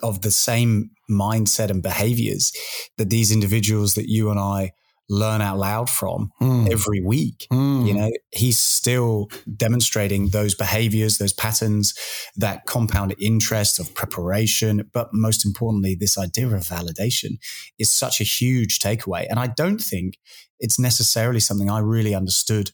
of 0.04 0.22
the 0.22 0.32
same 0.32 0.92
mindset 1.10 1.70
and 1.70 1.82
behaviors 1.82 2.52
that 2.98 3.10
these 3.10 3.32
individuals 3.32 3.96
that 3.96 4.10
you 4.10 4.30
and 4.30 4.40
I 4.40 4.72
learn 5.10 5.42
out 5.42 5.58
loud 5.58 5.90
from 5.90 6.32
mm. 6.42 6.72
every 6.72 7.02
week. 7.02 7.46
Mm. 7.52 7.86
You 7.86 7.94
know, 7.94 8.12
he's 8.32 8.60
still 8.60 9.30
demonstrating 9.58 10.30
those 10.30 10.56
behaviors, 10.56 11.18
those 11.18 11.34
patterns, 11.34 11.94
that 12.38 12.66
compound 12.66 13.14
interest 13.20 13.78
of 13.78 13.94
preparation. 13.94 14.90
But 14.94 15.10
most 15.12 15.46
importantly, 15.46 15.96
this 16.00 16.18
idea 16.18 16.48
of 16.48 16.62
validation 16.62 17.40
is 17.78 17.92
such 17.92 18.22
a 18.22 18.24
huge 18.24 18.80
takeaway. 18.80 19.28
And 19.30 19.38
I 19.38 19.48
don't 19.48 19.82
think 19.82 20.18
it's 20.60 20.80
necessarily 20.80 21.42
something 21.42 21.70
I 21.70 21.80
really 21.80 22.16
understood 22.16 22.72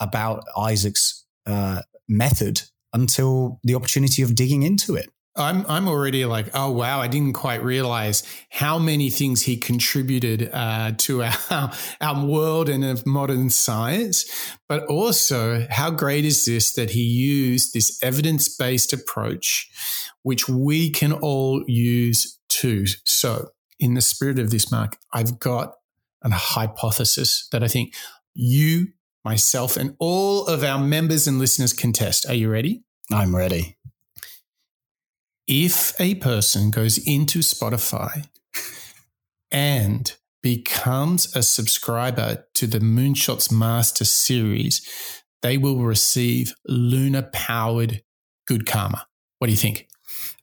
about 0.00 0.44
Isaac's 0.56 1.24
uh, 1.46 1.82
method 2.08 2.62
until 2.92 3.60
the 3.62 3.74
opportunity 3.74 4.22
of 4.22 4.34
digging 4.34 4.62
into 4.62 4.94
it. 4.94 5.10
I'm 5.36 5.66
I'm 5.68 5.86
already 5.86 6.24
like, 6.24 6.48
oh 6.54 6.70
wow, 6.70 7.00
I 7.00 7.08
didn't 7.08 7.34
quite 7.34 7.62
realize 7.62 8.22
how 8.50 8.78
many 8.78 9.10
things 9.10 9.42
he 9.42 9.56
contributed 9.56 10.50
uh, 10.52 10.92
to 10.96 11.24
our 11.50 11.72
our 12.00 12.26
world 12.26 12.68
and 12.68 12.84
of 12.84 13.06
modern 13.06 13.50
science, 13.50 14.24
but 14.68 14.86
also 14.86 15.66
how 15.70 15.90
great 15.90 16.24
is 16.24 16.46
this 16.46 16.72
that 16.72 16.90
he 16.90 17.02
used 17.02 17.74
this 17.74 18.02
evidence 18.02 18.48
based 18.48 18.92
approach, 18.92 19.70
which 20.22 20.48
we 20.48 20.90
can 20.90 21.12
all 21.12 21.62
use 21.66 22.38
too. 22.48 22.86
So, 23.04 23.50
in 23.78 23.94
the 23.94 24.00
spirit 24.00 24.38
of 24.38 24.50
this, 24.50 24.72
Mark, 24.72 24.96
I've 25.12 25.38
got 25.38 25.74
a 26.22 26.30
hypothesis 26.30 27.46
that 27.52 27.62
I 27.62 27.68
think 27.68 27.94
you, 28.34 28.88
myself, 29.26 29.76
and 29.76 29.94
all 29.98 30.46
of 30.46 30.64
our 30.64 30.78
members 30.78 31.26
and 31.26 31.38
listeners 31.38 31.74
contest. 31.74 32.26
Are 32.26 32.34
you 32.34 32.50
ready? 32.50 32.84
I'm 33.12 33.36
ready 33.36 33.76
if 35.46 35.98
a 36.00 36.16
person 36.16 36.70
goes 36.70 36.98
into 36.98 37.38
Spotify 37.40 38.28
and 39.50 40.14
becomes 40.42 41.34
a 41.36 41.42
subscriber 41.42 42.46
to 42.54 42.66
the 42.66 42.80
Moonshots 42.80 43.50
Master 43.52 44.04
Series, 44.04 45.22
they 45.42 45.56
will 45.56 45.78
receive 45.78 46.54
lunar 46.66 47.22
powered 47.32 48.02
good 48.46 48.66
karma. 48.66 49.06
What 49.38 49.46
do 49.46 49.52
you 49.52 49.58
think? 49.58 49.88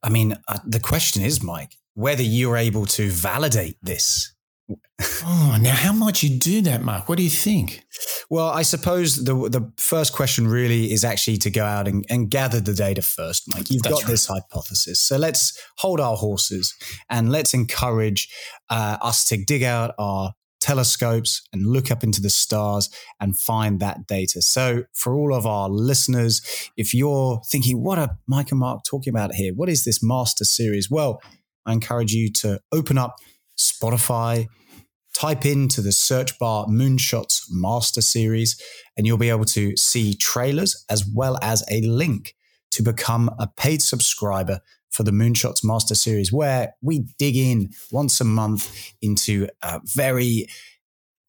I 0.02 0.10
mean, 0.10 0.36
uh, 0.48 0.60
the 0.66 0.80
question 0.80 1.22
is, 1.22 1.44
Mike, 1.44 1.76
whether 1.96 2.24
you're 2.24 2.58
able 2.58 2.86
to 2.86 3.10
validate 3.10 3.78
this 3.82 4.33
oh, 5.24 5.58
now 5.62 5.74
how 5.74 5.94
might 5.94 6.24
you 6.24 6.38
do 6.38 6.62
that, 6.62 6.82
Mark? 6.82 7.10
What 7.10 7.18
do 7.18 7.24
you 7.24 7.30
think? 7.30 7.84
Well, 8.30 8.50
I 8.50 8.62
suppose 8.62 9.24
the 9.24 9.34
the 9.50 9.72
first 9.78 10.14
question 10.14 10.48
really 10.48 10.92
is 10.92 11.04
actually 11.04 11.38
to 11.38 11.50
go 11.50 11.64
out 11.64 11.88
and, 11.88 12.06
and 12.10 12.30
gather 12.30 12.60
the 12.60 12.74
data 12.74 13.02
first, 13.02 13.54
Mike. 13.54 13.70
You've 13.70 13.84
That's 13.84 13.96
got 13.96 14.04
right. 14.04 14.12
this 14.12 14.28
hypothesis, 14.28 15.00
so 15.00 15.18
let's 15.18 15.60
hold 15.78 16.00
our 16.00 16.16
horses 16.16 16.74
and 17.10 17.32
let's 17.32 17.54
encourage 17.54 18.30
uh, 18.70 18.98
us 19.02 19.26
to 19.26 19.38
dig 19.38 19.64
out 19.64 19.94
our 19.98 20.34
telescopes 20.64 21.42
and 21.52 21.68
look 21.68 21.92
up 21.92 22.06
into 22.06 22.22
the 22.22 22.30
stars 22.30 22.90
and 23.20 23.38
find 23.38 23.82
that 23.82 24.08
data. 24.08 24.42
So, 24.42 24.86
for 24.94 25.14
all 25.14 25.34
of 25.34 25.46
our 25.46 25.68
listeners, 25.70 26.42
if 26.78 26.94
you're 26.94 27.42
thinking, 27.48 27.84
"What 27.84 28.00
are 28.00 28.18
Mike 28.28 28.52
and 28.52 28.60
Mark 28.60 28.84
talking 28.86 29.12
about 29.12 29.36
here? 29.36 29.54
What 29.54 29.70
is 29.70 29.84
this 29.84 30.02
master 30.02 30.46
series?" 30.46 30.90
Well, 30.90 31.22
I 31.66 31.74
encourage 31.74 32.14
you 32.14 32.32
to 32.34 32.60
open 32.72 32.98
up 32.98 33.18
Spotify, 33.58 34.48
type 35.14 35.46
into 35.46 35.82
the 35.82 35.92
search 35.92 36.38
bar 36.40 36.66
Moonshots 36.68 37.44
Master 37.50 38.02
Series, 38.02 38.60
and 38.98 39.06
you'll 39.06 39.18
be 39.18 39.30
able 39.30 39.46
to 39.46 39.76
see 39.78 40.14
trailers 40.14 40.86
as 40.90 41.06
well 41.06 41.38
as 41.42 41.64
a 41.70 41.82
link 41.82 42.36
to 42.72 42.84
become 42.84 43.30
a 43.40 43.48
paid 43.48 43.82
subscriber 43.82 44.60
for 44.90 45.04
the 45.04 45.12
Moonshots 45.12 45.64
Master 45.64 45.96
Series, 45.96 46.32
where 46.32 46.76
we 46.82 47.06
dig 47.18 47.36
in 47.36 47.72
once 47.92 48.22
a 48.22 48.26
month 48.26 48.94
into 49.02 49.48
a 49.62 49.82
very 49.86 50.48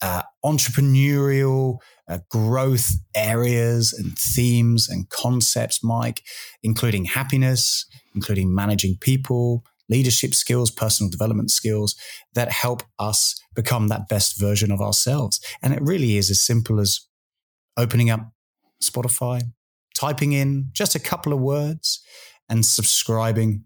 uh, 0.03 0.22
entrepreneurial 0.45 1.78
uh, 2.09 2.18
growth 2.28 2.93
areas 3.14 3.95
and 3.95 4.18
themes 4.18 4.89
and 4.89 5.09
concepts, 5.09 5.82
Mike, 5.82 6.22
including 6.62 7.07
happiness, 7.07 7.87
including 8.14 8.55
managing 8.55 8.97
people, 9.01 9.64
leadership 9.89 10.35
skills, 10.35 10.70
personal 10.70 11.11
development 11.11 11.51
skills 11.51 11.95
that 12.35 12.51
help 12.51 12.82
us 12.99 13.41
become 13.55 13.89
that 13.89 14.09
best 14.09 14.39
version 14.39 14.70
of 14.70 14.80
ourselves. 14.80 15.41
And 15.62 15.74
it 15.74 15.82
really 15.82 16.16
is 16.16 16.30
as 16.30 16.41
simple 16.41 16.80
as 16.80 17.01
opening 17.76 18.11
up 18.11 18.32
Spotify, 18.82 19.43
typing 19.95 20.32
in 20.32 20.70
just 20.72 20.95
a 20.95 21.01
couple 21.01 21.32
of 21.32 21.41
words, 21.41 22.03
and 22.49 22.64
subscribing 22.64 23.64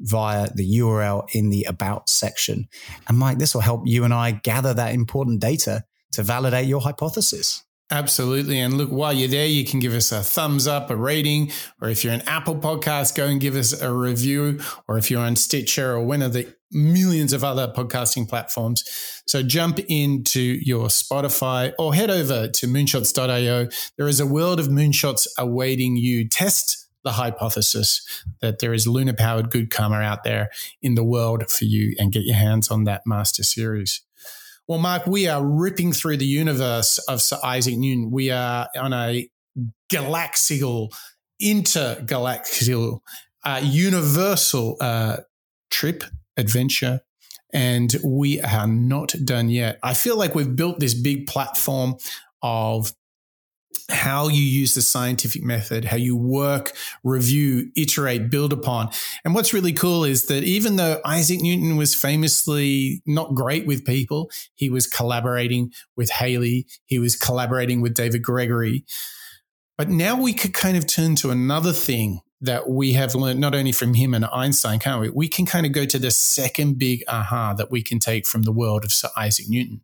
via 0.00 0.48
the 0.54 0.78
URL 0.78 1.28
in 1.34 1.50
the 1.50 1.64
About 1.64 2.08
section. 2.08 2.68
And 3.08 3.18
Mike, 3.18 3.38
this 3.38 3.54
will 3.54 3.60
help 3.60 3.82
you 3.86 4.04
and 4.04 4.14
I 4.14 4.32
gather 4.32 4.72
that 4.74 4.94
important 4.94 5.40
data 5.40 5.84
to 6.12 6.22
validate 6.22 6.66
your 6.66 6.80
hypothesis. 6.80 7.64
Absolutely. 7.92 8.60
And 8.60 8.78
look, 8.78 8.90
while 8.90 9.12
you're 9.12 9.28
there, 9.28 9.46
you 9.46 9.64
can 9.64 9.80
give 9.80 9.94
us 9.94 10.12
a 10.12 10.22
thumbs 10.22 10.68
up, 10.68 10.90
a 10.90 10.96
rating, 10.96 11.50
or 11.80 11.88
if 11.88 12.04
you're 12.04 12.12
an 12.12 12.22
Apple 12.22 12.54
podcast, 12.54 13.16
go 13.16 13.26
and 13.26 13.40
give 13.40 13.56
us 13.56 13.80
a 13.80 13.92
review, 13.92 14.60
or 14.86 14.96
if 14.96 15.10
you're 15.10 15.22
on 15.22 15.34
Stitcher 15.34 15.94
or 15.94 16.00
one 16.00 16.22
of 16.22 16.32
the 16.32 16.54
millions 16.70 17.32
of 17.32 17.42
other 17.42 17.66
podcasting 17.66 18.28
platforms. 18.28 18.84
So 19.26 19.42
jump 19.42 19.80
into 19.88 20.40
your 20.40 20.86
Spotify 20.86 21.72
or 21.80 21.92
head 21.92 22.10
over 22.10 22.46
to 22.46 22.66
moonshots.io. 22.68 23.68
There 23.96 24.08
is 24.08 24.20
a 24.20 24.26
world 24.26 24.60
of 24.60 24.68
moonshots 24.68 25.26
awaiting 25.36 25.96
you. 25.96 26.28
Test 26.28 26.86
the 27.02 27.12
hypothesis 27.12 28.24
that 28.40 28.58
there 28.58 28.74
is 28.74 28.86
lunar 28.86 29.14
powered 29.14 29.50
good 29.50 29.70
karma 29.70 29.96
out 29.96 30.22
there 30.22 30.50
in 30.82 30.94
the 30.94 31.04
world 31.04 31.50
for 31.50 31.64
you 31.64 31.96
and 31.98 32.12
get 32.12 32.24
your 32.24 32.36
hands 32.36 32.70
on 32.70 32.84
that 32.84 33.02
master 33.06 33.42
series. 33.42 34.02
Well, 34.70 34.78
Mark, 34.78 35.04
we 35.08 35.26
are 35.26 35.44
ripping 35.44 35.92
through 35.92 36.18
the 36.18 36.24
universe 36.24 36.98
of 37.08 37.20
Sir 37.20 37.38
Isaac 37.42 37.76
Newton. 37.76 38.12
We 38.12 38.30
are 38.30 38.68
on 38.78 38.92
a 38.92 39.28
galaxial, 39.88 40.92
intergalactical, 41.42 43.00
uh, 43.44 43.60
universal 43.64 44.76
uh, 44.80 45.16
trip, 45.72 46.04
adventure, 46.36 47.00
and 47.52 47.92
we 48.04 48.40
are 48.42 48.68
not 48.68 49.12
done 49.24 49.48
yet. 49.48 49.80
I 49.82 49.92
feel 49.92 50.16
like 50.16 50.36
we've 50.36 50.54
built 50.54 50.78
this 50.78 50.94
big 50.94 51.26
platform 51.26 51.96
of 52.40 52.92
how 53.90 54.28
you 54.28 54.42
use 54.42 54.74
the 54.74 54.82
scientific 54.82 55.42
method, 55.42 55.84
how 55.84 55.96
you 55.96 56.16
work, 56.16 56.72
review, 57.04 57.70
iterate, 57.76 58.30
build 58.30 58.52
upon. 58.52 58.90
And 59.24 59.34
what's 59.34 59.52
really 59.52 59.72
cool 59.72 60.04
is 60.04 60.26
that 60.26 60.44
even 60.44 60.76
though 60.76 61.00
Isaac 61.04 61.40
Newton 61.40 61.76
was 61.76 61.94
famously 61.94 63.02
not 63.06 63.34
great 63.34 63.66
with 63.66 63.84
people, 63.84 64.30
he 64.54 64.70
was 64.70 64.86
collaborating 64.86 65.72
with 65.96 66.10
Halley, 66.10 66.66
he 66.86 66.98
was 66.98 67.16
collaborating 67.16 67.80
with 67.80 67.94
David 67.94 68.22
Gregory. 68.22 68.84
But 69.76 69.88
now 69.88 70.20
we 70.20 70.34
could 70.34 70.52
kind 70.52 70.76
of 70.76 70.86
turn 70.86 71.16
to 71.16 71.30
another 71.30 71.72
thing 71.72 72.20
that 72.42 72.68
we 72.68 72.94
have 72.94 73.14
learned 73.14 73.40
not 73.40 73.54
only 73.54 73.72
from 73.72 73.94
him 73.94 74.14
and 74.14 74.24
Einstein, 74.26 74.78
can't 74.78 75.00
we? 75.00 75.10
We 75.10 75.28
can 75.28 75.46
kind 75.46 75.66
of 75.66 75.72
go 75.72 75.84
to 75.84 75.98
the 75.98 76.10
second 76.10 76.78
big 76.78 77.02
aha 77.06 77.54
that 77.54 77.70
we 77.70 77.82
can 77.82 77.98
take 77.98 78.26
from 78.26 78.42
the 78.42 78.52
world 78.52 78.84
of 78.84 78.92
Sir 78.92 79.08
Isaac 79.16 79.46
Newton. 79.48 79.82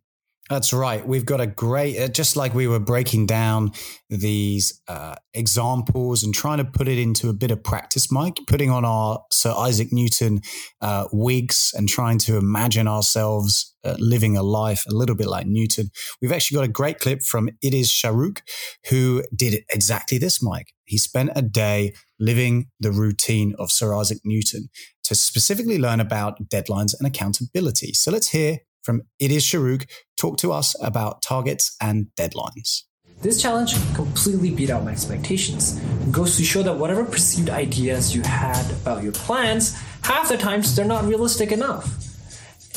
That's 0.49 0.71
right. 0.71 1.05
We've 1.05 1.25
got 1.25 1.41
a 1.41 1.47
great, 1.47 1.99
uh, 1.99 2.07
just 2.07 2.37
like 2.37 2.53
we 2.53 2.67
were 2.67 2.79
breaking 2.79 3.25
down 3.25 3.71
these 4.09 4.81
uh, 4.87 5.15
examples 5.33 6.23
and 6.23 6.33
trying 6.33 6.59
to 6.59 6.65
put 6.65 6.87
it 6.87 6.97
into 6.97 7.29
a 7.29 7.33
bit 7.33 7.51
of 7.51 7.61
practice, 7.63 8.09
Mike, 8.11 8.39
putting 8.47 8.69
on 8.69 8.85
our 8.85 9.23
Sir 9.29 9.53
Isaac 9.57 9.91
Newton 9.91 10.39
uh, 10.81 11.07
wigs 11.11 11.73
and 11.75 11.89
trying 11.89 12.17
to 12.19 12.37
imagine 12.37 12.87
ourselves 12.87 13.75
uh, 13.83 13.95
living 13.99 14.37
a 14.37 14.43
life 14.43 14.85
a 14.89 14.93
little 14.93 15.15
bit 15.15 15.27
like 15.27 15.47
Newton. 15.47 15.89
We've 16.21 16.31
actually 16.31 16.55
got 16.55 16.65
a 16.65 16.71
great 16.71 16.99
clip 16.99 17.23
from 17.23 17.49
It 17.61 17.73
Is 17.73 17.89
Shahrukh, 17.89 18.41
who 18.89 19.23
did 19.35 19.63
exactly 19.71 20.17
this, 20.17 20.41
Mike. 20.41 20.73
He 20.85 20.97
spent 20.97 21.31
a 21.35 21.41
day 21.41 21.93
living 22.19 22.67
the 22.79 22.91
routine 22.91 23.53
of 23.59 23.69
Sir 23.69 23.93
Isaac 23.93 24.19
Newton 24.23 24.69
to 25.03 25.15
specifically 25.15 25.77
learn 25.77 25.99
about 25.99 26.49
deadlines 26.49 26.93
and 26.97 27.05
accountability. 27.05 27.93
So 27.93 28.11
let's 28.11 28.29
hear 28.29 28.59
from 28.87 29.01
It 29.19 29.31
Is 29.31 29.43
Shahrukh 29.43 29.85
talk 30.15 30.37
to 30.37 30.53
us 30.53 30.73
about 30.81 31.21
targets 31.21 31.75
and 31.81 32.07
deadlines. 32.17 32.83
This 33.21 33.41
challenge 33.41 33.73
completely 33.93 34.49
beat 34.49 34.69
out 34.69 34.85
my 34.85 34.91
expectations. 34.91 35.77
It 36.03 36.11
goes 36.13 36.37
to 36.37 36.43
show 36.45 36.63
that 36.63 36.77
whatever 36.77 37.03
perceived 37.03 37.49
ideas 37.49 38.15
you 38.15 38.21
had 38.21 38.65
about 38.71 39.03
your 39.03 39.11
plans, 39.11 39.75
half 40.03 40.29
the 40.29 40.37
times 40.37 40.73
they're 40.73 40.85
not 40.85 41.03
realistic 41.03 41.51
enough. 41.51 41.89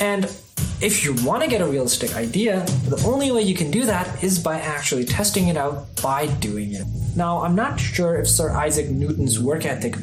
And 0.01 0.25
if 0.81 1.05
you 1.05 1.15
want 1.25 1.43
to 1.43 1.49
get 1.49 1.61
a 1.61 1.67
realistic 1.67 2.17
idea, 2.17 2.65
the 2.89 3.03
only 3.07 3.31
way 3.31 3.43
you 3.43 3.55
can 3.55 3.71
do 3.71 3.85
that 3.85 4.23
is 4.25 4.39
by 4.39 4.59
actually 4.59 5.05
testing 5.05 5.49
it 5.49 5.57
out 5.57 6.03
by 6.03 6.27
doing 6.27 6.73
it. 6.73 6.87
Now, 7.17 7.43
I'm 7.43 7.55
not 7.55 7.79
sure 7.79 8.17
if 8.17 8.29
Sir 8.29 8.51
Isaac 8.51 8.89
Newton's 8.89 9.39
work 9.39 9.67
ethic 9.67 9.97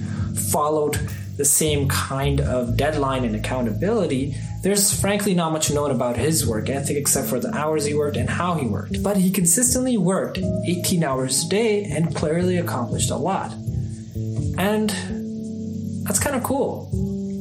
followed 0.51 0.99
the 1.37 1.45
same 1.45 1.87
kind 1.87 2.41
of 2.41 2.75
deadline 2.75 3.23
and 3.23 3.35
accountability, 3.35 4.35
there's 4.63 4.99
frankly 4.99 5.33
not 5.33 5.51
much 5.51 5.71
known 5.71 5.91
about 5.91 6.17
his 6.17 6.45
work 6.45 6.69
ethic 6.69 6.97
except 6.97 7.27
for 7.27 7.39
the 7.39 7.53
hours 7.55 7.85
he 7.85 7.93
worked 7.93 8.17
and 8.17 8.29
how 8.29 8.55
he 8.55 8.65
worked. 8.65 9.01
But 9.03 9.17
he 9.17 9.31
consistently 9.31 9.97
worked 9.97 10.39
18 10.39 11.03
hours 11.03 11.45
a 11.45 11.49
day 11.49 11.83
and 11.85 12.15
clearly 12.15 12.57
accomplished 12.57 13.11
a 13.11 13.15
lot. 13.15 13.53
And 14.57 14.89
that's 16.05 16.19
kind 16.19 16.35
of 16.35 16.43
cool 16.43 16.89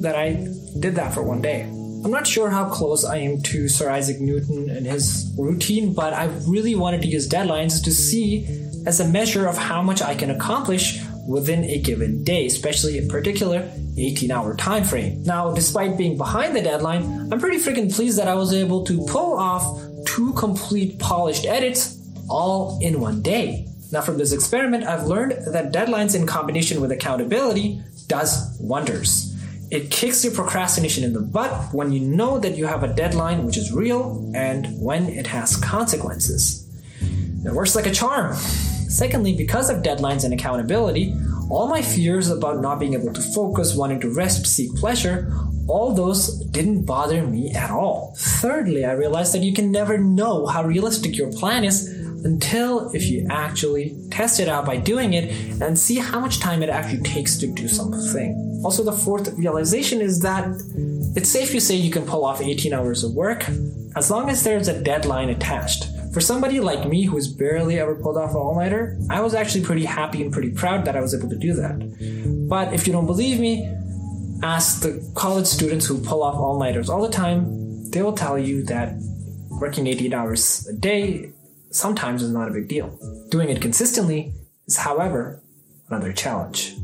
that 0.02 0.14
I 0.14 0.46
did 0.78 0.94
that 0.96 1.14
for 1.14 1.22
one 1.22 1.40
day. 1.40 1.72
I'm 2.06 2.12
not 2.12 2.24
sure 2.24 2.50
how 2.50 2.66
close 2.66 3.04
I 3.04 3.16
am 3.16 3.42
to 3.42 3.66
Sir 3.66 3.90
Isaac 3.90 4.20
Newton 4.20 4.70
and 4.70 4.86
his 4.86 5.28
routine, 5.36 5.92
but 5.92 6.12
I 6.12 6.26
really 6.46 6.76
wanted 6.76 7.02
to 7.02 7.08
use 7.08 7.28
deadlines 7.28 7.82
to 7.82 7.90
see 7.90 8.46
as 8.86 9.00
a 9.00 9.08
measure 9.08 9.48
of 9.48 9.58
how 9.58 9.82
much 9.82 10.02
I 10.02 10.14
can 10.14 10.30
accomplish 10.30 11.02
within 11.26 11.64
a 11.64 11.80
given 11.80 12.22
day, 12.22 12.46
especially 12.46 12.96
in 12.96 13.08
particular 13.08 13.68
18 13.98 14.30
hour 14.30 14.54
time 14.54 14.84
frame. 14.84 15.24
Now, 15.24 15.52
despite 15.52 15.98
being 15.98 16.16
behind 16.16 16.54
the 16.54 16.62
deadline, 16.62 17.32
I'm 17.32 17.40
pretty 17.40 17.56
freaking 17.56 17.92
pleased 17.92 18.18
that 18.20 18.28
I 18.28 18.36
was 18.36 18.54
able 18.54 18.84
to 18.84 19.04
pull 19.06 19.36
off 19.36 19.82
two 20.06 20.32
complete 20.34 21.00
polished 21.00 21.44
edits 21.44 21.98
all 22.30 22.78
in 22.80 23.00
one 23.00 23.20
day. 23.20 23.66
Now, 23.90 24.00
from 24.00 24.16
this 24.16 24.30
experiment, 24.30 24.84
I've 24.84 25.08
learned 25.08 25.32
that 25.52 25.72
deadlines 25.72 26.14
in 26.14 26.24
combination 26.24 26.80
with 26.80 26.92
accountability 26.92 27.82
does 28.06 28.56
wonders. 28.60 29.35
It 29.70 29.90
kicks 29.90 30.22
your 30.22 30.32
procrastination 30.32 31.02
in 31.02 31.12
the 31.12 31.20
butt 31.20 31.74
when 31.74 31.90
you 31.90 32.00
know 32.00 32.38
that 32.38 32.56
you 32.56 32.66
have 32.66 32.84
a 32.84 32.94
deadline 32.94 33.44
which 33.44 33.56
is 33.56 33.72
real 33.72 34.30
and 34.34 34.80
when 34.80 35.08
it 35.08 35.26
has 35.26 35.56
consequences. 35.56 36.68
It 37.44 37.52
works 37.52 37.74
like 37.74 37.86
a 37.86 37.90
charm. 37.90 38.34
Secondly, 38.36 39.36
because 39.36 39.68
of 39.68 39.82
deadlines 39.82 40.24
and 40.24 40.32
accountability, 40.32 41.14
all 41.50 41.68
my 41.68 41.82
fears 41.82 42.30
about 42.30 42.60
not 42.60 42.78
being 42.78 42.94
able 42.94 43.12
to 43.12 43.20
focus, 43.20 43.74
wanting 43.74 44.00
to 44.00 44.14
rest, 44.14 44.46
seek 44.46 44.72
pleasure, 44.76 45.32
all 45.68 45.92
those 45.92 46.38
didn't 46.46 46.84
bother 46.84 47.26
me 47.26 47.52
at 47.52 47.70
all. 47.70 48.14
Thirdly, 48.16 48.84
I 48.84 48.92
realized 48.92 49.34
that 49.34 49.42
you 49.42 49.52
can 49.52 49.72
never 49.72 49.98
know 49.98 50.46
how 50.46 50.64
realistic 50.64 51.16
your 51.16 51.32
plan 51.32 51.64
is 51.64 52.05
until 52.24 52.90
if 52.90 53.04
you 53.04 53.26
actually 53.30 53.96
test 54.10 54.40
it 54.40 54.48
out 54.48 54.64
by 54.64 54.76
doing 54.76 55.14
it 55.14 55.30
and 55.60 55.78
see 55.78 55.96
how 55.96 56.20
much 56.20 56.40
time 56.40 56.62
it 56.62 56.68
actually 56.68 57.02
takes 57.02 57.36
to 57.38 57.46
do 57.46 57.68
something. 57.68 58.60
Also, 58.64 58.82
the 58.82 58.92
fourth 58.92 59.36
realization 59.38 60.00
is 60.00 60.20
that 60.20 60.48
it's 61.14 61.30
safe 61.30 61.50
to 61.50 61.60
say 61.60 61.74
you 61.74 61.90
can 61.90 62.04
pull 62.04 62.24
off 62.24 62.40
18 62.40 62.72
hours 62.72 63.04
of 63.04 63.12
work 63.14 63.48
as 63.94 64.10
long 64.10 64.28
as 64.28 64.42
there's 64.42 64.68
a 64.68 64.82
deadline 64.82 65.30
attached. 65.30 65.86
For 66.12 66.20
somebody 66.20 66.60
like 66.60 66.88
me 66.88 67.04
who's 67.04 67.28
barely 67.28 67.78
ever 67.78 67.94
pulled 67.94 68.16
off 68.16 68.30
an 68.30 68.36
all 68.36 68.54
nighter, 68.54 68.98
I 69.10 69.20
was 69.20 69.34
actually 69.34 69.64
pretty 69.64 69.84
happy 69.84 70.22
and 70.22 70.32
pretty 70.32 70.50
proud 70.50 70.84
that 70.86 70.96
I 70.96 71.00
was 71.00 71.14
able 71.14 71.28
to 71.28 71.36
do 71.36 71.52
that. 71.54 72.46
But 72.48 72.72
if 72.72 72.86
you 72.86 72.92
don't 72.92 73.06
believe 73.06 73.38
me, 73.38 73.70
ask 74.42 74.80
the 74.80 75.12
college 75.14 75.46
students 75.46 75.86
who 75.86 76.02
pull 76.02 76.22
off 76.22 76.34
all 76.34 76.58
nighters 76.58 76.88
all 76.88 77.02
the 77.02 77.10
time. 77.10 77.90
They 77.90 78.02
will 78.02 78.14
tell 78.14 78.38
you 78.38 78.62
that 78.64 78.94
working 79.60 79.86
18 79.86 80.12
hours 80.12 80.66
a 80.66 80.72
day 80.74 81.32
sometimes 81.70 82.22
is 82.22 82.32
not 82.32 82.48
a 82.48 82.52
big 82.52 82.68
deal. 82.68 82.98
Doing 83.30 83.48
it 83.48 83.60
consistently 83.60 84.32
is, 84.66 84.76
however, 84.76 85.42
another 85.88 86.12
challenge. 86.12 86.74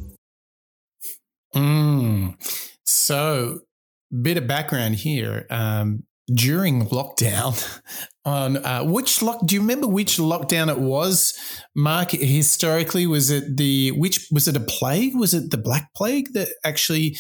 Mm. 1.55 2.37
So, 2.85 3.61
bit 4.23 4.39
of 4.39 4.47
background 4.47 4.97
here. 4.97 5.47
Um, 5.51 6.05
during 6.33 6.87
lockdown, 6.87 7.81
on 8.25 8.59
uh, 8.59 8.85
which 8.85 9.23
lock? 9.23 9.45
Do 9.45 9.55
you 9.55 9.61
remember 9.61 9.89
which 9.89 10.19
lockdown 10.19 10.71
it 10.71 10.79
was, 10.79 11.37
Mark? 11.75 12.13
Historically, 12.13 13.07
was 13.07 13.31
it 13.31 13.57
the 13.57 13.91
which? 13.93 14.29
Was 14.31 14.49
it 14.49 14.57
a 14.57 14.61
plague? 14.61 15.15
Was 15.17 15.35
it 15.35 15.51
the 15.51 15.59
Black 15.59 15.93
Plague 15.95 16.33
that 16.35 16.49
actually 16.65 17.19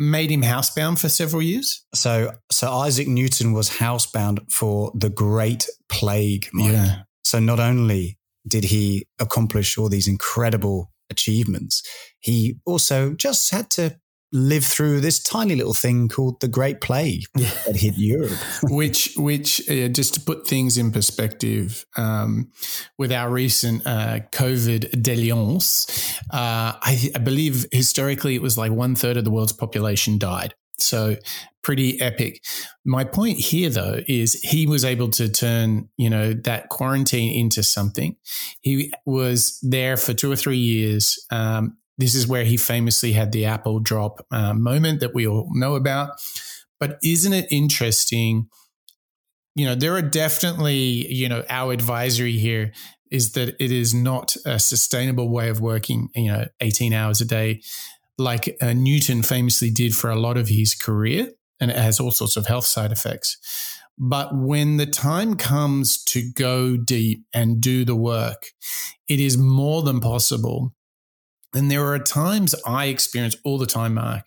made 0.00 0.30
him 0.30 0.42
housebound 0.42 0.98
for 0.98 1.10
several 1.10 1.42
years? 1.42 1.84
So, 1.94 2.32
so 2.50 2.72
Isaac 2.72 3.06
Newton 3.06 3.52
was 3.52 3.68
housebound 3.68 4.50
for 4.50 4.90
the 4.94 5.10
Great 5.10 5.68
Plague. 5.90 6.48
Mike. 6.52 6.72
Yeah. 6.72 7.02
So 7.22 7.38
not 7.38 7.60
only 7.60 8.18
did 8.48 8.64
he 8.64 9.06
accomplish 9.20 9.76
all 9.76 9.90
these 9.90 10.08
incredible 10.08 10.90
achievements, 11.10 11.82
he 12.18 12.56
also 12.64 13.12
just 13.12 13.50
had 13.50 13.68
to 13.70 13.99
live 14.32 14.64
through 14.64 15.00
this 15.00 15.20
tiny 15.22 15.56
little 15.56 15.74
thing 15.74 16.08
called 16.08 16.40
the 16.40 16.48
Great 16.48 16.80
Plague 16.80 17.24
that 17.34 17.76
hit 17.76 17.94
Europe. 17.96 18.38
which, 18.64 19.14
which 19.16 19.68
uh, 19.68 19.88
just 19.88 20.14
to 20.14 20.20
put 20.20 20.46
things 20.46 20.78
in 20.78 20.92
perspective, 20.92 21.84
um, 21.96 22.50
with 22.98 23.12
our 23.12 23.30
recent 23.30 23.86
uh, 23.86 24.20
COVID 24.32 25.02
dalliance, 25.02 26.14
uh, 26.32 26.78
I, 26.80 27.10
I 27.14 27.18
believe 27.18 27.66
historically 27.72 28.34
it 28.34 28.42
was 28.42 28.56
like 28.56 28.72
one 28.72 28.94
third 28.94 29.16
of 29.16 29.24
the 29.24 29.30
world's 29.30 29.52
population 29.52 30.18
died. 30.18 30.54
So 30.78 31.16
pretty 31.62 32.00
epic. 32.00 32.42
My 32.84 33.04
point 33.04 33.38
here 33.38 33.70
though 33.70 34.00
is 34.08 34.34
he 34.34 34.66
was 34.66 34.84
able 34.84 35.10
to 35.10 35.28
turn, 35.28 35.88
you 35.96 36.08
know, 36.08 36.32
that 36.32 36.68
quarantine 36.68 37.38
into 37.38 37.62
something. 37.62 38.16
He 38.60 38.92
was 39.04 39.58
there 39.62 39.96
for 39.96 40.14
two 40.14 40.32
or 40.32 40.36
three 40.36 40.58
years. 40.58 41.24
Um, 41.30 41.76
this 42.00 42.14
is 42.14 42.26
where 42.26 42.44
he 42.44 42.56
famously 42.56 43.12
had 43.12 43.32
the 43.32 43.44
apple 43.44 43.78
drop 43.78 44.26
uh, 44.30 44.54
moment 44.54 45.00
that 45.00 45.14
we 45.14 45.26
all 45.26 45.48
know 45.52 45.74
about. 45.74 46.20
But 46.78 46.98
isn't 47.04 47.32
it 47.32 47.46
interesting? 47.50 48.48
You 49.54 49.66
know, 49.66 49.74
there 49.74 49.94
are 49.94 50.02
definitely, 50.02 51.12
you 51.12 51.28
know, 51.28 51.44
our 51.48 51.72
advisory 51.72 52.38
here 52.38 52.72
is 53.10 53.32
that 53.32 53.56
it 53.62 53.70
is 53.70 53.92
not 53.92 54.36
a 54.46 54.58
sustainable 54.58 55.28
way 55.28 55.50
of 55.50 55.60
working, 55.60 56.08
you 56.14 56.30
know, 56.32 56.46
18 56.60 56.92
hours 56.92 57.20
a 57.20 57.24
day, 57.24 57.60
like 58.16 58.56
uh, 58.62 58.72
Newton 58.72 59.22
famously 59.22 59.70
did 59.70 59.94
for 59.94 60.08
a 60.08 60.18
lot 60.18 60.38
of 60.38 60.48
his 60.48 60.74
career. 60.74 61.28
And 61.60 61.70
it 61.70 61.76
has 61.76 62.00
all 62.00 62.12
sorts 62.12 62.36
of 62.36 62.46
health 62.46 62.64
side 62.64 62.92
effects. 62.92 63.36
But 63.98 64.30
when 64.34 64.78
the 64.78 64.86
time 64.86 65.36
comes 65.36 66.02
to 66.04 66.22
go 66.32 66.78
deep 66.78 67.26
and 67.34 67.60
do 67.60 67.84
the 67.84 67.96
work, 67.96 68.46
it 69.08 69.20
is 69.20 69.36
more 69.36 69.82
than 69.82 70.00
possible 70.00 70.72
and 71.54 71.70
there 71.70 71.86
are 71.86 71.98
times 71.98 72.54
I 72.66 72.86
experience 72.86 73.36
all 73.44 73.58
the 73.58 73.66
time, 73.66 73.94
Mark, 73.94 74.24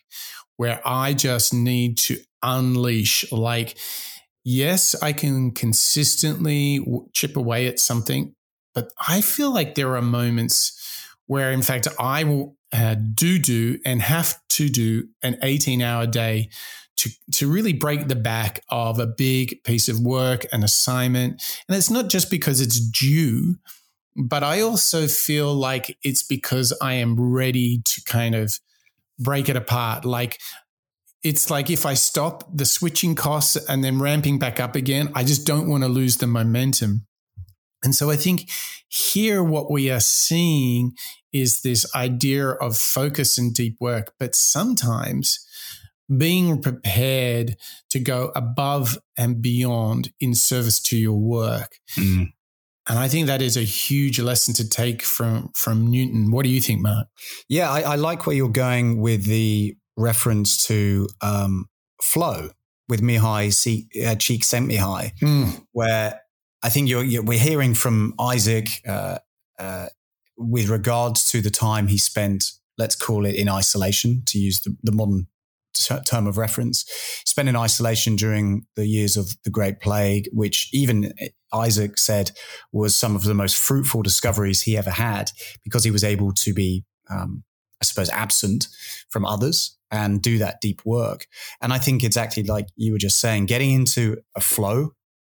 where 0.58 0.82
I 0.86 1.14
just 1.14 1.54
need 1.54 1.98
to 2.00 2.18
unleash. 2.42 3.32
Like, 3.32 3.78
yes, 4.44 4.96
I 5.02 5.14
can 5.14 5.52
consistently 5.52 6.86
chip 7.14 7.38
away 7.38 7.68
at 7.68 7.80
something, 7.80 8.36
but 8.74 8.92
I 9.08 9.22
feel 9.22 9.54
like 9.54 9.76
there 9.76 9.96
are 9.96 10.02
moments 10.02 10.80
where, 11.28 11.52
in 11.52 11.62
fact, 11.62 11.88
I 12.00 12.24
will 12.26 12.58
uh, 12.74 12.96
do 12.96 13.40
do 13.40 13.80
and 13.86 14.02
have 14.02 14.40
to 14.50 14.68
do 14.68 15.08
an 15.22 15.38
18 15.42 15.82
hour 15.82 16.08
day 16.08 16.50
to, 16.98 17.10
to 17.34 17.52
really 17.52 17.74
break 17.74 18.08
the 18.08 18.16
back 18.16 18.62
of 18.70 19.00
a 19.00 19.08
big 19.08 19.64
piece 19.64 19.90
of 19.90 20.00
work, 20.00 20.46
an 20.52 20.64
assignment. 20.64 21.42
And 21.68 21.78
it's 21.78 21.90
not 21.90 22.10
just 22.10 22.30
because 22.30 22.62
it's 22.62 22.80
due, 22.80 23.58
but 24.16 24.44
I 24.44 24.62
also 24.62 25.08
feel 25.08 25.54
like 25.54 25.98
it's 26.04 26.24
because 26.24 26.74
I 26.82 26.94
am 26.96 27.20
ready 27.20 27.82
to 27.84 28.04
kind 28.04 28.36
of 28.36 28.60
break 29.20 29.50
it 29.50 29.56
apart. 29.56 30.06
Like 30.06 30.40
it's 31.24 31.50
like 31.50 31.70
if 31.70 31.86
I 31.86 31.94
stop 31.94 32.46
the 32.56 32.66
switching 32.66 33.16
costs 33.16 33.56
and 33.56 33.84
then 33.84 34.00
ramping 34.00 34.40
back 34.40 34.60
up 34.60 34.76
again, 34.76 35.12
I 35.16 35.24
just 35.24 35.48
don't 35.48 35.68
want 35.68 35.84
to 35.84 35.90
lose 35.90 36.18
the 36.18 36.28
momentum. 36.28 37.08
And 37.84 37.96
so 37.96 38.10
I 38.10 38.16
think 38.16 38.50
here 38.88 39.44
what 39.44 39.72
we 39.72 39.90
are 39.90 40.00
seeing 40.00 40.94
is 41.32 41.62
this 41.62 41.94
idea 41.96 42.50
of 42.50 42.78
focus 42.78 43.38
and 43.38 43.54
deep 43.54 43.78
work, 43.80 44.14
but 44.20 44.36
sometimes 44.36 45.46
being 46.16 46.62
prepared 46.62 47.58
to 47.90 48.00
go 48.00 48.32
above 48.36 48.98
and 49.18 49.42
beyond 49.42 50.12
in 50.20 50.36
service 50.36 50.80
to 50.82 50.98
your 50.98 51.18
work. 51.20 51.80
Mm. 51.96 52.33
And 52.90 53.00
I 53.00 53.08
think 53.08 53.28
that 53.28 53.42
is 53.42 53.56
a 53.56 53.62
huge 53.62 54.20
lesson 54.20 54.54
to 54.56 54.68
take 54.68 55.04
from 55.04 55.52
from 55.56 55.88
Newton. 55.88 56.32
What 56.32 56.44
do 56.44 56.50
you 56.50 56.60
think, 56.60 56.82
Mark? 56.82 57.08
Yeah, 57.48 57.72
I, 57.72 57.82
I 57.82 57.96
like 57.96 58.26
where 58.26 58.36
you're 58.36 58.50
going 58.50 59.00
with 59.00 59.26
the 59.26 59.78
reference 59.96 60.66
to 60.68 61.08
um, 61.22 61.68
flow 62.02 62.50
with 62.90 63.02
Mihaly 63.02 63.48
uh, 64.06 64.16
Cheek 64.16 64.42
Csikszentmihalyi, 64.42 65.18
mm. 65.20 65.66
where 65.72 66.22
I 66.62 66.70
think 66.70 66.90
you're, 66.90 67.04
you're, 67.04 67.24
we're 67.24 67.40
hearing 67.40 67.74
from 67.74 68.14
Isaac 68.20 68.68
uh, 68.88 69.20
uh, 69.60 69.88
with 70.38 70.70
regards 70.70 71.30
to 71.32 71.42
the 71.42 71.50
time 71.50 71.88
he 71.88 71.98
spent, 71.98 72.52
let's 72.78 72.96
call 72.96 73.26
it 73.26 73.36
in 73.36 73.50
isolation, 73.50 74.24
to 74.26 74.40
use 74.40 74.60
the, 74.60 74.76
the 74.84 74.92
modern 74.92 75.28
term 75.74 76.28
of 76.28 76.38
reference, 76.38 76.86
spent 77.26 77.50
in 77.50 77.56
isolation 77.56 78.16
during 78.16 78.66
the 78.76 78.86
years 78.86 79.18
of 79.18 79.36
the 79.44 79.50
Great 79.50 79.80
Plague, 79.80 80.30
which 80.32 80.70
even 80.74 81.14
Isaac 81.54 81.98
said 81.98 82.32
was 82.72 82.96
some 82.96 83.16
of 83.16 83.24
the 83.24 83.34
most 83.34 83.56
fruitful 83.56 84.02
discoveries 84.02 84.62
he 84.62 84.78
ever 84.78 84.92
had 84.92 85.32
because 85.64 85.84
he 85.84 85.92
was 85.92 86.04
able 86.04 86.32
to 86.34 86.54
be, 86.54 86.84
um, 87.10 87.44
I 87.82 87.86
suppose, 87.86 88.10
absent 88.10 88.68
from 89.10 89.26
others 89.26 89.78
and 89.92 90.22
do 90.22 90.40
that 90.40 90.62
deep 90.62 90.82
work. 90.86 91.28
And 91.62 91.72
I 91.72 91.78
think 91.78 92.04
it's 92.04 92.18
actually 92.18 92.44
like 92.44 92.68
you 92.76 92.92
were 92.92 92.98
just 92.98 93.20
saying, 93.20 93.46
getting 93.46 93.72
into 93.72 94.18
a 94.36 94.42
flow 94.42 94.94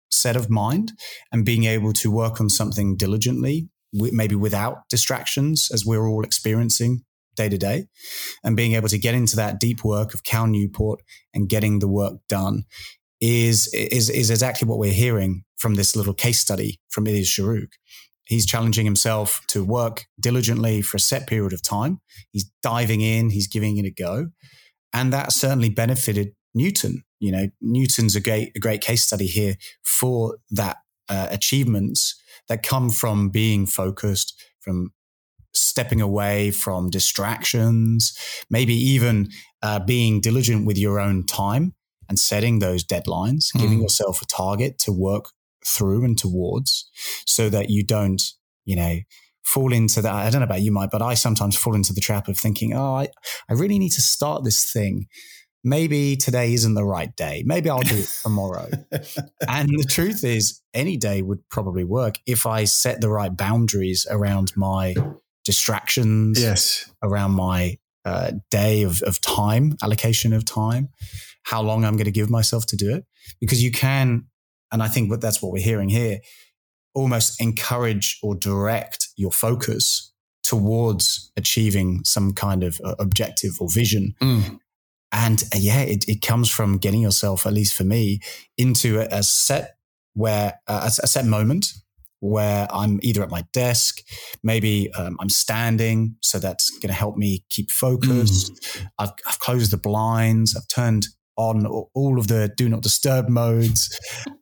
set 0.10 0.36
of 0.36 0.50
mind 0.50 0.94
and 1.32 1.46
being 1.46 1.66
able 1.66 1.94
to 1.94 2.10
work 2.10 2.42
on 2.42 2.50
something 2.50 2.96
diligently, 2.96 3.70
maybe 3.94 4.36
without 4.36 4.90
distractions, 4.90 5.70
as 5.72 5.86
we're 5.86 6.08
all 6.08 6.24
experiencing 6.24 7.04
day 7.38 7.48
to 7.48 7.58
day 7.58 7.86
and 8.44 8.58
being 8.58 8.74
able 8.74 8.90
to 8.90 8.98
get 8.98 9.16
into 9.16 9.38
that 9.38 9.60
deep 9.60 9.84
work 9.84 10.14
of 10.14 10.24
Cal 10.24 10.48
Newport 10.48 11.02
and 11.34 11.48
getting 11.48 11.80
the 11.80 11.88
work 11.88 12.16
done 12.28 12.64
is, 13.22 13.74
is, 13.74 14.10
is 14.10 14.30
exactly 14.30 14.68
what 14.68 14.80
we're 14.80 14.92
hearing 14.92 15.44
from 15.58 15.76
this 15.76 15.96
little 15.96 16.14
case 16.14 16.40
study 16.40 16.80
from 16.90 17.08
It 17.08 17.16
Is 17.16 17.28
Shahrukh. 17.28 17.72
He's 18.26 18.46
challenging 18.46 18.86
himself 18.86 19.42
to 19.48 19.64
work 19.64 20.06
diligently 20.20 20.82
for 20.82 20.98
a 20.98 21.00
set 21.00 21.28
period 21.28 21.54
of 21.54 21.62
time. 21.62 22.02
He's 22.32 22.52
diving 22.62 23.00
in, 23.00 23.30
he's 23.30 23.48
giving 23.48 23.78
it 23.78 23.86
a 23.86 23.92
go. 23.92 24.32
And 24.94 25.14
that 25.14 25.32
certainly 25.32 25.70
benefited 25.70 26.34
Newton. 26.54 27.04
You 27.20 27.32
know, 27.32 27.48
Newton's 27.62 28.16
a 28.16 28.20
great, 28.20 28.52
a 28.56 28.60
great 28.60 28.82
case 28.82 29.04
study 29.04 29.28
here 29.28 29.56
for 29.84 30.38
that 30.52 30.78
uh, 31.10 31.28
achievements 31.32 32.22
that 32.50 32.64
come 32.64 32.90
from 32.90 33.30
being 33.30 33.66
focused, 33.66 34.34
from 34.60 34.92
stepping 35.54 36.02
away 36.02 36.52
from 36.52 36.89
distractions, 36.89 38.18
maybe 38.50 38.74
even 38.74 39.30
uh, 39.62 39.80
being 39.80 40.22
diligent 40.22 40.66
with 40.66 40.78
your 40.78 41.00
own 41.00 41.26
time 41.26 41.74
and 42.10 42.20
setting 42.20 42.60
those 42.60 42.84
deadlines, 42.84 43.54
mm. 43.54 43.60
giving 43.60 43.82
yourself 43.82 44.22
a 44.22 44.26
target 44.26 44.80
to 44.80 44.91
work 44.91 45.26
through 45.66 46.04
and 46.04 46.18
towards 46.18 46.89
so 47.26 47.50
that 47.50 47.70
you 47.70 47.84
don't, 47.84 48.32
you 48.66 48.76
know, 48.76 48.98
fall 49.43 49.74
into 49.74 50.02
that. 50.02 50.14
I 50.14 50.30
don't 50.30 50.41
know 50.41 50.45
about 50.45 50.62
you, 50.62 50.72
Mike, 50.72 50.91
but 50.91 51.02
I 51.02 51.14
sometimes 51.14 51.56
fall 51.56 51.76
into 51.76 51.93
the 51.93 52.02
trap 52.02 52.28
of 52.28 52.38
thinking, 52.38 52.74
oh, 52.74 52.95
I, 52.95 53.10
I 53.50 53.54
really 53.54 53.80
need 53.80 53.93
to 53.93 54.02
start 54.02 54.43
this 54.43 54.72
thing. 54.72 55.08
Maybe 55.64 56.16
today 56.16 56.54
isn't 56.54 56.76
the 56.76 56.86
right 56.86 57.14
day. 57.16 57.43
Maybe 57.45 57.70
I'll 57.70 57.80
do 57.80 57.98
it 57.98 58.10
tomorrow. 58.24 58.70
and 59.48 59.70
the 59.70 59.86
truth 59.89 60.24
is, 60.24 60.62
any 60.74 60.98
day 60.98 61.22
would 61.22 61.48
probably 61.50 61.84
work 61.84 62.16
if 62.26 62.45
I 62.45 62.66
set 62.66 63.02
the 63.02 63.10
right 63.10 63.36
boundaries 63.36 64.06
around 64.10 64.54
my 64.56 64.95
distractions, 65.48 66.39
yes, 66.39 66.91
around 67.02 67.32
my 67.32 67.78
uh, 68.06 68.34
day 68.52 68.84
of, 68.84 69.02
of 69.04 69.20
time, 69.22 69.78
allocation 69.82 70.34
of 70.34 70.43
time, 70.43 70.89
how 71.43 71.62
long 71.62 71.86
I'm 71.86 71.95
going 71.95 72.06
to 72.06 72.12
give 72.12 72.30
myself 72.30 72.66
to 72.68 72.76
do 72.76 72.93
it. 72.93 73.06
Because 73.39 73.64
you 73.64 73.72
can, 73.72 74.28
and 74.72 74.84
I 74.84 74.89
think 74.89 75.10
that's 75.22 75.41
what 75.41 75.54
we're 75.54 75.64
hearing 75.64 75.89
here, 75.89 76.20
almost 76.93 77.41
encourage 77.41 78.20
or 78.22 78.36
direct 78.36 79.08
your 79.16 79.32
focus 79.32 80.14
towards 80.43 81.32
achieving 81.38 82.04
some 82.04 82.34
kind 82.34 82.64
of 82.64 82.82
uh, 82.84 82.95
objective 83.00 83.54
or 83.62 83.70
vision. 83.70 84.16
Mm. 84.22 84.60
And 85.14 85.43
uh, 85.56 85.60
yeah, 85.60 85.82
it, 85.82 86.06
it 86.10 86.22
comes 86.22 86.50
from 86.50 86.78
getting 86.78 87.02
yourself, 87.02 87.45
at 87.45 87.54
least 87.54 87.74
for 87.74 87.86
me, 87.86 88.20
into 88.58 89.00
a, 89.00 89.08
a 89.12 89.24
set 89.24 89.78
where 90.14 90.60
uh, 90.68 90.82
a, 90.84 91.04
a 91.04 91.08
set 91.08 91.26
moment 91.26 91.68
where 92.20 92.68
I'm 92.72 92.99
either 93.03 93.24
at 93.24 93.30
my 93.30 93.43
desk, 93.53 93.99
maybe 94.43 94.91
um, 94.93 95.18
I'm 95.20 95.30
standing, 95.30 96.15
so 96.22 96.39
that's 96.39 96.72
going 96.80 96.89
to 96.89 96.93
help 96.93 97.18
me 97.18 97.43
keep 97.49 97.72
focused. 97.72 98.53
Mm. 98.53 98.88
I've, 98.99 99.11
I've, 99.28 99.39
closed 99.39 99.72
the 99.72 99.78
blinds, 99.78 100.55
I've 100.55 100.68
turned 100.68 101.07
on 101.38 101.65
all 101.68 102.18
of 102.18 102.28
the 102.28 102.51
do 102.57 102.68
not 102.68 102.82
disturb 102.82 103.30
modes. 103.30 103.97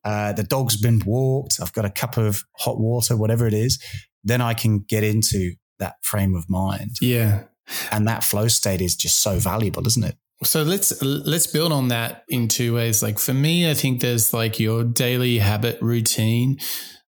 Uh, 0.06 0.32
the 0.32 0.44
dog's 0.44 0.78
been 0.78 1.02
walked. 1.06 1.60
I've 1.62 1.74
got 1.74 1.86
a 1.86 1.90
cup 1.90 2.18
of 2.18 2.44
hot 2.58 2.80
water, 2.80 3.18
whatever 3.18 3.46
it 3.46 3.54
is. 3.54 3.84
Then 4.24 4.42
I 4.42 4.54
can 4.54 4.80
get 4.80 5.04
into 5.04 5.56
that 5.80 5.96
frame 6.02 6.36
of 6.36 6.50
mind. 6.50 6.92
Yeah. 7.02 7.44
And 7.92 8.08
that 8.08 8.24
flow 8.24 8.48
state 8.48 8.82
is 8.82 8.96
just 8.96 9.20
so 9.20 9.40
valuable, 9.40 9.86
isn't 9.86 10.04
it? 10.04 10.16
So 10.44 10.64
let's 10.64 11.02
let's 11.02 11.48
build 11.48 11.72
on 11.72 11.88
that 11.88 12.24
in 12.28 12.48
two 12.48 12.76
ways. 12.76 13.02
Like 13.02 13.20
for 13.20 13.34
me, 13.34 13.70
I 13.70 13.74
think 13.74 14.02
there's 14.02 14.34
like 14.34 14.60
your 14.60 14.84
daily 14.84 15.40
habit 15.40 15.82
routine 15.82 16.60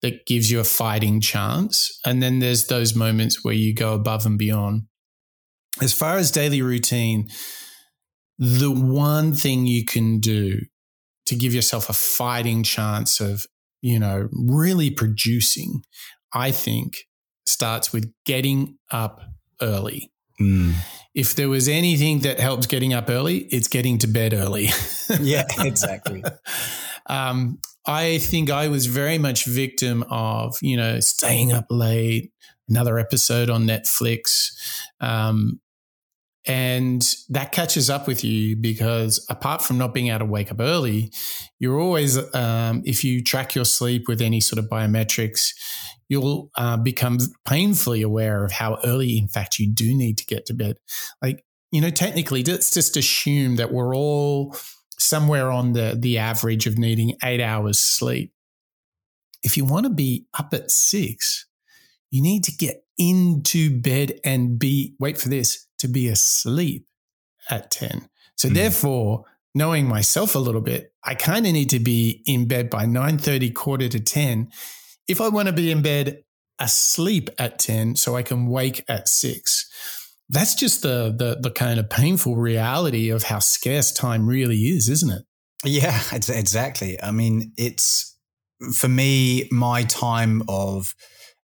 that 0.02 0.26
gives 0.26 0.50
you 0.50 0.60
a 0.60 0.64
fighting 0.64 1.20
chance. 1.20 1.98
And 2.04 2.22
then 2.22 2.40
there's 2.40 2.66
those 2.66 2.94
moments 2.94 3.44
where 3.44 3.54
you 3.54 3.74
go 3.74 3.94
above 3.94 4.26
and 4.26 4.38
beyond. 4.38 4.82
As 5.80 5.92
far 5.92 6.18
as 6.18 6.30
daily 6.30 6.60
routine, 6.60 7.28
the 8.38 8.70
one 8.70 9.32
thing 9.32 9.66
you 9.66 9.84
can 9.84 10.18
do 10.18 10.60
to 11.26 11.36
give 11.36 11.54
yourself 11.54 11.88
a 11.88 11.92
fighting 11.92 12.62
chance 12.62 13.20
of, 13.20 13.46
you 13.80 13.98
know, 13.98 14.28
really 14.32 14.90
producing, 14.90 15.82
I 16.34 16.50
think, 16.50 16.96
starts 17.46 17.92
with 17.92 18.12
getting 18.26 18.78
up 18.90 19.20
early. 19.60 20.12
Mm. 20.40 20.74
If 21.14 21.36
there 21.36 21.48
was 21.48 21.68
anything 21.68 22.20
that 22.20 22.40
helps 22.40 22.66
getting 22.66 22.92
up 22.92 23.08
early, 23.08 23.38
it's 23.50 23.68
getting 23.68 23.98
to 23.98 24.06
bed 24.06 24.34
early. 24.34 24.70
yeah, 25.20 25.44
exactly. 25.58 26.24
um, 27.06 27.58
I 27.86 28.18
think 28.18 28.50
I 28.50 28.68
was 28.68 28.86
very 28.86 29.18
much 29.18 29.44
victim 29.44 30.04
of, 30.08 30.56
you 30.62 30.76
know, 30.76 31.00
staying 31.00 31.52
up 31.52 31.66
late, 31.70 32.32
another 32.68 32.98
episode 32.98 33.50
on 33.50 33.66
Netflix. 33.66 34.52
Um, 35.00 35.60
and 36.44 37.14
that 37.28 37.52
catches 37.52 37.88
up 37.88 38.08
with 38.08 38.24
you 38.24 38.56
because 38.56 39.24
apart 39.28 39.62
from 39.62 39.78
not 39.78 39.94
being 39.94 40.08
able 40.08 40.20
to 40.20 40.24
wake 40.24 40.50
up 40.50 40.60
early, 40.60 41.12
you're 41.60 41.78
always, 41.78 42.18
um, 42.34 42.82
if 42.84 43.04
you 43.04 43.22
track 43.22 43.54
your 43.54 43.64
sleep 43.64 44.08
with 44.08 44.20
any 44.20 44.40
sort 44.40 44.58
of 44.58 44.68
biometrics, 44.68 45.52
you'll 46.08 46.50
uh, 46.56 46.76
become 46.76 47.18
painfully 47.46 48.02
aware 48.02 48.44
of 48.44 48.52
how 48.52 48.78
early, 48.84 49.16
in 49.16 49.28
fact, 49.28 49.58
you 49.58 49.72
do 49.72 49.94
need 49.94 50.18
to 50.18 50.26
get 50.26 50.46
to 50.46 50.54
bed. 50.54 50.78
Like, 51.22 51.44
you 51.70 51.80
know, 51.80 51.90
technically, 51.90 52.42
let's 52.42 52.72
just 52.72 52.96
assume 52.96 53.56
that 53.56 53.72
we're 53.72 53.94
all 53.94 54.56
somewhere 55.02 55.50
on 55.50 55.72
the, 55.72 55.96
the 55.98 56.18
average 56.18 56.66
of 56.66 56.78
needing 56.78 57.16
eight 57.22 57.40
hours 57.40 57.78
sleep. 57.78 58.32
If 59.42 59.56
you 59.56 59.64
want 59.64 59.84
to 59.84 59.90
be 59.90 60.26
up 60.38 60.54
at 60.54 60.70
six, 60.70 61.46
you 62.10 62.22
need 62.22 62.44
to 62.44 62.52
get 62.52 62.84
into 62.98 63.80
bed 63.80 64.20
and 64.24 64.58
be, 64.58 64.94
wait 64.98 65.18
for 65.18 65.28
this, 65.28 65.66
to 65.78 65.88
be 65.88 66.08
asleep 66.08 66.86
at 67.50 67.70
10. 67.70 68.08
So 68.36 68.48
mm. 68.48 68.54
therefore, 68.54 69.24
knowing 69.54 69.88
myself 69.88 70.34
a 70.34 70.38
little 70.38 70.60
bit, 70.60 70.92
I 71.04 71.14
kind 71.14 71.46
of 71.46 71.52
need 71.52 71.70
to 71.70 71.80
be 71.80 72.22
in 72.26 72.46
bed 72.46 72.70
by 72.70 72.84
9:30 72.84 73.54
quarter 73.54 73.88
to 73.88 74.00
10 74.00 74.50
if 75.08 75.20
I 75.20 75.28
want 75.28 75.48
to 75.48 75.52
be 75.52 75.70
in 75.70 75.82
bed 75.82 76.22
asleep 76.58 77.28
at 77.38 77.58
10 77.58 77.96
so 77.96 78.16
I 78.16 78.22
can 78.22 78.46
wake 78.46 78.84
at 78.88 79.08
6. 79.08 79.68
That's 80.32 80.54
just 80.54 80.82
the 80.82 81.14
the 81.16 81.38
the 81.40 81.50
kind 81.50 81.78
of 81.78 81.88
painful 81.88 82.36
reality 82.36 83.10
of 83.10 83.22
how 83.22 83.38
scarce 83.38 83.92
time 83.92 84.26
really 84.26 84.56
is, 84.56 84.88
isn't 84.88 85.10
it? 85.10 85.22
Yeah, 85.64 86.02
exactly. 86.12 87.00
I 87.00 87.12
mean, 87.12 87.52
it's 87.56 88.16
for 88.74 88.88
me 88.88 89.48
my 89.52 89.84
time 89.84 90.42
of 90.48 90.94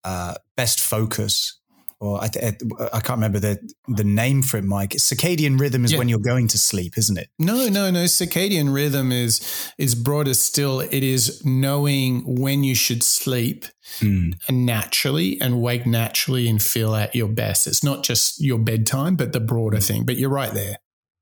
uh, 0.03 0.33
best 0.57 0.79
focus 0.79 1.60
or 2.01 2.19
I, 2.19 2.25
I, 2.25 2.99
can't 2.99 3.17
remember 3.17 3.37
the 3.37 3.59
the 3.87 4.03
name 4.03 4.41
for 4.41 4.57
it, 4.57 4.63
Mike. 4.63 4.89
Circadian 4.93 5.59
rhythm 5.59 5.85
is 5.85 5.91
yeah. 5.91 5.99
when 5.99 6.09
you're 6.09 6.17
going 6.17 6.47
to 6.47 6.57
sleep, 6.57 6.97
isn't 6.97 7.15
it? 7.15 7.29
No, 7.37 7.69
no, 7.69 7.91
no. 7.91 8.05
Circadian 8.05 8.73
rhythm 8.73 9.11
is 9.11 9.39
is 9.77 9.93
broader 9.93 10.33
still. 10.33 10.79
It 10.79 11.03
is 11.03 11.45
knowing 11.45 12.23
when 12.25 12.63
you 12.63 12.73
should 12.73 13.03
sleep 13.03 13.65
mm. 13.99 14.33
naturally 14.49 15.39
and 15.39 15.61
wake 15.61 15.85
naturally 15.85 16.49
and 16.49 16.61
feel 16.61 16.95
at 16.95 17.13
your 17.13 17.27
best. 17.27 17.67
It's 17.67 17.83
not 17.83 18.03
just 18.03 18.41
your 18.43 18.57
bedtime, 18.57 19.15
but 19.15 19.31
the 19.31 19.39
broader 19.39 19.77
hmm. 19.77 19.83
thing. 19.83 20.05
But 20.05 20.17
you're 20.17 20.31
right 20.31 20.53
there. 20.53 20.77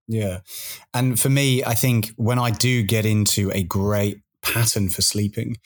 Yeah, 0.07 0.39
and 0.93 1.19
for 1.19 1.29
me, 1.29 1.61
I 1.61 1.73
think 1.73 2.13
when 2.15 2.39
I 2.39 2.51
do 2.51 2.83
get 2.83 3.05
into 3.05 3.51
a 3.53 3.63
great 3.63 4.21
pattern 4.41 4.87
for 4.87 5.01
sleeping, 5.01 5.57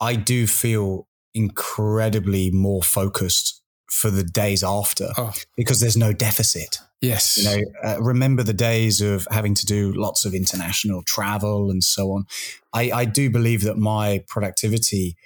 I 0.00 0.16
do 0.16 0.48
feel 0.48 1.06
incredibly 1.34 2.50
more 2.50 2.82
focused 2.82 3.62
for 3.90 4.10
the 4.10 4.24
days 4.24 4.64
after 4.64 5.08
oh. 5.16 5.32
because 5.56 5.80
there's 5.80 5.96
no 5.96 6.12
deficit. 6.12 6.78
Yes. 7.00 7.38
You 7.38 7.44
know, 7.44 7.62
uh, 7.84 8.02
remember 8.02 8.42
the 8.42 8.54
days 8.54 9.00
of 9.00 9.28
having 9.30 9.54
to 9.54 9.66
do 9.66 9.92
lots 9.92 10.24
of 10.24 10.34
international 10.34 11.02
travel 11.02 11.70
and 11.70 11.84
so 11.84 12.12
on. 12.12 12.26
I, 12.72 12.90
I 12.90 13.04
do 13.04 13.30
believe 13.30 13.62
that 13.62 13.76
my 13.76 14.24
productivity 14.26 15.16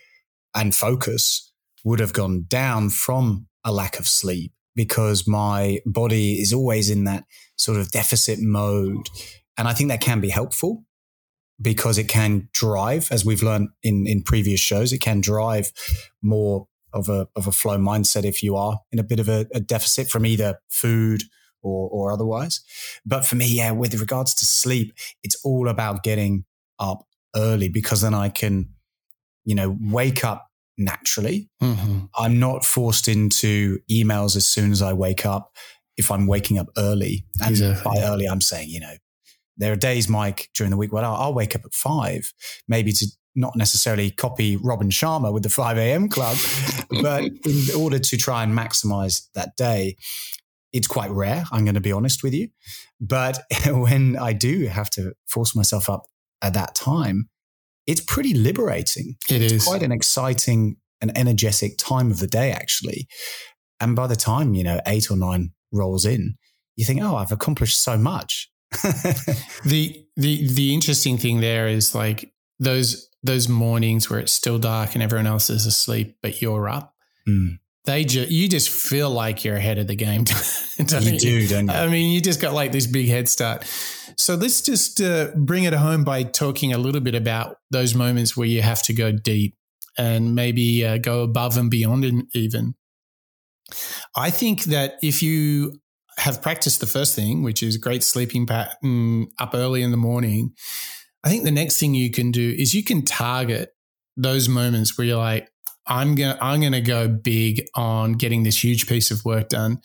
and 0.55 0.75
focus 0.75 1.53
would 1.85 2.01
have 2.01 2.13
gone 2.13 2.45
down 2.49 2.91
from 2.91 3.47
a 3.65 3.73
lack 3.73 3.99
of 3.99 4.07
sleep 4.07 4.53
because 4.75 5.27
my 5.27 5.81
body 5.87 6.41
is 6.41 6.53
always 6.53 6.91
in 6.91 7.05
that 7.05 7.25
sort 7.57 7.79
of 7.79 7.91
deficit 7.91 8.41
mode. 8.41 9.09
And 9.57 9.69
I 9.69 9.73
think 9.73 9.91
that 9.91 10.01
can 10.01 10.21
be 10.21 10.31
helpful 10.31 10.85
because 11.61 11.99
it 11.99 12.09
can 12.09 12.49
drive, 12.53 13.09
as 13.11 13.25
we've 13.25 13.43
learned 13.43 13.69
in, 13.83 14.07
in 14.07 14.23
previous 14.23 14.61
shows, 14.61 14.93
it 14.93 15.01
can 15.01 15.21
drive 15.21 15.73
more 16.23 16.67
of 16.93 17.09
a 17.09 17.29
of 17.37 17.47
a 17.47 17.53
flow 17.53 17.79
mindset 17.79 18.25
if 18.25 18.43
you 18.43 18.57
are 18.57 18.81
in 18.93 18.99
a 18.99 19.05
bit 19.05 19.21
of 19.21 19.29
a, 19.29 19.47
a 19.53 19.61
deficit 19.61 20.09
from 20.09 20.27
either 20.27 20.59
food 20.69 21.25
or 21.63 21.89
or 21.91 22.13
otherwise. 22.13 22.61
But 23.05 23.25
for 23.25 23.37
me, 23.37 23.47
yeah, 23.47 23.71
with 23.73 23.99
regards 23.99 24.35
to 24.35 24.47
sleep, 24.47 24.93
it's 25.23 25.37
all 25.45 25.69
about 25.69 26.03
getting 26.03 26.45
up 26.79 27.07
early 27.37 27.69
because 27.69 28.01
then 28.01 28.15
I 28.15 28.29
can, 28.29 28.71
you 29.45 29.55
know, 29.55 29.77
wake 29.81 30.25
up 30.25 30.49
naturally. 30.79 31.49
Mm-hmm. 31.63 32.07
I'm 32.17 32.41
not 32.41 32.65
forced 32.65 33.07
into 33.07 33.79
emails 33.91 34.37
as 34.37 34.47
soon 34.47 34.73
as 34.73 34.83
I 34.83 34.93
wake 34.93 35.27
up 35.27 35.53
if 35.97 36.11
I'm 36.11 36.27
waking 36.27 36.59
up 36.59 36.69
early. 36.77 37.27
And 37.41 37.51
exactly. 37.51 37.83
by 37.85 38.03
early, 38.03 38.27
I'm 38.27 38.41
saying, 38.41 38.71
you 38.71 38.81
know, 38.81 38.95
there 39.59 39.73
are 39.73 39.77
days, 39.77 40.09
Mike, 40.09 40.49
during 40.55 40.71
the 40.71 40.77
week 40.79 40.93
where 40.93 41.05
I'll, 41.05 41.15
I'll, 41.15 41.35
wake 41.35 41.55
up 41.55 41.67
at 41.67 41.75
five, 41.75 42.33
maybe 42.67 42.93
to 42.93 43.07
not 43.35 43.57
necessarily 43.57 44.11
copy 44.11 44.57
Robin 44.57 44.91
Sharma 44.91 45.33
with 45.33 45.43
the 45.43 45.49
5 45.49 45.79
a.m. 45.79 46.09
club, 46.09 46.37
but 47.03 47.25
in 47.25 47.77
order 47.77 47.99
to 47.99 48.17
try 48.17 48.43
and 48.43 48.57
maximize 48.57 49.29
that 49.35 49.57
day. 49.57 49.97
it's 50.73 50.87
quite 50.87 51.11
rare. 51.11 51.45
I'm 51.51 51.65
going 51.65 51.75
to 51.75 51.81
be 51.81 51.93
honest 51.93 52.23
with 52.23 52.33
you. 52.33 52.49
But 53.01 53.43
when 53.67 54.17
I 54.17 54.33
do 54.33 54.67
have 54.67 54.91
to 54.91 55.15
force 55.27 55.57
myself 55.57 55.89
up 55.91 56.07
at 56.43 56.55
that 56.55 56.75
time, 56.75 57.29
it's 57.87 58.01
pretty 58.01 58.35
liberating. 58.35 59.17
It 59.29 59.43
it's 59.43 59.53
is. 59.53 59.65
quite 59.65 59.83
an 59.83 59.93
exciting 59.93 60.77
and 61.01 61.17
energetic 61.17 61.77
time 61.79 62.11
of 62.11 62.21
the 62.21 62.27
day, 62.27 62.53
actually. 62.53 63.09
And 63.81 63.97
by 63.97 64.07
the 64.07 64.17
time, 64.17 64.55
you 64.55 64.63
know, 64.63 64.81
eight 64.87 65.11
or 65.11 65.17
nine 65.17 65.53
rolls 65.73 66.05
in, 66.05 66.37
you 66.77 66.85
think, 66.85 67.03
oh, 67.03 67.17
I've 67.17 67.33
accomplished 67.33 67.81
so 67.81 67.97
much. 67.97 68.51
the 69.65 70.05
the 70.17 70.47
the 70.53 70.73
interesting 70.73 71.19
thing 71.19 71.41
there 71.41 71.67
is 71.67 71.93
like 71.95 72.33
those 72.61 73.10
those 73.23 73.49
mornings 73.49 74.09
where 74.09 74.21
it's 74.21 74.33
still 74.33 74.59
dark 74.59 74.95
and 74.95 75.03
everyone 75.03 75.27
else 75.27 75.51
is 75.51 75.67
asleep, 75.67 76.17
but 76.23 76.41
you're 76.41 76.69
up. 76.69 76.95
Mm. 77.29 77.59
They 77.85 78.05
just 78.05 78.31
you 78.31 78.49
just 78.49 78.69
feel 78.69 79.11
like 79.11 79.45
you're 79.45 79.57
ahead 79.57 79.79
of 79.79 79.87
the 79.87 79.95
game. 79.95 80.25
don't 80.77 81.05
You 81.05 81.19
do, 81.19 81.49
don't 81.49 81.69
you? 81.69 81.73
I 81.73 81.89
mean, 81.89 82.13
you 82.13 82.21
just 82.21 82.41
got 82.41 82.53
like 82.53 82.73
this 82.73 82.87
big 82.87 83.09
head 83.09 83.29
start. 83.29 83.65
So 84.17 84.35
let's 84.35 84.61
just 84.61 85.01
uh, 85.01 85.29
bring 85.35 85.65
it 85.65 85.73
home 85.73 86.05
by 86.05 86.25
talking 86.25 86.73
a 86.73 86.79
little 86.79 87.01
bit 87.01 87.15
about 87.15 87.57
those 87.71 87.95
moments 87.95 88.37
where 88.37 88.47
you 88.47 88.61
have 88.61 88.83
to 88.85 88.93
go 88.93 89.13
deep 89.13 89.57
and 89.97 90.35
maybe 90.35 90.85
uh, 90.85 90.99
go 90.99 91.23
above 91.23 91.57
and 91.57 91.71
beyond, 91.71 92.05
and 92.05 92.25
even. 92.35 92.75
I 94.17 94.31
think 94.31 94.65
that 94.65 94.95
if 95.03 95.23
you 95.23 95.81
have 96.19 96.43
practiced 96.43 96.81
the 96.81 96.87
first 96.87 97.15
thing, 97.15 97.43
which 97.43 97.63
is 97.63 97.77
great 97.77 98.03
sleeping 98.03 98.47
pattern 98.47 99.29
up 99.39 99.55
early 99.55 99.83
in 99.83 99.91
the 99.91 99.97
morning, 99.97 100.53
I 101.25 101.29
think 101.29 101.45
the 101.45 101.51
next 101.51 101.79
thing 101.79 101.95
you 101.95 102.11
can 102.11 102.31
do 102.31 102.55
is 102.57 102.75
you 102.75 102.83
can 102.83 103.05
target 103.05 103.75
those 104.17 104.49
moments 104.49 104.97
where 104.97 105.07
you're 105.07 105.19
like, 105.19 105.51
I'm 105.87 106.15
gonna 106.15 106.39
I'm 106.41 106.61
gonna 106.61 106.81
go 106.81 107.09
big 107.09 107.67
on 107.75 108.13
getting 108.13 108.43
this 108.43 108.63
huge 108.63 108.87
piece 108.87 109.11
of 109.11 109.25
work 109.25 109.49
done. 109.49 109.81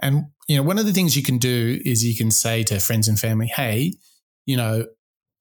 And 0.00 0.26
you 0.48 0.56
know, 0.56 0.62
one 0.62 0.78
of 0.78 0.86
the 0.86 0.92
things 0.92 1.16
you 1.16 1.22
can 1.22 1.38
do 1.38 1.80
is 1.84 2.04
you 2.04 2.16
can 2.16 2.30
say 2.30 2.62
to 2.64 2.80
friends 2.80 3.08
and 3.08 3.18
family, 3.18 3.46
hey, 3.46 3.94
you 4.46 4.56
know, 4.56 4.86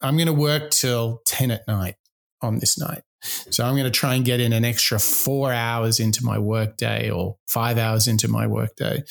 I'm 0.02 0.18
gonna 0.18 0.34
work 0.34 0.72
till 0.72 1.22
10 1.26 1.52
at 1.52 1.68
night 1.68 1.96
on 2.42 2.60
this 2.60 2.78
night. 2.78 3.04
So 3.22 3.66
I'm 3.66 3.76
to 3.76 3.90
try 3.90 4.16
and 4.16 4.24
get 4.24 4.40
in 4.40 4.54
an 4.54 4.64
extra 4.64 5.00
four 5.00 5.52
hours 5.52 6.00
into 6.00 6.24
my 6.24 6.40
workday 6.40 7.10
or 7.10 7.38
five 7.48 7.78
hours 7.78 8.08
into 8.08 8.28
my 8.28 8.48
workday. 8.48 9.04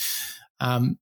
Um, 0.61 0.99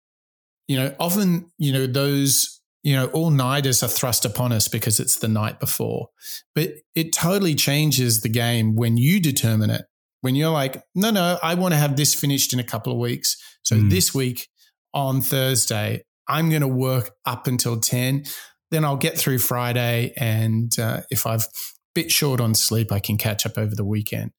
you 0.67 0.77
know, 0.77 0.95
often, 0.99 1.51
you 1.59 1.73
know, 1.73 1.87
those, 1.87 2.56
you 2.87 2.95
know, 2.95 3.07
all 3.07 3.31
nighters 3.31 3.83
are 3.83 3.89
thrust 3.89 4.25
upon 4.25 4.53
us 4.53 4.69
because 4.69 5.01
it's 5.01 5.17
the 5.17 5.27
night 5.27 5.59
before. 5.59 6.11
But 6.55 6.75
it 6.95 7.13
totally 7.13 7.57
changes 7.57 8.21
the 8.21 8.29
game 8.29 8.77
when 8.77 8.97
you 8.97 9.19
determine 9.19 9.71
it. 9.71 9.87
When 10.21 10.37
you're 10.37 10.53
like, 10.53 10.85
no, 10.95 11.11
no, 11.11 11.37
I 11.43 11.55
want 11.55 11.75
to 11.75 11.79
have 11.79 11.97
this 11.97 12.15
finished 12.15 12.53
in 12.53 12.61
a 12.61 12.65
couple 12.65 12.93
of 12.93 12.99
weeks. 13.01 13.37
So 13.65 13.75
Mm. 13.75 13.91
this 13.91 14.15
week 14.15 14.47
on 14.95 15.21
Thursday, 15.21 16.05
I'm 16.29 16.49
going 16.49 16.63
to 16.63 16.69
work 16.69 17.11
up 17.25 17.49
until 17.49 17.81
10. 17.81 18.23
Then 18.71 18.85
I'll 18.85 18.97
get 18.97 19.19
through 19.19 19.41
Friday. 19.41 20.13
And 20.17 20.71
uh, 20.79 21.01
if 21.11 21.27
I've 21.27 21.49
bit 21.93 22.13
short 22.13 22.41
on 22.41 22.55
sleep, 22.55 22.93
I 22.93 23.01
can 23.01 23.19
catch 23.19 23.45
up 23.47 23.59
over 23.59 23.75
the 23.75 23.85
weekend. 23.85 24.31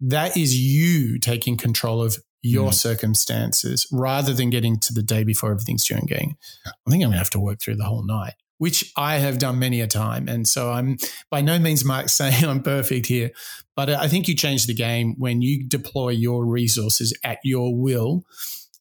That 0.00 0.36
is 0.36 0.56
you 0.56 1.18
taking 1.18 1.56
control 1.56 2.02
of 2.04 2.18
your 2.46 2.70
Mm. 2.70 2.74
circumstances 2.74 3.86
rather 3.90 4.32
than 4.32 4.50
getting 4.50 4.78
to 4.80 4.92
the 4.92 5.02
day 5.02 5.24
before 5.24 5.50
everything's 5.50 5.84
due 5.84 5.96
and 5.96 6.08
going, 6.08 6.36
I 6.66 6.90
think 6.90 7.02
I'm 7.02 7.10
going 7.10 7.12
to 7.12 7.18
have 7.18 7.30
to 7.30 7.40
work 7.40 7.60
through 7.60 7.76
the 7.76 7.84
whole 7.84 8.04
night, 8.06 8.34
which 8.58 8.92
I 8.96 9.16
have 9.18 9.38
done 9.38 9.58
many 9.58 9.80
a 9.80 9.86
time. 9.86 10.28
And 10.28 10.46
so 10.46 10.70
I'm 10.72 10.96
by 11.30 11.40
no 11.40 11.58
means, 11.58 11.84
Mark, 11.84 12.08
saying 12.20 12.44
I'm 12.44 12.62
perfect 12.62 13.06
here, 13.06 13.30
but 13.74 13.90
I 13.90 14.08
think 14.08 14.28
you 14.28 14.34
change 14.34 14.66
the 14.66 14.74
game 14.74 15.14
when 15.18 15.42
you 15.42 15.66
deploy 15.68 16.10
your 16.10 16.44
resources 16.46 17.12
at 17.24 17.38
your 17.44 17.76
will 17.76 18.24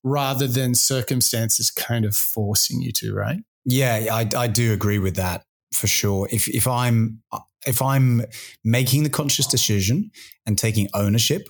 rather 0.04 0.48
than 0.48 0.76
circumstances 0.76 1.72
kind 1.72 2.06
of 2.06 2.16
forcing 2.16 2.82
you 2.82 2.92
to, 2.92 3.14
right? 3.14 3.40
Yeah, 3.66 4.08
I, 4.12 4.30
I 4.38 4.48
do 4.48 4.72
agree 4.74 5.00
with 5.00 5.16
that 5.16 5.44
for 5.74 5.88
sure. 5.88 6.28
If 6.32 6.48
if 6.48 6.68
I'm 6.68 7.22
if 7.66 7.82
I'm 7.82 8.22
making 8.64 9.04
the 9.04 9.10
conscious 9.10 9.48
decision 9.48 10.12
and 10.46 10.56
taking 10.58 10.88
ownership, 10.94 11.50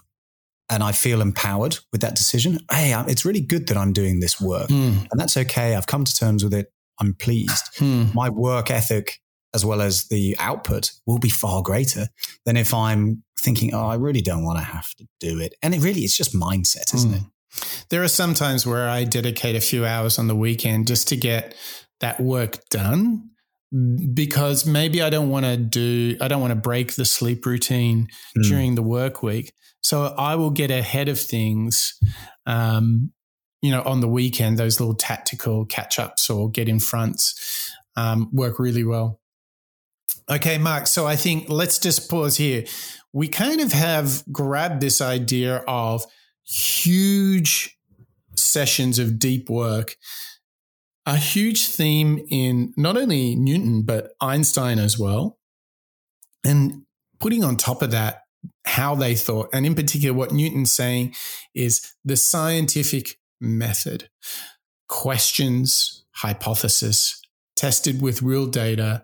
and 0.70 0.82
I 0.84 0.92
feel 0.92 1.22
empowered 1.22 1.78
with 1.92 2.02
that 2.02 2.16
decision, 2.16 2.60
hey, 2.72 2.94
it's 3.08 3.26
really 3.26 3.42
good 3.42 3.68
that 3.68 3.78
I'm 3.78 3.94
doing 3.94 4.20
this 4.20 4.40
work, 4.42 4.70
Hmm. 4.70 4.98
and 5.12 5.20
that's 5.20 5.38
okay. 5.38 5.76
I've 5.76 5.88
come 5.88 6.04
to 6.06 6.14
terms 6.14 6.44
with 6.44 6.54
it. 6.54 6.68
I'm 7.00 7.14
pleased. 7.14 7.64
Hmm. 7.78 8.06
My 8.14 8.30
work 8.30 8.72
ethic, 8.72 9.20
as 9.54 9.64
well 9.66 9.82
as 9.82 10.08
the 10.08 10.36
output, 10.40 10.92
will 11.06 11.20
be 11.20 11.30
far 11.30 11.62
greater 11.62 12.08
than 12.46 12.58
if 12.58 12.74
I'm 12.74 13.24
thinking, 13.40 13.74
oh, 13.74 13.86
I 13.88 13.96
really 13.96 14.22
don't 14.22 14.44
want 14.44 14.58
to 14.60 14.64
have 14.66 14.94
to 14.96 15.08
do 15.20 15.40
it. 15.40 15.54
And 15.62 15.76
it 15.76 15.82
really, 15.82 16.02
it's 16.02 16.18
just 16.18 16.34
mindset, 16.34 16.94
isn't 16.94 17.12
Hmm. 17.12 17.16
it? 17.18 17.24
There 17.90 18.04
are 18.04 18.08
some 18.10 18.34
times 18.34 18.66
where 18.66 18.90
I 18.90 19.04
dedicate 19.06 19.56
a 19.56 19.62
few 19.62 19.86
hours 19.86 20.18
on 20.20 20.28
the 20.28 20.36
weekend 20.36 20.88
just 20.88 21.08
to 21.10 21.16
get 21.16 21.56
that 22.02 22.20
work 22.20 22.68
done 22.70 23.30
because 24.14 24.66
maybe 24.66 25.02
I 25.02 25.10
don't 25.10 25.30
want 25.30 25.46
to 25.46 25.58
do, 25.58 26.18
I 26.22 26.28
don't 26.28 26.42
want 26.42 26.52
to 26.52 26.56
break 26.60 26.96
the 26.96 27.06
sleep 27.06 27.46
routine 27.46 28.08
Mm. 28.38 28.44
during 28.50 28.76
the 28.76 28.84
work 28.84 29.24
week. 29.24 29.54
So 29.82 30.14
I 30.18 30.36
will 30.36 30.50
get 30.52 30.72
ahead 30.72 31.10
of 31.10 31.20
things, 31.20 32.00
um, 32.46 33.12
you 33.62 33.72
know, 33.72 33.82
on 33.84 34.00
the 34.02 34.08
weekend, 34.08 34.58
those 34.58 34.80
little 34.80 34.96
tactical 34.96 35.66
catch 35.66 36.00
ups 36.00 36.30
or 36.30 36.50
get 36.50 36.68
in 36.70 36.80
fronts 36.80 37.72
um, 37.96 38.30
work 38.32 38.60
really 38.60 38.84
well. 38.84 39.20
Okay, 40.30 40.58
Mark. 40.58 40.88
So 40.88 41.06
I 41.06 41.16
think 41.16 41.50
let's 41.50 41.78
just 41.78 42.10
pause 42.10 42.38
here. 42.38 42.66
We 43.14 43.28
kind 43.28 43.62
of 43.62 43.72
have 43.74 44.24
grabbed 44.32 44.82
this 44.82 45.02
idea 45.02 45.58
of 45.68 46.04
huge 46.44 47.78
sessions 48.36 49.00
of 49.00 49.20
deep 49.20 49.50
work. 49.50 49.96
A 51.06 51.18
huge 51.18 51.68
theme 51.68 52.26
in 52.30 52.74
not 52.76 52.98
only 52.98 53.36
Newton, 53.36 53.84
but 53.84 54.14
Einstein 54.20 54.80
as 54.80 54.98
well. 54.98 55.38
And 56.44 56.84
putting 57.20 57.44
on 57.44 57.58
top 57.58 57.82
of 57.82 57.92
that, 57.92 58.24
how 58.66 58.96
they 58.96 59.16
thought, 59.16 59.50
and 59.54 59.66
in 59.66 59.76
particular, 59.76 60.16
what 60.16 60.32
Newton's 60.32 60.72
saying 60.72 61.16
is 61.54 61.94
the 62.04 62.18
scientific 62.18 63.20
method 63.40 64.10
questions, 64.88 66.06
hypothesis, 66.12 67.22
tested 67.56 68.02
with 68.02 68.22
real 68.22 68.46
data, 68.46 69.04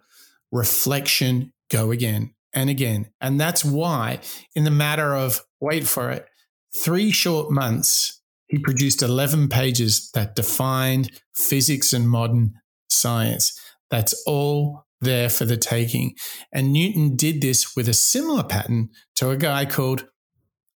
reflection, 0.52 1.52
go 1.70 1.92
again 1.92 2.34
and 2.54 2.70
again. 2.70 3.10
And 3.20 3.40
that's 3.40 3.64
why, 3.66 4.20
in 4.56 4.64
the 4.64 4.72
matter 4.72 5.16
of, 5.16 5.42
wait 5.60 5.88
for 5.88 6.12
it, 6.12 6.28
three 6.76 7.12
short 7.12 7.52
months, 7.52 8.21
he 8.52 8.60
produced 8.60 9.02
11 9.02 9.48
pages 9.48 10.12
that 10.14 10.36
defined 10.36 11.10
physics 11.34 11.94
and 11.94 12.10
modern 12.10 12.54
science. 12.90 13.58
That's 13.90 14.14
all 14.28 14.86
there 15.00 15.30
for 15.30 15.46
the 15.46 15.56
taking. 15.56 16.16
And 16.52 16.74
Newton 16.74 17.16
did 17.16 17.42
this 17.42 17.78
with 17.78 17.88
a 17.88 17.94
similar 17.94 18.44
pattern 18.44 18.90
to 19.16 19.30
a 19.30 19.38
guy 19.38 19.66
called 19.66 20.10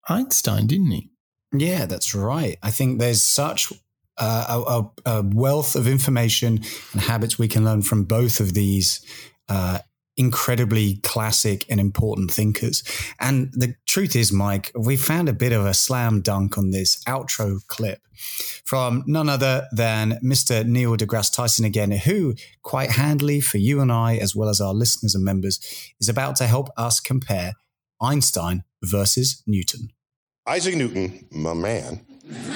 Einstein, 0.08 0.68
didn't 0.68 0.92
he? 0.92 1.10
Yeah, 1.52 1.86
that's 1.86 2.14
right. 2.14 2.58
I 2.62 2.70
think 2.70 3.00
there's 3.00 3.22
such 3.22 3.72
uh, 4.18 4.62
a, 5.06 5.10
a, 5.10 5.22
wealth 5.22 5.74
of 5.74 5.88
information 5.88 6.60
and 6.92 7.02
habits 7.02 7.38
we 7.40 7.48
can 7.48 7.64
learn 7.64 7.82
from 7.82 8.04
both 8.04 8.38
of 8.38 8.54
these 8.54 9.04
uh, 9.48 9.80
incredibly 10.16 10.96
classic 10.96 11.64
and 11.68 11.80
important 11.80 12.30
thinkers. 12.30 12.82
And 13.18 13.50
the 13.52 13.74
truth 13.86 14.14
is, 14.16 14.32
Mike, 14.32 14.70
we 14.74 14.96
found 14.96 15.28
a 15.28 15.32
bit 15.32 15.52
of 15.52 15.66
a 15.66 15.74
slam 15.74 16.20
dunk 16.20 16.56
on 16.56 16.70
this 16.70 17.02
outro 17.04 17.66
clip 17.66 18.00
from 18.64 19.02
none 19.06 19.28
other 19.28 19.66
than 19.72 20.18
Mr. 20.22 20.64
Neil 20.64 20.96
deGrasse 20.96 21.34
Tyson 21.34 21.64
again, 21.64 21.90
who 21.90 22.34
quite 22.62 22.92
handily 22.92 23.40
for 23.40 23.58
you 23.58 23.80
and 23.80 23.90
I, 23.90 24.16
as 24.16 24.36
well 24.36 24.48
as 24.48 24.60
our 24.60 24.74
listeners 24.74 25.14
and 25.14 25.24
members, 25.24 25.60
is 26.00 26.08
about 26.08 26.36
to 26.36 26.46
help 26.46 26.68
us 26.76 27.00
compare 27.00 27.54
Einstein 28.00 28.64
versus 28.82 29.42
Newton. 29.46 29.90
Isaac 30.46 30.76
Newton, 30.76 31.26
my 31.30 31.54
man. 31.54 32.04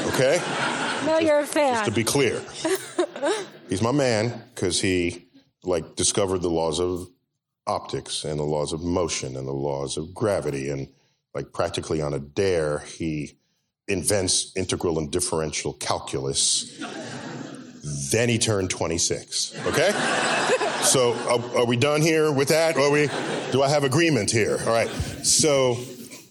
Okay? 0.06 0.40
No, 1.06 1.18
you're 1.20 1.38
a 1.38 1.46
fan. 1.46 1.74
Just 1.74 1.84
to 1.84 1.90
be 1.92 2.02
clear. 2.02 2.42
He's 3.68 3.80
my 3.80 3.92
man 3.92 4.42
because 4.52 4.80
he 4.80 5.28
like 5.62 5.94
discovered 5.94 6.42
the 6.42 6.50
laws 6.50 6.80
of 6.80 7.09
optics 7.68 8.24
and 8.24 8.40
the 8.40 8.44
laws 8.44 8.72
of 8.72 8.82
motion 8.82 9.36
and 9.36 9.46
the 9.46 9.52
laws 9.52 9.96
of 9.96 10.14
gravity. 10.14 10.70
And 10.70 10.88
like 11.34 11.52
practically 11.52 12.02
on 12.02 12.14
a 12.14 12.18
dare 12.18 12.80
he 12.80 13.36
invents 13.86 14.52
integral 14.56 14.98
and 14.98 15.10
differential 15.10 15.72
calculus. 15.74 16.78
Then 18.10 18.28
he 18.28 18.38
turned 18.38 18.70
26 18.70 19.54
okay? 19.66 19.92
So 20.82 21.14
are, 21.28 21.58
are 21.58 21.66
we 21.66 21.76
done 21.76 22.02
here 22.02 22.30
with 22.30 22.48
that? 22.48 22.76
Are 22.76 22.90
we 22.90 23.08
do 23.50 23.62
i 23.62 23.68
have 23.68 23.82
agreement 23.82 24.30
here? 24.30 24.58
All 24.60 24.72
right. 24.72 24.88
So 25.24 25.76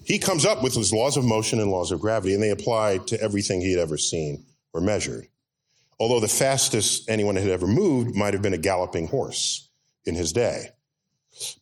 he 0.06 0.20
comes 0.20 0.46
up 0.46 0.64
with 0.64 0.74
his 0.74 0.94
laws 0.94 1.18
of 1.18 1.26
motion 1.26 1.60
and 1.60 1.70
laws 1.70 1.92
of 1.92 2.00
gravity 2.00 2.34
and 2.34 2.42
they 2.42 2.50
apply 2.50 3.00
to 3.08 3.22
everything 3.22 3.60
he 3.62 3.72
had 3.72 3.80
ever 3.80 3.98
seen 3.98 4.46
or 4.74 4.82
measured. 4.82 5.28
Although 6.00 6.20
the 6.20 6.28
fastest 6.28 7.10
anyone 7.10 7.36
had 7.36 7.50
ever 7.50 7.68
moved 7.68 8.16
might 8.16 8.34
have 8.34 8.42
been 8.42 8.54
a 8.54 8.58
galloping 8.58 9.08
horse 9.08 9.70
in 10.06 10.16
his 10.16 10.32
day 10.32 10.72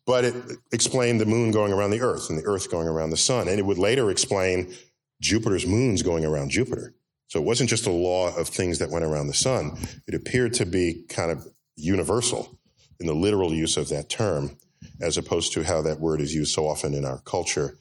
but 0.06 0.24
it 0.24 0.36
explained 0.72 1.20
the 1.20 1.26
moon 1.26 1.52
going 1.52 1.74
around 1.74 1.92
the 1.92 2.02
earth 2.02 2.30
and 2.30 2.38
the 2.38 2.46
earth 2.46 2.72
going 2.72 2.88
around 2.88 3.10
the 3.10 3.18
sun 3.18 3.48
and 3.48 3.60
it 3.60 3.66
would 3.66 3.78
later 3.78 4.10
explain 4.10 4.74
jupiter's 5.22 5.66
moons 5.66 6.02
going 6.02 6.26
around 6.26 6.50
jupiter 6.50 6.94
So 7.28 7.40
it 7.40 7.46
wasn't 7.46 7.70
just 7.70 7.88
a 7.88 7.92
law 7.92 8.36
of 8.36 8.48
things 8.48 8.80
that 8.80 8.90
went 8.90 9.04
around 9.04 9.28
the 9.28 9.34
sun. 9.34 9.78
It 10.08 10.14
appeared 10.14 10.54
to 10.56 10.66
be 10.66 11.04
kind 11.10 11.32
of 11.32 11.48
universal 11.76 12.58
in 13.00 13.08
the 13.08 13.14
literal 13.14 13.54
use 13.54 13.78
of 13.78 13.90
that 13.90 14.10
term, 14.10 14.58
as 15.02 15.18
opposed 15.18 15.54
to 15.54 15.64
how 15.64 15.82
that 15.82 16.00
word 16.00 16.22
is 16.22 16.34
used 16.34 16.54
so 16.54 16.68
often 16.68 16.94
in 16.94 17.04
our 17.04 17.20
culture. 17.20 17.78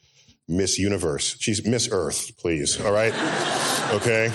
Miss 0.48 0.78
Universe. 0.78 1.36
She's 1.38 1.64
Miss 1.64 1.88
Earth, 1.90 2.36
please. 2.36 2.80
All 2.80 2.92
right? 2.92 3.12
Okay? 3.92 4.32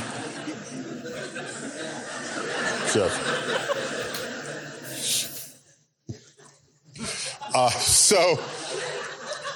So, 2.87 3.09
uh, 7.53 7.69
so, 7.69 8.39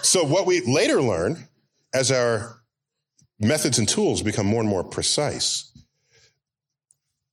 so 0.01 0.23
what 0.23 0.45
we 0.45 0.61
later 0.61 1.01
learn 1.01 1.47
as 1.93 2.11
our 2.11 2.63
methods 3.39 3.79
and 3.79 3.87
tools 3.87 4.21
become 4.21 4.45
more 4.45 4.61
and 4.61 4.69
more 4.69 4.83
precise. 4.83 5.71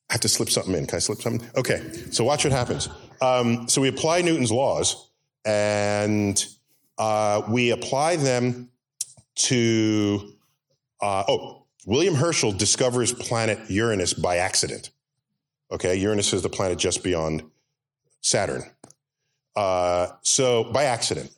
I 0.09 0.15
have 0.15 0.21
to 0.23 0.29
slip 0.29 0.51
something 0.51 0.75
in. 0.75 0.87
Can 0.87 0.97
I 0.97 0.99
slip 0.99 1.23
something? 1.23 1.49
Okay, 1.57 1.81
so 2.11 2.25
watch 2.25 2.45
what 2.45 2.53
happens. 2.53 2.89
Um, 3.21 3.69
so 3.69 3.81
we 3.81 3.89
apply 3.89 4.23
Newton's 4.23 4.51
laws, 4.51 5.11
and 5.45 6.45
uh, 6.99 7.43
we 7.49 7.71
apply 7.71 8.17
them 8.17 8.71
to. 9.37 10.35
Uh, 11.01 11.25
oh, 11.29 11.67
William 11.87 12.15
Herschel 12.15 12.53
discovers 12.53 13.13
planet 13.13 13.59
Uranus 13.71 14.13
by 14.13 14.37
accident. 14.37 14.91
Okay, 15.71 15.95
Uranus 15.97 16.33
is 16.33 16.43
the 16.43 16.49
planet 16.49 16.79
just 16.79 17.05
beyond 17.05 17.43
Saturn. 18.21 18.65
Uh, 19.57 20.09
so 20.23 20.65
by 20.65 20.85
accident. 20.85 21.31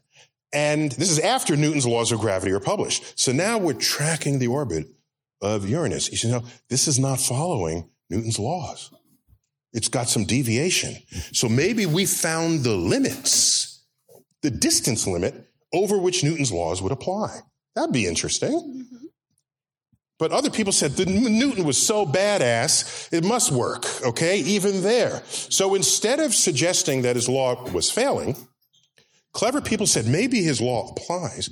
And 0.53 0.93
this 0.93 1.11
is 1.11 1.19
after 1.19 1.57
Newton's 1.57 1.87
laws 1.87 2.13
of 2.13 2.21
gravity 2.21 2.53
are 2.53 2.61
published. 2.61 3.19
So 3.19 3.33
now 3.33 3.59
we're 3.59 3.73
tracking 3.73 4.39
the 4.39 4.49
orbit 4.49 4.87
of 5.41 5.69
Uranus. 5.69 6.11
You 6.11 6.17
should 6.17 6.31
know 6.31 6.45
this 6.69 6.87
is 6.87 6.99
not 6.99 7.21
following 7.21 7.89
Newton's 8.11 8.39
laws. 8.39 8.91
It's 9.73 9.89
got 9.89 10.09
some 10.09 10.25
deviation. 10.25 10.97
So 11.33 11.49
maybe 11.49 11.87
we 11.87 12.05
found 12.05 12.65
the 12.65 12.77
limits, 12.77 13.83
the 14.43 14.51
distance 14.51 15.07
limit 15.07 15.49
over 15.73 15.97
which 15.97 16.23
Newton's 16.23 16.53
laws 16.53 16.83
would 16.83 16.93
apply. 16.93 17.41
That'd 17.75 17.95
be 17.95 18.07
interesting. 18.07 18.82
But 20.23 20.31
other 20.31 20.51
people 20.51 20.73
said 20.73 20.93
that 20.93 21.09
Newton 21.09 21.65
was 21.65 21.85
so 21.85 22.07
badass, 22.07 23.13
it 23.13 23.25
must 23.25 23.51
work, 23.51 23.85
okay, 24.05 24.39
even 24.39 24.83
there. 24.83 25.21
So 25.27 25.75
instead 25.75 26.21
of 26.21 26.33
suggesting 26.33 27.03
that 27.03 27.17
his 27.17 27.29
law 27.29 27.69
was 27.73 27.91
failing, 27.91 28.37
clever 29.33 29.61
people 29.61 29.89
said 29.89 30.07
maybe 30.07 30.41
his 30.41 30.61
law 30.61 30.93
applies. 30.93 31.51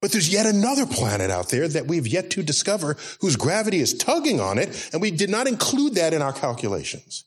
But 0.00 0.10
there's 0.10 0.32
yet 0.32 0.46
another 0.46 0.86
planet 0.86 1.30
out 1.30 1.50
there 1.50 1.68
that 1.68 1.86
we've 1.86 2.06
yet 2.06 2.30
to 2.30 2.42
discover 2.42 2.96
whose 3.20 3.36
gravity 3.36 3.78
is 3.78 3.92
tugging 3.92 4.40
on 4.40 4.56
it, 4.56 4.88
and 4.94 5.02
we 5.02 5.10
did 5.10 5.28
not 5.28 5.46
include 5.46 5.96
that 5.96 6.14
in 6.14 6.22
our 6.22 6.32
calculations. 6.32 7.26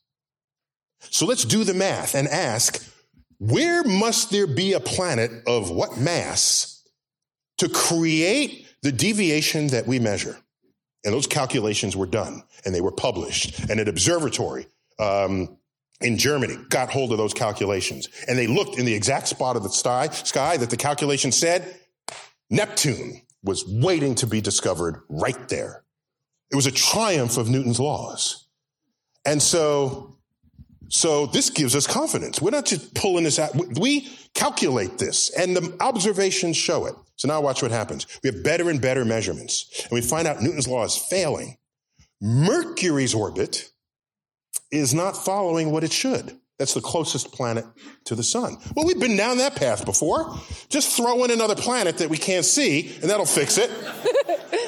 So 1.00 1.28
let's 1.28 1.46
do 1.46 1.64
the 1.64 1.76
math 1.76 2.16
and 2.16 2.28
ask 2.28 2.84
where 3.38 3.84
must 3.84 4.32
there 4.32 4.48
be 4.48 4.74
a 4.74 4.80
planet 4.80 5.30
of 5.46 5.70
what 5.70 6.00
mass 6.00 6.84
to 7.60 7.70
create 7.70 8.66
the 8.82 8.92
deviation 8.92 9.68
that 9.68 9.86
we 9.86 10.00
measure? 10.00 10.40
And 11.04 11.14
those 11.14 11.28
calculations 11.28 11.96
were 11.96 12.06
done 12.06 12.44
and 12.66 12.76
they 12.76 12.82
were 12.82 12.92
published. 12.92 13.60
And 13.70 13.80
an 13.80 13.88
observatory 13.88 14.68
um, 15.00 15.58
in 16.00 16.18
Germany 16.18 16.58
got 16.70 16.90
hold 16.92 17.12
of 17.12 17.18
those 17.18 17.34
calculations. 17.34 18.10
And 18.28 18.38
they 18.38 18.48
looked 18.48 18.78
in 18.78 18.86
the 18.86 18.94
exact 18.94 19.28
spot 19.28 19.56
of 19.56 19.64
the 19.64 19.70
sky, 19.70 20.08
sky 20.10 20.58
that 20.58 20.70
the 20.70 20.78
calculation 20.78 21.32
said 21.32 21.76
Neptune 22.50 23.22
was 23.44 23.66
waiting 23.68 24.16
to 24.16 24.28
be 24.28 24.42
discovered 24.42 25.02
right 25.10 25.50
there. 25.50 25.84
It 26.52 26.56
was 26.56 26.68
a 26.68 26.72
triumph 26.72 27.38
of 27.38 27.50
Newton's 27.50 27.80
laws. 27.80 28.46
And 29.26 29.42
so, 29.42 30.18
so 30.92 31.26
this 31.26 31.50
gives 31.50 31.74
us 31.74 31.88
confidence. 31.88 32.42
We're 32.42 32.52
not 32.52 32.66
just 32.66 32.94
pulling 32.94 33.24
this 33.24 33.40
out. 33.40 33.56
We 33.80 34.10
calculate 34.34 34.98
this 34.98 35.30
and 35.38 35.56
the 35.56 35.76
observations 35.80 36.58
show 36.58 36.86
it. 36.86 36.96
So 37.16 37.30
now 37.30 37.40
watch 37.40 37.62
what 37.62 37.72
happens. 37.72 38.08
We 38.24 38.30
have 38.30 38.44
better 38.44 38.70
and 38.70 38.82
better 38.82 39.06
measurements, 39.06 39.84
and 39.84 39.92
we 39.92 40.02
find 40.02 40.28
out 40.28 40.42
Newton's 40.42 40.68
law 40.68 40.84
is 40.84 40.98
failing. 40.98 41.58
Mercury's 42.20 43.14
orbit 43.14 43.72
is 44.72 44.94
not 44.94 45.16
following 45.16 45.72
what 45.72 45.84
it 45.84 45.94
should. 45.94 46.38
That's 46.60 46.74
the 46.74 46.82
closest 46.82 47.32
planet 47.32 47.66
to 48.06 48.16
the 48.16 48.24
sun. 48.24 48.58
Well, 48.76 48.86
we've 48.86 49.00
been 49.00 49.18
down 49.18 49.38
that 49.38 49.56
path 49.56 49.86
before. 49.86 50.36
Just 50.70 50.98
throw 50.98 51.24
in 51.24 51.32
another 51.32 51.56
planet 51.56 52.00
that 52.00 52.10
we 52.10 52.18
can't 52.18 52.46
see, 52.46 52.92
and 53.02 53.10
that'll 53.10 53.26
fix 53.26 53.58
it. 53.58 53.72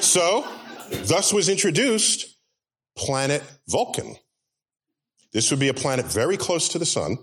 so, 0.02 0.46
thus 0.90 1.32
was 1.32 1.48
introduced 1.48 2.36
planet 2.96 3.42
Vulcan. 3.68 4.16
This 5.34 5.50
would 5.50 5.60
be 5.60 5.68
a 5.68 5.74
planet 5.74 6.06
very 6.06 6.36
close 6.36 6.68
to 6.70 6.78
the 6.78 6.86
sun, 6.86 7.18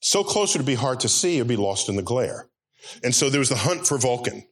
so 0.00 0.22
close 0.22 0.54
it 0.54 0.58
would 0.58 0.66
be 0.66 0.76
hard 0.76 1.00
to 1.00 1.08
see, 1.08 1.36
it 1.36 1.40
would 1.40 1.48
be 1.48 1.56
lost 1.56 1.88
in 1.88 1.96
the 1.96 2.02
glare. 2.02 2.48
And 3.02 3.14
so 3.14 3.28
there 3.28 3.40
was 3.40 3.48
the 3.48 3.56
hunt 3.56 3.86
for 3.86 3.98
Vulcan. 3.98 4.44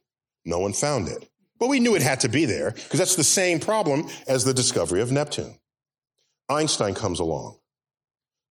No 0.45 0.59
one 0.59 0.73
found 0.73 1.07
it. 1.07 1.29
But 1.57 1.69
we 1.69 1.79
knew 1.79 1.95
it 1.95 2.01
had 2.01 2.19
to 2.19 2.29
be 2.29 2.45
there 2.45 2.71
because 2.71 2.99
that's 2.99 3.15
the 3.15 3.23
same 3.23 3.59
problem 3.59 4.07
as 4.27 4.43
the 4.43 4.53
discovery 4.53 5.01
of 5.01 5.11
Neptune. 5.11 5.57
Einstein 6.49 6.93
comes 6.93 7.19
along, 7.19 7.57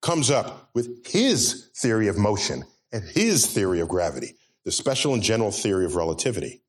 comes 0.03 0.31
up 0.31 0.71
with 0.75 1.07
his 1.07 1.71
theory 1.77 2.09
of 2.09 2.19
motion 2.19 2.65
and 2.93 3.05
his 3.05 3.47
theory 3.47 3.81
of 3.81 3.89
gravity, 3.89 4.37
the 4.65 4.73
special 4.73 5.15
and 5.15 5.23
general 5.23 5.51
theory 5.51 5.85
of 5.85 5.97
relativity. 5.97 6.63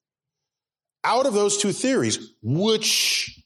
Out 1.03 1.25
of 1.25 1.33
those 1.33 1.57
two 1.57 1.71
theories, 1.71 2.33
which 2.41 3.36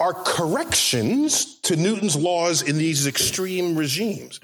are 0.00 0.14
corrections 0.14 1.60
to 1.60 1.76
Newton's 1.76 2.16
laws 2.16 2.62
in 2.62 2.78
these 2.78 3.06
extreme 3.06 3.76
regimes. 3.76 4.40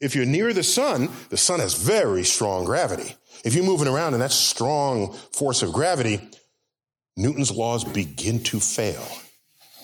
If 0.00 0.14
you're 0.14 0.26
near 0.26 0.52
the 0.52 0.62
sun, 0.62 1.10
the 1.30 1.36
sun 1.36 1.60
has 1.60 1.74
very 1.74 2.24
strong 2.24 2.64
gravity. 2.64 3.14
If 3.44 3.54
you're 3.54 3.64
moving 3.64 3.88
around 3.88 4.14
in 4.14 4.20
that 4.20 4.32
strong 4.32 5.12
force 5.32 5.62
of 5.62 5.72
gravity, 5.72 6.20
Newton's 7.16 7.50
laws 7.50 7.84
begin 7.84 8.42
to 8.44 8.60
fail. 8.60 9.06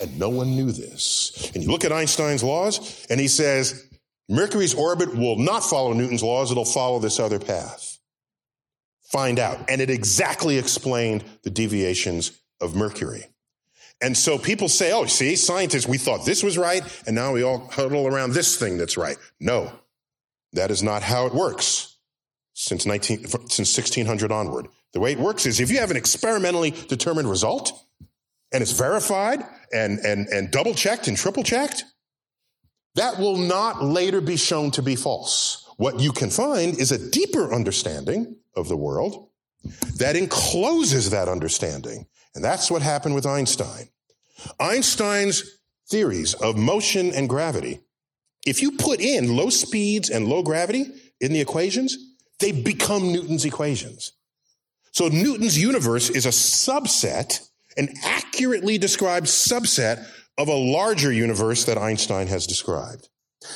And 0.00 0.18
no 0.18 0.28
one 0.28 0.50
knew 0.50 0.70
this. 0.70 1.50
And 1.54 1.62
you 1.62 1.70
look 1.70 1.84
at 1.84 1.92
Einstein's 1.92 2.44
laws, 2.44 3.06
and 3.10 3.20
he 3.20 3.28
says, 3.28 3.88
Mercury's 4.28 4.74
orbit 4.74 5.14
will 5.16 5.36
not 5.36 5.64
follow 5.64 5.92
Newton's 5.92 6.22
laws, 6.22 6.50
it'll 6.50 6.64
follow 6.64 6.98
this 6.98 7.18
other 7.18 7.38
path. 7.38 7.98
Find 9.10 9.38
out. 9.38 9.58
And 9.68 9.80
it 9.80 9.90
exactly 9.90 10.58
explained 10.58 11.24
the 11.42 11.50
deviations 11.50 12.38
of 12.60 12.76
Mercury. 12.76 13.24
And 14.00 14.16
so 14.16 14.38
people 14.38 14.68
say, 14.68 14.92
oh, 14.92 15.06
see, 15.06 15.34
scientists, 15.34 15.88
we 15.88 15.98
thought 15.98 16.24
this 16.24 16.42
was 16.42 16.56
right, 16.56 16.82
and 17.06 17.16
now 17.16 17.32
we 17.32 17.42
all 17.42 17.68
huddle 17.72 18.06
around 18.06 18.32
this 18.32 18.56
thing 18.56 18.78
that's 18.78 18.96
right. 18.96 19.16
No, 19.40 19.72
that 20.52 20.70
is 20.70 20.82
not 20.82 21.02
how 21.02 21.26
it 21.26 21.34
works 21.34 21.96
since 22.54 22.86
19, 22.86 23.26
since 23.48 23.76
1600 23.76 24.32
onward. 24.32 24.68
The 24.92 25.00
way 25.00 25.12
it 25.12 25.18
works 25.18 25.46
is 25.46 25.60
if 25.60 25.70
you 25.70 25.78
have 25.78 25.90
an 25.90 25.96
experimentally 25.96 26.70
determined 26.70 27.28
result 27.28 27.72
and 28.52 28.62
it's 28.62 28.72
verified 28.72 29.42
and, 29.72 29.98
and, 30.00 30.28
and 30.28 30.50
double 30.50 30.74
checked 30.74 31.08
and 31.08 31.16
triple 31.16 31.42
checked, 31.42 31.84
that 32.94 33.18
will 33.18 33.36
not 33.36 33.84
later 33.84 34.20
be 34.20 34.36
shown 34.36 34.70
to 34.72 34.82
be 34.82 34.96
false. 34.96 35.68
What 35.76 36.00
you 36.00 36.12
can 36.12 36.30
find 36.30 36.78
is 36.78 36.90
a 36.90 37.10
deeper 37.10 37.52
understanding 37.54 38.36
of 38.56 38.68
the 38.68 38.76
world 38.76 39.28
that 39.96 40.16
encloses 40.16 41.10
that 41.10 41.28
understanding. 41.28 42.06
And 42.38 42.44
that's 42.44 42.70
what 42.70 42.82
happened 42.82 43.16
with 43.16 43.26
Einstein. 43.26 43.88
Einstein's 44.60 45.58
theories 45.90 46.34
of 46.34 46.56
motion 46.56 47.10
and 47.10 47.28
gravity, 47.28 47.80
if 48.46 48.62
you 48.62 48.76
put 48.76 49.00
in 49.00 49.34
low 49.34 49.50
speeds 49.50 50.08
and 50.08 50.28
low 50.28 50.44
gravity 50.44 50.86
in 51.20 51.32
the 51.32 51.40
equations, 51.40 51.98
they 52.38 52.52
become 52.52 53.12
Newton's 53.12 53.44
equations. 53.44 54.12
So 54.92 55.08
Newton's 55.08 55.60
universe 55.60 56.10
is 56.10 56.26
a 56.26 56.28
subset, 56.28 57.44
an 57.76 57.88
accurately 58.04 58.78
described 58.78 59.26
subset 59.26 60.06
of 60.38 60.46
a 60.46 60.54
larger 60.54 61.10
universe 61.10 61.64
that 61.64 61.76
Einstein 61.76 62.28
has 62.28 62.46
described. 62.46 63.08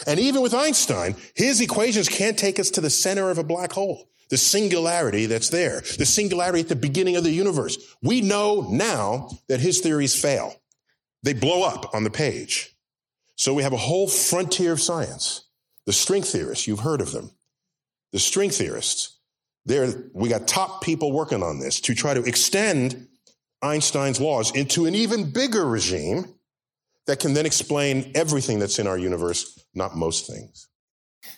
And 0.09 0.19
even 0.19 0.43
with 0.43 0.55
Einstein, 0.55 1.15
his 1.37 1.61
equations 1.61 2.09
can't 2.09 2.37
take 2.37 2.59
us 2.59 2.71
to 2.71 2.81
the 2.81 2.91
center 2.91 3.31
of 3.31 3.39
a 3.39 3.45
black 3.45 3.71
hole, 3.71 4.09
the 4.33 4.39
singularity 4.39 5.27
that's 5.27 5.51
there, 5.51 5.83
the 5.99 6.07
singularity 6.07 6.61
at 6.61 6.69
the 6.71 6.75
beginning 6.75 7.17
of 7.17 7.23
the 7.23 7.31
universe. 7.31 7.77
We 8.03 8.23
know 8.23 8.67
now 8.71 9.29
that 9.49 9.61
his 9.61 9.81
theories 9.81 10.19
fail. 10.19 10.57
They 11.23 11.35
blow 11.35 11.65
up 11.65 11.95
on 11.95 12.03
the 12.03 12.11
page. 12.11 12.75
So 13.37 13.53
we 13.53 13.63
have 13.63 13.75
a 13.75 13.77
whole 13.77 14.09
frontier 14.09 14.73
of 14.73 14.81
science. 14.81 15.45
The 15.85 15.93
string 15.93 16.23
theorists, 16.23 16.67
you've 16.67 16.81
heard 16.81 17.03
of 17.03 17.13
them 17.13 17.33
the 18.13 18.19
string 18.19 18.49
theorists. 18.49 19.19
There, 19.67 20.11
we 20.15 20.31
got 20.31 20.49
top 20.49 20.83
people 20.83 21.13
working 21.13 21.43
on 21.43 21.61
this 21.61 21.79
to 21.83 21.95
try 21.95 22.15
to 22.15 22.23
extend 22.23 23.09
Einstein's 23.61 24.19
laws 24.19 24.51
into 24.57 24.87
an 24.87 24.95
even 24.95 25.31
bigger 25.31 25.67
regime 25.67 26.35
that 27.07 27.21
can 27.21 27.35
then 27.35 27.45
explain 27.45 28.13
everything 28.15 28.59
that's 28.59 28.79
in 28.79 28.87
our 28.87 28.97
universe, 28.97 29.63
not 29.75 29.95
most 29.95 30.27
things. 30.27 30.69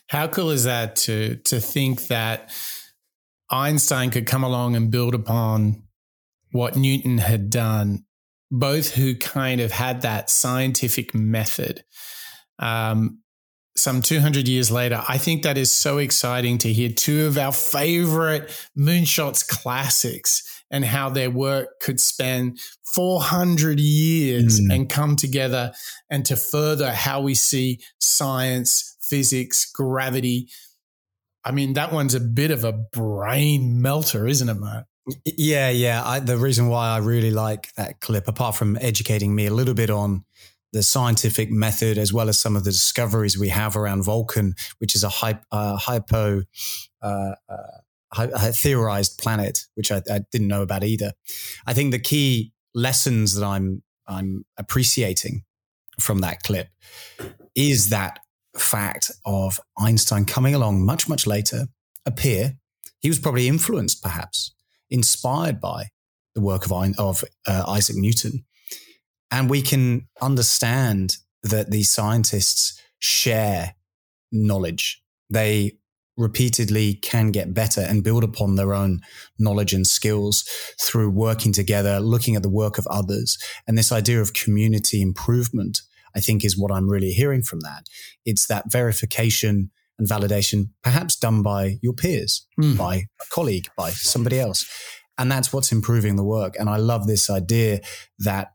How 0.08 0.28
cool 0.28 0.50
is 0.50 0.64
that 0.64 0.96
to 0.96 1.36
to 1.36 1.60
think 1.60 2.06
that 2.06 2.50
Einstein 3.54 4.10
could 4.10 4.26
come 4.26 4.44
along 4.44 4.76
and 4.76 4.90
build 4.90 5.14
upon 5.14 5.82
what 6.52 6.76
Newton 6.76 7.18
had 7.18 7.50
done 7.50 8.04
both 8.50 8.94
who 8.94 9.16
kind 9.16 9.60
of 9.60 9.72
had 9.72 10.02
that 10.02 10.30
scientific 10.30 11.14
method. 11.14 11.84
Um, 12.58 13.20
some 13.76 14.02
200 14.02 14.46
years 14.46 14.70
later, 14.70 15.02
I 15.08 15.18
think 15.18 15.42
that 15.42 15.58
is 15.58 15.72
so 15.72 15.98
exciting 15.98 16.58
to 16.58 16.72
hear 16.72 16.88
two 16.88 17.26
of 17.26 17.36
our 17.36 17.52
favorite 17.52 18.48
moonshots 18.78 19.46
classics 19.46 20.62
and 20.70 20.84
how 20.84 21.08
their 21.08 21.30
work 21.30 21.80
could 21.80 22.00
span 22.00 22.56
400 22.94 23.80
years 23.80 24.60
mm. 24.60 24.72
and 24.72 24.88
come 24.88 25.16
together 25.16 25.72
and 26.08 26.24
to 26.26 26.36
further 26.36 26.92
how 26.92 27.20
we 27.20 27.34
see 27.34 27.80
science, 27.98 28.96
physics, 29.00 29.70
gravity. 29.70 30.48
I 31.44 31.52
mean, 31.52 31.74
that 31.74 31.92
one's 31.92 32.14
a 32.14 32.20
bit 32.20 32.50
of 32.50 32.64
a 32.64 32.72
brain 32.72 33.82
melter, 33.82 34.26
isn't 34.26 34.48
it, 34.48 34.54
Mark? 34.54 34.86
Yeah, 35.26 35.68
yeah. 35.68 36.02
I, 36.04 36.20
the 36.20 36.38
reason 36.38 36.68
why 36.68 36.88
I 36.88 36.98
really 36.98 37.30
like 37.30 37.72
that 37.74 38.00
clip, 38.00 38.26
apart 38.26 38.56
from 38.56 38.78
educating 38.80 39.34
me 39.34 39.46
a 39.46 39.52
little 39.52 39.74
bit 39.74 39.90
on 39.90 40.24
the 40.72 40.82
scientific 40.82 41.50
method 41.50 41.98
as 41.98 42.12
well 42.12 42.28
as 42.28 42.38
some 42.38 42.56
of 42.56 42.64
the 42.64 42.70
discoveries 42.70 43.38
we 43.38 43.48
have 43.48 43.76
around 43.76 44.02
Vulcan, 44.02 44.54
which 44.78 44.94
is 44.94 45.04
a 45.04 45.08
hypo, 45.08 45.40
uh, 45.52 45.76
hypo 45.76 46.42
uh, 47.02 47.34
uh, 47.48 48.52
theorized 48.52 49.18
planet, 49.18 49.66
which 49.74 49.92
I, 49.92 50.02
I, 50.10 50.20
didn't 50.32 50.48
know 50.48 50.62
about 50.62 50.82
either. 50.82 51.12
I 51.66 51.74
think 51.74 51.92
the 51.92 51.98
key 51.98 52.52
lessons 52.74 53.34
that 53.34 53.44
I'm 53.44 53.82
I'm 54.06 54.44
appreciating 54.58 55.44
from 56.00 56.20
that 56.20 56.42
clip 56.42 56.68
is 57.54 57.90
that 57.90 58.18
fact 58.58 59.10
of 59.24 59.60
Einstein 59.78 60.24
coming 60.24 60.54
along 60.54 60.84
much 60.84 61.08
much 61.08 61.26
later, 61.26 61.66
appear. 62.06 62.54
He 63.00 63.08
was 63.08 63.18
probably 63.18 63.48
influenced, 63.48 64.02
perhaps 64.02 64.54
inspired 64.90 65.60
by 65.60 65.88
the 66.34 66.40
work 66.40 66.64
of, 66.64 66.72
of 66.98 67.24
uh, 67.46 67.64
Isaac 67.68 67.96
Newton 67.96 68.44
and 69.34 69.50
we 69.50 69.62
can 69.62 70.06
understand 70.22 71.16
that 71.42 71.72
these 71.72 71.90
scientists 71.90 72.80
share 73.00 73.74
knowledge. 74.30 75.02
They 75.28 75.72
repeatedly 76.16 76.94
can 76.94 77.32
get 77.32 77.52
better 77.52 77.80
and 77.80 78.04
build 78.04 78.22
upon 78.22 78.54
their 78.54 78.72
own 78.72 79.00
knowledge 79.36 79.74
and 79.74 79.84
skills 79.84 80.44
through 80.80 81.10
working 81.10 81.52
together, 81.52 81.98
looking 81.98 82.36
at 82.36 82.44
the 82.44 82.48
work 82.48 82.78
of 82.78 82.86
others. 82.86 83.36
And 83.66 83.76
this 83.76 83.90
idea 83.90 84.20
of 84.20 84.34
community 84.34 85.02
improvement, 85.02 85.80
I 86.16 86.20
think, 86.20 86.44
is 86.44 86.58
what 86.58 86.72
I'm 86.72 86.88
really 86.88 87.10
hearing 87.10 87.42
from 87.42 87.60
that. 87.60 87.86
It's 88.24 88.46
that 88.46 88.70
verification 88.70 89.70
and 89.98 90.08
validation, 90.08 90.70
perhaps 90.82 91.16
done 91.16 91.42
by 91.42 91.78
your 91.82 91.92
peers, 91.92 92.46
mm. 92.60 92.76
by 92.76 92.94
a 92.96 93.24
colleague, 93.30 93.68
by 93.76 93.90
somebody 93.90 94.38
else. 94.40 94.66
And 95.18 95.30
that's 95.30 95.52
what's 95.52 95.70
improving 95.70 96.16
the 96.16 96.24
work. 96.24 96.56
And 96.58 96.68
I 96.68 96.76
love 96.76 97.06
this 97.06 97.30
idea 97.30 97.80
that 98.18 98.48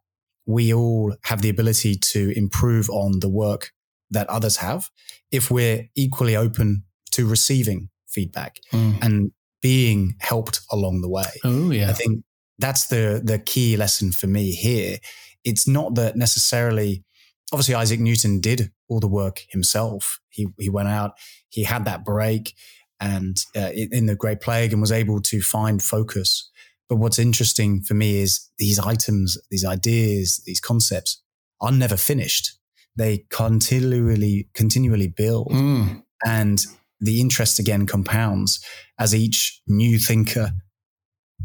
we 0.46 0.74
all 0.74 1.16
have 1.24 1.42
the 1.42 1.50
ability 1.50 1.96
to 1.96 2.34
improve 2.36 2.90
on 2.90 3.20
the 3.20 3.30
work 3.30 3.72
that 4.12 4.30
others 4.30 4.58
have 4.58 4.90
if 5.32 5.52
we're 5.52 5.88
equally 5.96 6.36
open 6.36 6.84
to 7.12 7.28
receiving 7.28 7.90
feedback 8.08 8.60
mm. 8.74 9.02
and 9.04 9.32
being 9.62 10.16
helped 10.20 10.62
along 10.72 11.02
the 11.02 11.10
way. 11.10 11.30
Oh 11.44 11.72
yeah. 11.72 11.90
I 11.90 11.94
think 11.94 12.24
that's 12.58 12.88
the 12.88 13.22
the 13.24 13.40
key 13.40 13.78
lesson 13.78 14.12
for 14.12 14.28
me 14.28 14.52
here. 14.52 14.98
It's 15.44 15.68
not 15.68 15.96
that 15.96 16.16
necessarily 16.16 17.04
obviously 17.52 17.76
Isaac 17.76 18.00
Newton 18.00 18.40
did 18.40 18.72
all 18.88 19.00
the 19.00 19.08
work 19.08 19.46
himself. 19.50 20.20
He 20.30 20.48
he 20.60 20.70
went 20.70 20.90
out, 20.90 21.14
he 21.50 21.64
had 21.64 21.86
that 21.86 22.06
break 22.06 22.54
and 23.02 23.44
uh, 23.56 23.72
in 23.74 24.08
the 24.08 24.16
Great 24.16 24.42
Plague 24.42 24.74
and 24.74 24.82
was 24.82 24.92
able 24.92 25.22
to 25.22 25.42
find 25.42 25.82
focus 25.82 26.50
but 26.90 26.98
what's 26.98 27.20
interesting 27.20 27.82
for 27.82 27.94
me 27.94 28.18
is 28.18 28.50
these 28.58 28.80
items, 28.80 29.38
these 29.52 29.64
ideas, 29.64 30.42
these 30.46 30.60
concepts 30.60 31.22
are 31.62 31.72
never 31.72 31.96
finished. 31.96 32.58
They 32.96 33.26
continually, 33.30 34.50
continually 34.56 35.08
build. 35.08 35.52
Mm. 35.52 36.04
And 36.26 36.66
the 37.00 37.22
interest 37.22 37.60
again 37.60 37.86
compounds 37.86 38.60
as 39.00 39.14
each 39.14 39.62
new 39.68 40.00
thinker, 40.00 40.52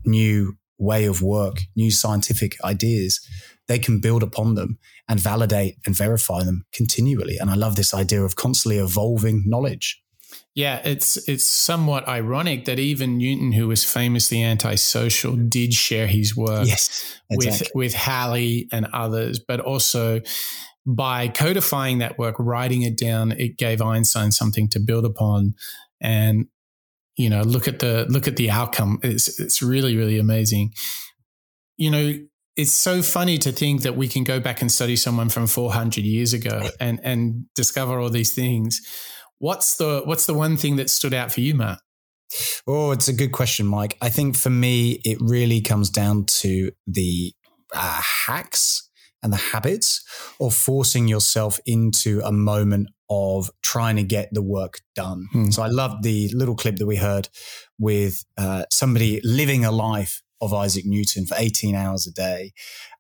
new 0.07 0.57
way 0.79 1.05
of 1.05 1.23
work, 1.23 1.59
new 1.77 1.91
scientific 1.91 2.57
ideas, 2.65 3.21
they 3.69 3.79
can 3.79 4.01
build 4.01 4.23
upon 4.23 4.55
them 4.55 4.79
and 5.09 5.19
validate 5.19 5.77
and 5.87 5.97
verify 5.97 6.43
them 6.43 6.67
continually. 6.73 7.37
And 7.39 7.51
I 7.51 7.55
love 7.55 7.77
this 7.77 7.95
idea 7.95 8.23
of 8.23 8.37
constantly 8.37 8.79
evolving 8.79 9.45
knowledge. 9.47 10.03
Yeah, 10.55 10.81
it's 10.85 11.29
it's 11.29 11.45
somewhat 11.45 12.07
ironic 12.07 12.65
that 12.67 12.79
even 12.79 13.19
Newton, 13.19 13.53
who 13.53 13.67
was 13.67 13.85
famously 13.85 14.43
antisocial, 14.43 15.35
did 15.35 15.75
share 15.75 16.07
his 16.07 16.37
work 16.37 16.67
yes, 16.67 17.21
exactly. 17.29 17.51
with 17.51 17.71
with 17.75 17.95
Halley 17.95 18.69
and 18.71 18.87
others, 18.93 19.41
but 19.41 19.59
also 19.59 20.21
by 20.87 21.29
codifying 21.29 21.99
that 21.99 22.19
work, 22.19 22.37
writing 22.39 22.83
it 22.83 22.97
down, 22.97 23.33
it 23.33 23.57
gave 23.57 23.81
Einstein 23.81 24.31
something 24.31 24.69
to 24.69 24.81
build 24.81 25.05
upon. 25.05 25.55
And 26.01 26.47
you 27.17 27.31
know, 27.31 27.43
look 27.43 27.67
at 27.67 27.81
the 27.81 28.07
look 28.09 28.29
at 28.29 28.37
the 28.37 28.51
outcome. 28.51 29.01
It's 29.03 29.41
it's 29.41 29.61
really 29.61 29.97
really 29.97 30.19
amazing. 30.19 30.73
You 31.77 31.91
know, 31.91 32.13
it's 32.57 32.73
so 32.73 33.03
funny 33.03 33.37
to 33.39 33.51
think 33.51 33.83
that 33.83 33.97
we 33.97 34.07
can 34.07 34.25
go 34.25 34.39
back 34.39 34.61
and 34.61 34.71
study 34.71 34.97
someone 34.97 35.29
from 35.29 35.47
400 35.47 36.05
years 36.05 36.33
ago 36.33 36.69
and 36.81 37.01
and 37.03 37.47
discover 37.55 37.99
all 37.99 38.11
these 38.11 38.33
things 38.35 38.81
What's 39.45 39.77
the 39.77 40.01
what's 40.07 40.25
the 40.25 40.33
one 40.33 40.57
thing 40.57 40.77
that 40.77 40.91
stood 40.91 41.13
out 41.13 41.33
for 41.33 41.41
you, 41.41 41.55
Matt? 41.55 41.79
Oh, 42.67 42.93
it's 42.93 43.09
a 43.09 43.13
good 43.13 43.33
question, 43.33 43.67
Mike. 43.67 43.97
I 44.01 44.09
think 44.09 44.37
for 44.37 44.49
me, 44.49 45.01
it 45.05 45.19
really 45.21 45.61
comes 45.61 45.91
down 45.91 46.25
to 46.41 46.73
the 46.87 47.35
uh, 47.75 48.01
hacks 48.27 48.89
and 49.23 49.33
the 49.33 49.37
habits 49.37 50.03
of 50.41 50.55
forcing 50.55 51.09
yourself 51.09 51.61
into 51.67 52.21
a 52.25 52.33
moment 52.33 52.89
of 53.11 53.51
trying 53.63 53.97
to 53.97 54.03
get 54.03 54.31
the 54.33 54.43
work 54.43 54.81
done. 54.95 55.27
Hmm. 55.33 55.51
So 55.51 55.63
I 55.63 55.69
love 55.69 56.03
the 56.03 56.31
little 56.33 56.57
clip 56.57 56.77
that 56.77 56.87
we 56.87 56.97
heard 56.97 57.29
with 57.79 58.25
uh, 58.39 58.65
somebody 58.71 59.21
living 59.23 59.67
a 59.67 59.71
life 59.71 60.23
of 60.45 60.55
Isaac 60.55 60.85
Newton 60.87 61.27
for 61.27 61.37
18 61.39 61.75
hours 61.75 62.07
a 62.07 62.13
day. 62.13 62.53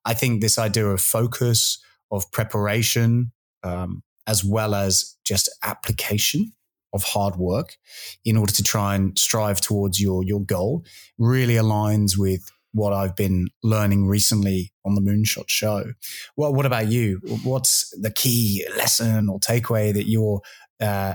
I 0.04 0.14
think 0.14 0.40
this 0.40 0.58
idea 0.58 0.86
of 0.86 1.00
focus, 1.00 1.78
of 2.10 2.30
preparation, 2.32 3.32
um, 3.62 4.02
as 4.26 4.44
well 4.44 4.74
as 4.74 5.16
just 5.24 5.50
application 5.62 6.52
of 6.92 7.02
hard 7.02 7.36
work 7.36 7.76
in 8.24 8.36
order 8.36 8.52
to 8.52 8.62
try 8.62 8.94
and 8.94 9.18
strive 9.18 9.60
towards 9.60 10.00
your 10.00 10.22
your 10.22 10.40
goal 10.40 10.84
really 11.18 11.54
aligns 11.54 12.16
with 12.16 12.50
what 12.72 12.92
I've 12.92 13.16
been 13.16 13.48
learning 13.62 14.06
recently 14.06 14.72
on 14.84 14.94
the 14.94 15.00
Moonshot 15.00 15.48
Show. 15.48 15.92
Well, 16.36 16.52
what 16.52 16.66
about 16.66 16.88
you? 16.88 17.20
What's 17.44 17.90
the 18.00 18.10
key 18.10 18.66
lesson 18.76 19.28
or 19.28 19.38
takeaway 19.38 19.94
that 19.94 20.08
you're 20.08 20.40
uh, 20.80 21.14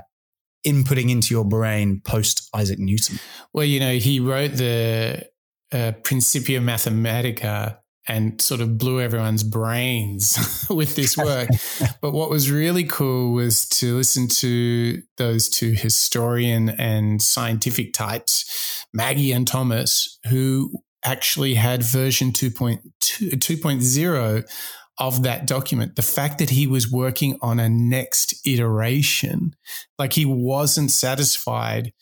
inputting 0.65 1.09
into 1.09 1.33
your 1.33 1.43
brain 1.43 2.01
post 2.03 2.49
Isaac 2.53 2.79
Newton? 2.79 3.19
Well, 3.53 3.65
you 3.65 3.79
know, 3.79 3.93
he 3.93 4.21
wrote 4.21 4.53
the 4.53 5.27
uh, 5.71 5.93
Principia 6.03 6.59
Mathematica 6.59 7.77
and 8.07 8.41
sort 8.41 8.59
of 8.59 8.77
blew 8.77 8.99
everyone's 8.99 9.43
brains 9.43 10.65
with 10.69 10.95
this 10.95 11.15
work. 11.17 11.49
but 12.01 12.11
what 12.11 12.29
was 12.29 12.51
really 12.51 12.83
cool 12.83 13.33
was 13.33 13.67
to 13.67 13.97
listen 13.97 14.27
to 14.27 15.01
those 15.17 15.47
two 15.47 15.71
historian 15.71 16.69
and 16.69 17.21
scientific 17.21 17.93
types, 17.93 18.85
Maggie 18.93 19.31
and 19.31 19.47
Thomas, 19.47 20.17
who 20.27 20.71
actually 21.05 21.53
had 21.53 21.83
version 21.83 22.31
2.2, 22.31 22.81
2.0 22.99 24.43
of 24.97 25.23
that 25.23 25.47
document. 25.47 25.95
The 25.95 26.01
fact 26.01 26.39
that 26.39 26.49
he 26.49 26.67
was 26.67 26.91
working 26.91 27.37
on 27.41 27.59
a 27.59 27.69
next 27.69 28.35
iteration, 28.45 29.55
like 29.97 30.13
he 30.13 30.25
wasn't 30.25 30.91
satisfied 30.91 31.93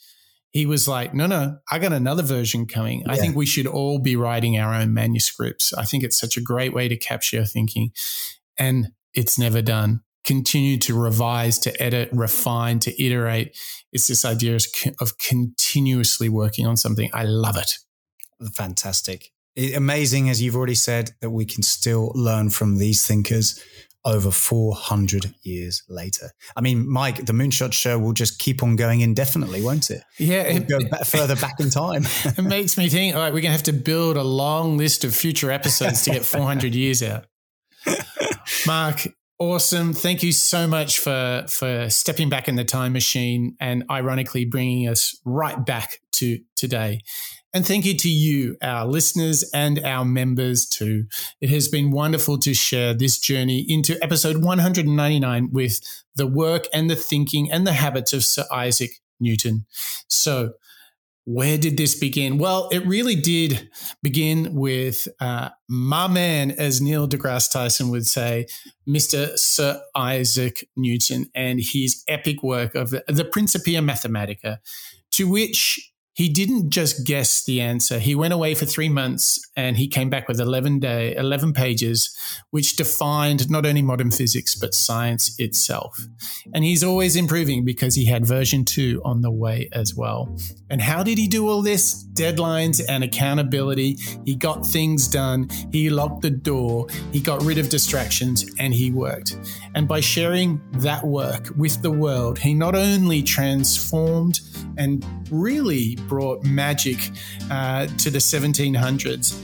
he 0.51 0.65
was 0.65 0.87
like, 0.87 1.13
no, 1.13 1.27
no, 1.27 1.57
I 1.71 1.79
got 1.79 1.93
another 1.93 2.23
version 2.23 2.65
coming. 2.65 3.01
Yeah. 3.01 3.11
I 3.11 3.15
think 3.17 3.35
we 3.35 3.45
should 3.45 3.67
all 3.67 3.99
be 3.99 4.15
writing 4.15 4.57
our 4.57 4.73
own 4.73 4.93
manuscripts. 4.93 5.73
I 5.73 5.83
think 5.83 6.03
it's 6.03 6.17
such 6.17 6.37
a 6.37 6.41
great 6.41 6.73
way 6.73 6.87
to 6.87 6.97
capture 6.97 7.45
thinking. 7.45 7.91
And 8.57 8.89
it's 9.13 9.37
never 9.37 9.61
done. 9.61 10.01
Continue 10.23 10.77
to 10.79 10.99
revise, 10.99 11.59
to 11.59 11.81
edit, 11.81 12.09
refine, 12.11 12.79
to 12.79 13.03
iterate. 13.03 13.57
It's 13.91 14.07
this 14.07 14.25
idea 14.25 14.57
of 14.99 15.17
continuously 15.17 16.29
working 16.29 16.65
on 16.65 16.75
something. 16.75 17.09
I 17.13 17.23
love 17.23 17.57
it. 17.57 17.77
Fantastic. 18.53 19.29
Amazing, 19.75 20.29
as 20.29 20.41
you've 20.41 20.55
already 20.55 20.75
said, 20.75 21.11
that 21.21 21.31
we 21.31 21.45
can 21.45 21.63
still 21.63 22.11
learn 22.13 22.49
from 22.51 22.77
these 22.77 23.07
thinkers 23.07 23.59
over 24.07 24.31
400 24.31 25.35
years 25.43 25.83
later. 25.89 26.31
I 26.55 26.61
mean, 26.61 26.89
Mike, 26.89 27.25
the 27.25 27.33
Moonshot 27.33 27.73
Show 27.73 27.99
will 27.99 28.13
just 28.13 28.39
keep 28.39 28.63
on 28.63 28.77
going 28.77 29.01
indefinitely, 29.01 29.61
won't 29.61 29.89
it? 29.89 30.01
Yeah. 30.17 30.43
We'll 30.43 30.57
it, 30.57 30.69
go 30.69 30.79
back, 30.89 31.05
further 31.05 31.35
back 31.35 31.59
in 31.59 31.69
time. 31.69 32.03
it 32.25 32.41
makes 32.41 32.77
me 32.77 32.87
think, 32.87 33.15
all 33.15 33.21
right, 33.21 33.33
we're 33.33 33.41
going 33.41 33.51
to 33.51 33.57
have 33.57 33.63
to 33.63 33.73
build 33.73 34.15
a 34.15 34.23
long 34.23 34.77
list 34.77 35.03
of 35.03 35.13
future 35.13 35.51
episodes 35.51 36.03
to 36.03 36.11
get 36.11 36.25
400 36.25 36.73
years 36.73 37.03
out. 37.03 37.25
Mark, 38.65 39.07
awesome. 39.39 39.91
Thank 39.91 40.23
you 40.23 40.31
so 40.31 40.67
much 40.67 40.99
for, 40.99 41.43
for 41.49 41.89
stepping 41.89 42.29
back 42.29 42.47
in 42.47 42.55
the 42.55 42.63
time 42.63 42.93
machine 42.93 43.57
and 43.59 43.83
ironically 43.91 44.45
bringing 44.45 44.87
us 44.87 45.19
right 45.25 45.65
back 45.65 45.99
to 46.13 46.39
today. 46.55 47.01
And 47.53 47.65
thank 47.65 47.85
you 47.85 47.95
to 47.95 48.09
you, 48.09 48.57
our 48.61 48.85
listeners, 48.85 49.49
and 49.53 49.83
our 49.83 50.03
members 50.03 50.65
too. 50.65 51.05
It 51.39 51.49
has 51.49 51.67
been 51.67 51.91
wonderful 51.91 52.37
to 52.39 52.53
share 52.53 52.93
this 52.93 53.17
journey 53.17 53.65
into 53.67 54.01
episode 54.03 54.43
199 54.43 55.49
with 55.51 55.79
the 56.15 56.27
work 56.27 56.67
and 56.73 56.89
the 56.89 56.95
thinking 56.95 57.51
and 57.51 57.65
the 57.65 57.73
habits 57.73 58.11
of 58.11 58.25
Sir 58.25 58.43
Isaac 58.51 58.91
Newton. 59.19 59.65
So, 60.09 60.53
where 61.23 61.57
did 61.57 61.75
this 61.75 61.93
begin? 61.93 62.37
Well, 62.37 62.69
it 62.71 62.85
really 62.85 63.15
did 63.15 63.69
begin 64.01 64.55
with 64.55 65.09
uh, 65.19 65.49
my 65.67 66.07
man, 66.07 66.51
as 66.51 66.79
Neil 66.79 67.07
deGrasse 67.07 67.51
Tyson 67.51 67.89
would 67.89 68.07
say, 68.07 68.45
Mr. 68.87 69.37
Sir 69.37 69.81
Isaac 69.93 70.65
Newton, 70.77 71.29
and 71.35 71.59
his 71.61 72.01
epic 72.07 72.43
work 72.43 72.75
of 72.75 72.91
the, 72.91 73.03
the 73.07 73.25
Principia 73.25 73.81
Mathematica, 73.81 74.59
to 75.11 75.27
which 75.27 75.91
he 76.17 76.29
didn't 76.29 76.71
just 76.71 77.05
guess 77.05 77.45
the 77.45 77.61
answer. 77.61 77.99
He 77.99 78.15
went 78.15 78.33
away 78.33 78.55
for 78.55 78.65
three 78.65 78.89
months 78.89 79.39
and 79.55 79.77
he 79.77 79.87
came 79.87 80.09
back 80.09 80.27
with 80.27 80.39
11 80.39 80.79
day, 80.79 81.15
11 81.15 81.53
pages, 81.53 82.17
which 82.49 82.75
defined 82.75 83.51
not 83.51 83.67
only 83.67 83.83
modern 83.83 84.09
physics, 84.09 84.55
but 84.55 84.73
science 84.73 85.39
itself. 85.39 86.07
And 86.55 86.63
he's 86.63 86.83
always 86.83 87.15
improving 87.15 87.63
because 87.63 87.93
he 87.93 88.05
had 88.05 88.25
version 88.25 88.65
two 88.65 88.99
on 89.05 89.21
the 89.21 89.29
way 89.29 89.69
as 89.73 89.93
well. 89.93 90.35
And 90.71 90.81
how 90.81 91.03
did 91.03 91.19
he 91.19 91.27
do 91.27 91.47
all 91.47 91.61
this? 91.61 92.03
Deadlines 92.13 92.81
and 92.89 93.03
accountability. 93.03 93.97
He 94.25 94.35
got 94.35 94.65
things 94.65 95.07
done. 95.07 95.49
He 95.71 95.91
locked 95.91 96.23
the 96.23 96.31
door. 96.31 96.87
He 97.13 97.19
got 97.19 97.43
rid 97.43 97.59
of 97.59 97.69
distractions 97.69 98.43
and 98.57 98.73
he 98.73 98.89
worked. 98.89 99.37
And 99.75 99.87
by 99.87 99.99
sharing 99.99 100.59
that 100.79 101.05
work 101.05 101.51
with 101.55 101.83
the 101.83 101.91
world, 101.91 102.39
he 102.39 102.55
not 102.55 102.73
only 102.73 103.21
transformed 103.21 104.39
and 104.79 105.05
really 105.29 105.95
brought 106.07 106.43
magic 106.43 106.97
uh, 107.51 107.87
to 107.97 108.09
the 108.09 108.19
1700s. 108.19 109.39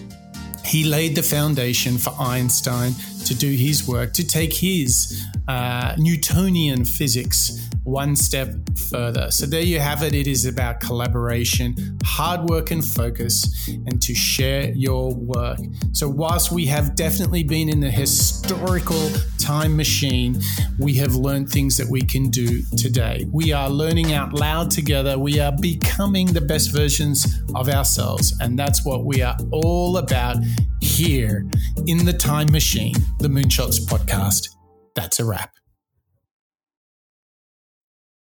He 0.66 0.86
laid 0.86 1.16
the 1.16 1.24
foundation 1.24 1.98
for 1.98 2.14
Einstein 2.20 2.94
to 3.26 3.36
do 3.36 3.52
his 3.52 3.88
work, 3.88 4.14
to 4.14 4.26
take 4.26 4.54
his 4.54 5.26
uh, 5.48 5.96
Newtonian 5.98 6.86
physics 6.86 7.70
one 7.84 8.16
step 8.16 8.50
further. 8.90 9.30
So 9.30 9.46
there 9.46 9.62
you 9.62 9.80
have 9.80 10.04
it. 10.04 10.14
It 10.14 10.28
is 10.28 10.46
about 10.46 10.80
collaboration, 10.80 11.76
hard 12.04 12.50
work, 12.50 12.72
and 12.72 12.84
focus, 12.84 13.68
and 13.68 14.02
to 14.02 14.16
share 14.16 14.72
your 14.72 15.14
work. 15.14 15.60
So, 15.92 16.08
whilst 16.08 16.52
we 16.52 16.66
have 16.68 16.96
definitely 16.96 17.44
been 17.44 17.70
in 17.70 17.82
the 17.82 17.92
historical 17.92 19.10
time 19.38 19.76
machine, 19.76 20.42
we 20.80 20.94
have 20.96 21.16
learned 21.16 21.50
things 21.50 21.76
that 21.78 21.88
we 21.90 22.02
can 22.02 22.30
do 22.30 22.62
today. 22.78 23.26
We 23.32 23.52
are 23.52 23.70
learning 23.70 24.14
out 24.14 24.34
loud 24.34 24.72
together. 24.72 25.20
We 25.20 25.40
are 25.40 25.52
becoming 25.52 26.28
the 26.28 26.42
best 26.42 26.72
versions 26.72 27.28
of 27.54 27.68
ourselves. 27.68 28.34
And 28.40 28.58
that's 28.58 28.86
what 28.86 29.04
we 29.04 29.22
are 29.22 29.38
all 29.52 29.98
about 29.98 30.38
here 30.82 31.46
in 31.88 32.06
the 32.06 32.14
time 32.14 32.52
machine, 32.52 32.96
the 33.24 33.30
Moonshots 33.30 33.80
podcast. 33.86 34.50
That's 34.96 35.18
a 35.22 35.24
wrap. 35.24 35.53